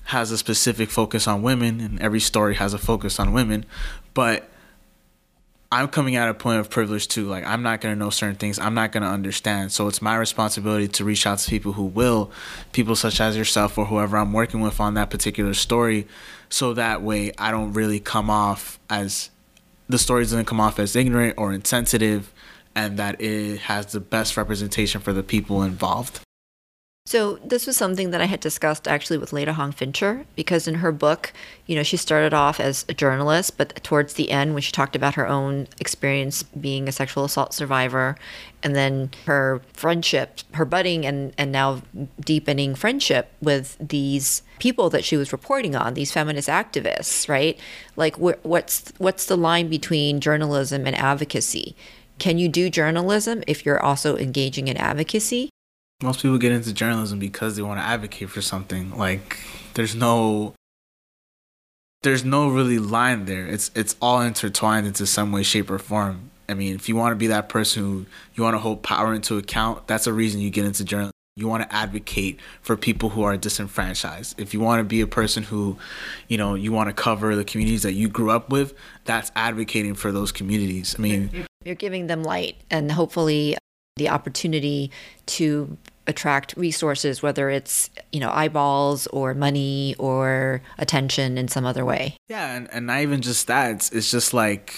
has 0.05 0.31
a 0.31 0.39
specific 0.39 0.91
focus 0.91 1.27
on 1.27 1.43
women, 1.43 1.81
and 1.81 2.01
every 2.01 2.21
story 2.21 2.55
has 2.55 2.75
a 2.75 2.79
focus 2.79 3.19
on 3.19 3.33
women, 3.33 3.65
but 4.15 4.49
I'm 5.75 5.89
coming 5.89 6.15
at 6.15 6.29
a 6.29 6.35
point 6.35 6.61
of 6.61 6.71
privilege 6.71 7.09
too. 7.09 7.27
Like 7.27 7.45
I'm 7.45 7.65
not 7.65 7.81
gonna 7.81 7.97
know 7.97 8.11
certain 8.11 8.37
things. 8.37 8.61
I'm 8.61 8.75
not 8.75 8.93
gonna 8.93 9.11
understand. 9.11 9.73
So 9.73 9.89
it's 9.89 10.01
my 10.01 10.15
responsibility 10.15 10.87
to 10.87 11.05
reach 11.05 11.27
out 11.27 11.41
to 11.41 11.51
people 11.51 11.73
who 11.73 11.83
will, 11.83 12.31
people 12.71 12.95
such 12.95 13.21
as 13.21 13.37
yourself 13.37 13.77
or 13.77 13.87
whoever 13.87 14.17
I'm 14.17 14.33
working 14.33 14.61
with 14.61 14.79
on 14.79 14.95
that 14.95 15.11
particular 15.11 15.53
story, 15.53 16.07
so 16.49 16.75
that 16.75 17.03
way 17.03 17.33
I 17.39 17.51
don't 17.51 17.73
really 17.73 17.99
come 17.99 18.31
off 18.31 18.79
as 18.89 19.31
the 19.89 19.99
story 19.99 20.23
doesn't 20.23 20.45
come 20.45 20.61
off 20.61 20.79
as 20.79 20.95
ignorant 20.95 21.35
or 21.37 21.53
insensitive, 21.53 22.33
and 22.77 22.97
that 23.01 23.21
it 23.21 23.59
has 23.63 23.87
the 23.87 24.01
best 24.01 24.37
representation 24.37 25.01
for 25.01 25.13
the 25.13 25.25
people 25.25 25.65
involved. 25.65 26.21
So 27.07 27.39
this 27.45 27.67
was 27.67 27.77
something 27.77 28.13
that 28.13 28.23
I 28.23 28.25
had 28.25 28.41
discussed 28.41 28.89
actually 28.89 29.19
with 29.19 29.35
Leta 29.35 29.53
Hong 29.53 29.73
Fincher 29.73 30.25
because 30.37 30.67
in 30.67 30.77
her 30.77 30.91
book, 30.91 31.35
you 31.67 31.77
know, 31.77 31.83
she 31.83 31.99
started 31.99 32.33
off 32.33 32.59
as 32.59 32.87
a 32.89 32.95
journalist, 32.95 33.59
but 33.59 33.85
towards 33.85 34.15
the 34.15 34.31
end 34.31 34.55
when 34.55 34.63
she 34.63 34.73
talked 34.73 34.97
about 34.97 35.15
her 35.15 35.29
own 35.29 35.69
experience 35.79 36.43
being 36.43 36.89
a 36.89 36.93
sexual 36.93 37.27
assault 37.27 37.53
survivor 37.53 38.17
and 38.63 38.75
then 38.75 39.11
her 39.27 39.61
friendship, 39.75 40.41
her 40.55 40.65
budding 40.65 41.05
and 41.05 41.35
and 41.37 41.53
now 41.53 41.83
deepening 42.21 42.75
friendship 42.75 43.31
with 43.43 43.77
these 43.79 44.43
people 44.59 44.89
that 44.89 45.05
she 45.05 45.19
was 45.19 45.31
reporting 45.31 45.77
on, 45.77 45.93
these 45.93 46.11
feminist 46.11 46.49
activists, 46.49 47.29
right? 47.29 47.61
Like 47.97 48.17
wh- 48.17 48.43
what's 48.47 48.95
what's 48.97 49.27
the 49.27 49.37
line 49.37 49.69
between 49.69 50.21
journalism 50.21 50.87
and 50.87 50.97
advocacy? 50.97 51.77
Can 52.19 52.39
you 52.39 52.49
do 52.49 52.71
journalism 52.71 53.45
if 53.47 53.67
you're 53.67 53.83
also 53.83 54.17
engaging 54.17 54.69
in 54.69 54.79
advocacy? 54.79 55.51
Most 56.05 56.23
people 56.23 56.39
get 56.39 56.53
into 56.53 56.73
journalism 56.73 57.19
because 57.19 57.57
they 57.57 57.63
want 57.63 57.81
to 57.81 57.85
advocate 57.85 58.31
for 58.31 58.43
something. 58.43 58.97
Like 58.97 59.39
there's 59.75 59.95
no 59.95 60.55
there's 62.03 62.25
no 62.25 62.49
really 62.49 62.79
line 62.79 63.25
there. 63.25 63.47
It's 63.47 63.71
it's 63.75 63.97
all 64.01 64.21
intertwined 64.21 64.87
into 64.87 65.07
some 65.07 65.33
way, 65.33 65.43
shape, 65.43 65.71
or 65.71 65.79
form. 65.79 66.31
I 66.49 66.55
mean, 66.55 66.75
if 66.75 66.89
you 66.89 66.95
want 66.95 67.13
to 67.13 67.17
be 67.17 67.29
that 67.29 67.49
person 67.49 67.83
who 67.83 68.07
you 68.35 68.43
want 68.43 68.55
to 68.55 68.59
hold 68.59 68.83
power 68.83 69.15
into 69.15 69.39
account, 69.39 69.87
that's 69.89 70.07
a 70.07 70.13
reason 70.13 70.41
you 70.41 70.51
get 70.51 70.67
into 70.67 70.85
journalism. 70.85 71.13
You 71.37 71.49
want 71.49 71.69
to 71.69 71.75
advocate 71.75 72.39
for 72.61 72.77
people 72.77 73.09
who 73.09 73.25
are 73.25 73.37
disenfranchised. 73.37 74.39
If 74.39 74.55
you 74.55 74.61
want 74.61 74.81
to 74.81 74.85
be 74.85 75.01
a 75.01 75.07
person 75.07 75.43
who, 75.43 75.79
you 76.29 76.37
know, 76.39 76.55
you 76.55 76.71
want 76.71 76.91
to 76.91 76.93
cover 76.93 77.35
the 77.35 77.45
communities 77.45 77.83
that 77.83 77.95
you 77.95 78.09
grew 78.09 78.31
up 78.31 78.51
with, 78.51 78.75
that's 79.05 79.33
advocating 79.35 79.95
for 79.95 80.13
those 80.13 80.31
communities. 80.31 80.95
I 80.97 81.03
mean, 81.03 81.47
you're 81.65 81.75
giving 81.75 82.07
them 82.07 82.23
light 82.23 82.57
and 82.71 82.93
hopefully 82.93 83.57
the 83.97 84.11
opportunity 84.11 84.91
to 85.27 85.77
attract 86.07 86.55
resources, 86.57 87.23
whether 87.23 87.49
it's, 87.49 87.91
you 88.13 88.21
know, 88.21 88.31
eyeballs 88.31 89.07
or 89.09 89.35
money 89.35 89.95
or 89.99 90.61
attention 90.79 91.39
in 91.39 91.49
some 91.49 91.65
other 91.65 91.85
way. 91.85 92.17
Yeah, 92.29 92.55
and, 92.55 92.69
and 92.73 92.87
not 92.87 93.01
even 93.01 93.23
just 93.23 93.47
that. 93.47 93.71
It's, 93.73 93.93
it's 93.93 94.11
just 94.11 94.35
like, 94.35 94.75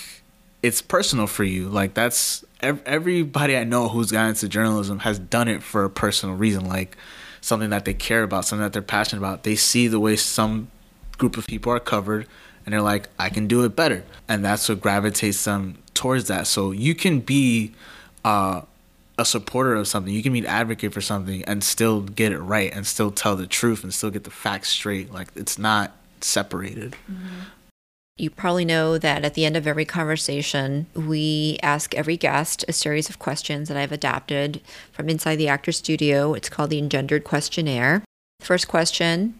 it's 0.62 0.80
personal 0.80 1.26
for 1.26 1.44
you. 1.44 1.68
Like, 1.68 1.94
that's 1.94 2.44
everybody 2.60 3.56
I 3.56 3.64
know 3.64 3.88
who's 3.88 4.10
gotten 4.10 4.30
into 4.30 4.48
journalism 4.48 5.00
has 5.00 5.18
done 5.18 5.48
it 5.48 5.62
for 5.62 5.84
a 5.84 5.90
personal 5.90 6.36
reason, 6.36 6.68
like 6.68 6.96
something 7.40 7.70
that 7.70 7.84
they 7.84 7.94
care 7.94 8.22
about, 8.22 8.44
something 8.44 8.62
that 8.62 8.72
they're 8.72 8.82
passionate 8.82 9.20
about. 9.20 9.42
They 9.42 9.56
see 9.56 9.88
the 9.88 10.00
way 10.00 10.16
some 10.16 10.70
group 11.18 11.36
of 11.36 11.46
people 11.46 11.72
are 11.72 11.80
covered 11.80 12.26
and 12.64 12.72
they're 12.72 12.82
like, 12.82 13.08
I 13.18 13.28
can 13.28 13.46
do 13.46 13.64
it 13.64 13.76
better. 13.76 14.04
And 14.28 14.44
that's 14.44 14.68
what 14.68 14.80
gravitates 14.80 15.44
them 15.44 15.78
towards 15.94 16.28
that. 16.28 16.46
So 16.46 16.72
you 16.72 16.94
can 16.94 17.20
be, 17.20 17.72
uh, 18.24 18.62
a 19.18 19.24
supporter 19.24 19.74
of 19.74 19.88
something. 19.88 20.12
You 20.12 20.22
can 20.22 20.32
be 20.32 20.40
an 20.40 20.46
advocate 20.46 20.92
for 20.92 21.00
something 21.00 21.42
and 21.44 21.64
still 21.64 22.02
get 22.02 22.32
it 22.32 22.38
right 22.38 22.72
and 22.74 22.86
still 22.86 23.10
tell 23.10 23.36
the 23.36 23.46
truth 23.46 23.82
and 23.82 23.92
still 23.92 24.10
get 24.10 24.24
the 24.24 24.30
facts 24.30 24.68
straight. 24.68 25.12
Like 25.12 25.28
it's 25.34 25.58
not 25.58 25.92
separated. 26.20 26.96
Mm-hmm. 27.10 27.42
You 28.18 28.30
probably 28.30 28.64
know 28.64 28.96
that 28.96 29.26
at 29.26 29.34
the 29.34 29.44
end 29.44 29.58
of 29.58 29.66
every 29.66 29.84
conversation, 29.84 30.86
we 30.94 31.58
ask 31.62 31.94
every 31.94 32.16
guest 32.16 32.64
a 32.66 32.72
series 32.72 33.10
of 33.10 33.18
questions 33.18 33.68
that 33.68 33.76
I've 33.76 33.92
adapted 33.92 34.62
from 34.90 35.10
inside 35.10 35.36
the 35.36 35.48
actor 35.48 35.72
studio. 35.72 36.32
It's 36.32 36.48
called 36.48 36.70
the 36.70 36.78
Engendered 36.78 37.24
Questionnaire. 37.24 38.02
First 38.40 38.68
question 38.68 39.38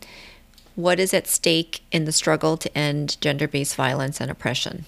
What 0.75 1.01
is 1.01 1.15
at 1.15 1.27
stake 1.27 1.85
in 1.91 2.05
the 2.05 2.13
struggle 2.13 2.59
to 2.59 2.77
end 2.77 3.19
gender 3.23 3.49
based 3.49 3.77
violence 3.77 4.21
and 4.21 4.31
oppression? 4.31 4.85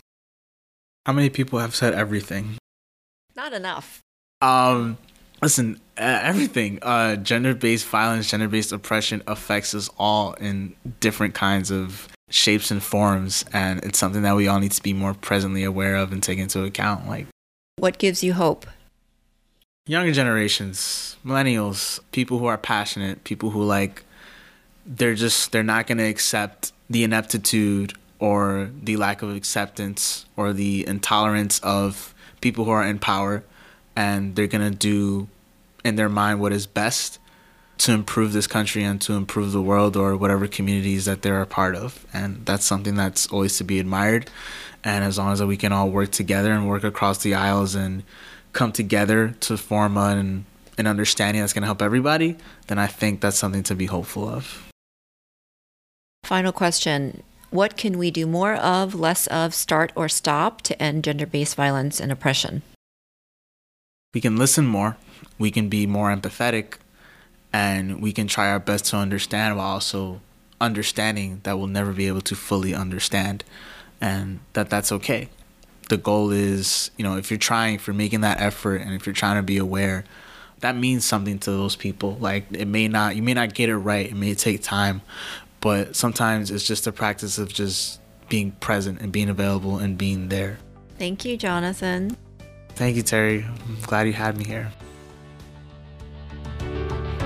How 1.06 1.14
many 1.14 1.30
people 1.30 1.58
have 1.58 1.74
said 1.74 1.94
everything? 1.94 2.58
Not 3.34 3.54
enough. 3.54 4.02
Um, 4.40 4.98
listen, 5.42 5.80
uh, 5.96 6.20
everything, 6.22 6.78
uh, 6.82 7.16
gender-based 7.16 7.86
violence, 7.86 8.30
gender-based 8.30 8.72
oppression 8.72 9.22
affects 9.26 9.74
us 9.74 9.90
all 9.98 10.34
in 10.34 10.76
different 11.00 11.34
kinds 11.34 11.70
of 11.70 12.08
shapes 12.30 12.70
and 12.70 12.82
forms, 12.82 13.44
and 13.52 13.82
it's 13.84 13.98
something 13.98 14.22
that 14.22 14.36
we 14.36 14.46
all 14.46 14.60
need 14.60 14.72
to 14.72 14.82
be 14.82 14.92
more 14.92 15.14
presently 15.14 15.64
aware 15.64 15.96
of 15.96 16.12
and 16.12 16.22
take 16.22 16.38
into 16.38 16.62
account. 16.62 17.08
Like, 17.08 17.26
what 17.76 17.98
gives 17.98 18.22
you 18.22 18.34
hope? 18.34 18.66
Younger 19.86 20.12
generations, 20.12 21.16
millennials, 21.24 21.98
people 22.12 22.38
who 22.38 22.46
are 22.46 22.58
passionate, 22.58 23.24
people 23.24 23.50
who 23.50 23.64
like, 23.64 24.04
they're 24.86 25.14
just 25.14 25.50
they're 25.50 25.62
not 25.62 25.86
going 25.86 25.98
to 25.98 26.04
accept 26.04 26.72
the 26.88 27.04
ineptitude 27.04 27.94
or 28.18 28.70
the 28.82 28.96
lack 28.96 29.22
of 29.22 29.34
acceptance 29.34 30.26
or 30.36 30.52
the 30.52 30.86
intolerance 30.86 31.58
of 31.60 32.14
people 32.40 32.64
who 32.64 32.70
are 32.70 32.84
in 32.84 32.98
power 32.98 33.44
and 33.98 34.36
they're 34.36 34.46
going 34.46 34.70
to 34.70 34.78
do 34.78 35.26
in 35.84 35.96
their 35.96 36.08
mind 36.08 36.40
what 36.40 36.52
is 36.52 36.68
best 36.68 37.18
to 37.78 37.92
improve 37.92 38.32
this 38.32 38.46
country 38.46 38.84
and 38.84 39.00
to 39.00 39.14
improve 39.14 39.50
the 39.50 39.60
world 39.60 39.96
or 39.96 40.16
whatever 40.16 40.46
communities 40.46 41.06
that 41.06 41.22
they're 41.22 41.42
a 41.42 41.46
part 41.46 41.74
of. 41.74 42.06
And 42.12 42.46
that's 42.46 42.64
something 42.64 42.94
that's 42.94 43.26
always 43.26 43.58
to 43.58 43.64
be 43.64 43.80
admired. 43.80 44.30
And 44.84 45.04
as 45.04 45.18
long 45.18 45.32
as 45.32 45.42
we 45.42 45.56
can 45.56 45.72
all 45.72 45.90
work 45.90 46.12
together 46.12 46.52
and 46.52 46.68
work 46.68 46.84
across 46.84 47.24
the 47.24 47.34
aisles 47.34 47.74
and 47.74 48.04
come 48.52 48.70
together 48.70 49.34
to 49.40 49.56
form 49.56 49.96
an 49.96 50.46
an 50.78 50.86
understanding 50.86 51.42
that's 51.42 51.52
going 51.52 51.62
to 51.62 51.66
help 51.66 51.82
everybody, 51.82 52.36
then 52.68 52.78
I 52.78 52.86
think 52.86 53.20
that's 53.20 53.36
something 53.36 53.64
to 53.64 53.74
be 53.74 53.86
hopeful 53.86 54.28
of. 54.28 54.70
Final 56.22 56.52
question. 56.52 57.24
What 57.50 57.76
can 57.76 57.98
we 57.98 58.12
do 58.12 58.28
more 58.28 58.54
of, 58.54 58.94
less 58.94 59.26
of, 59.26 59.54
start 59.54 59.90
or 59.96 60.08
stop 60.08 60.62
to 60.62 60.80
end 60.80 61.02
gender 61.02 61.26
based 61.26 61.56
violence 61.56 61.98
and 61.98 62.12
oppression? 62.12 62.62
We 64.14 64.22
can 64.22 64.38
listen 64.38 64.66
more, 64.66 64.96
we 65.38 65.50
can 65.50 65.68
be 65.68 65.86
more 65.86 66.10
empathetic, 66.10 66.78
and 67.52 68.00
we 68.00 68.10
can 68.10 68.26
try 68.26 68.48
our 68.50 68.58
best 68.58 68.86
to 68.86 68.96
understand 68.96 69.58
while 69.58 69.66
also 69.66 70.22
understanding 70.62 71.40
that 71.42 71.58
we'll 71.58 71.66
never 71.66 71.92
be 71.92 72.06
able 72.06 72.22
to 72.22 72.34
fully 72.34 72.74
understand 72.74 73.44
and 74.00 74.40
that 74.54 74.70
that's 74.70 74.90
okay. 74.92 75.28
The 75.90 75.98
goal 75.98 76.30
is, 76.30 76.90
you 76.96 77.04
know, 77.04 77.18
if 77.18 77.30
you're 77.30 77.36
trying, 77.36 77.74
if 77.74 77.86
you're 77.86 77.92
making 77.92 78.22
that 78.22 78.40
effort 78.40 78.76
and 78.76 78.94
if 78.94 79.04
you're 79.04 79.14
trying 79.14 79.36
to 79.36 79.42
be 79.42 79.58
aware, 79.58 80.04
that 80.60 80.74
means 80.74 81.04
something 81.04 81.38
to 81.40 81.50
those 81.50 81.76
people. 81.76 82.16
Like 82.18 82.46
it 82.52 82.66
may 82.66 82.88
not, 82.88 83.14
you 83.14 83.22
may 83.22 83.34
not 83.34 83.52
get 83.52 83.68
it 83.68 83.76
right. 83.76 84.06
It 84.06 84.16
may 84.16 84.34
take 84.34 84.62
time, 84.62 85.02
but 85.60 85.96
sometimes 85.96 86.50
it's 86.50 86.66
just 86.66 86.86
a 86.86 86.92
practice 86.92 87.36
of 87.36 87.52
just 87.52 88.00
being 88.30 88.52
present 88.52 89.02
and 89.02 89.12
being 89.12 89.28
available 89.28 89.76
and 89.76 89.98
being 89.98 90.30
there. 90.30 90.58
Thank 90.98 91.26
you, 91.26 91.36
Jonathan. 91.36 92.16
Thank 92.78 92.94
you, 92.94 93.02
Teri. 93.02 93.44
I'm 93.44 93.78
glad 93.82 94.06
you 94.06 94.12
had 94.12 94.38
me 94.38 94.44
here. 94.44 94.70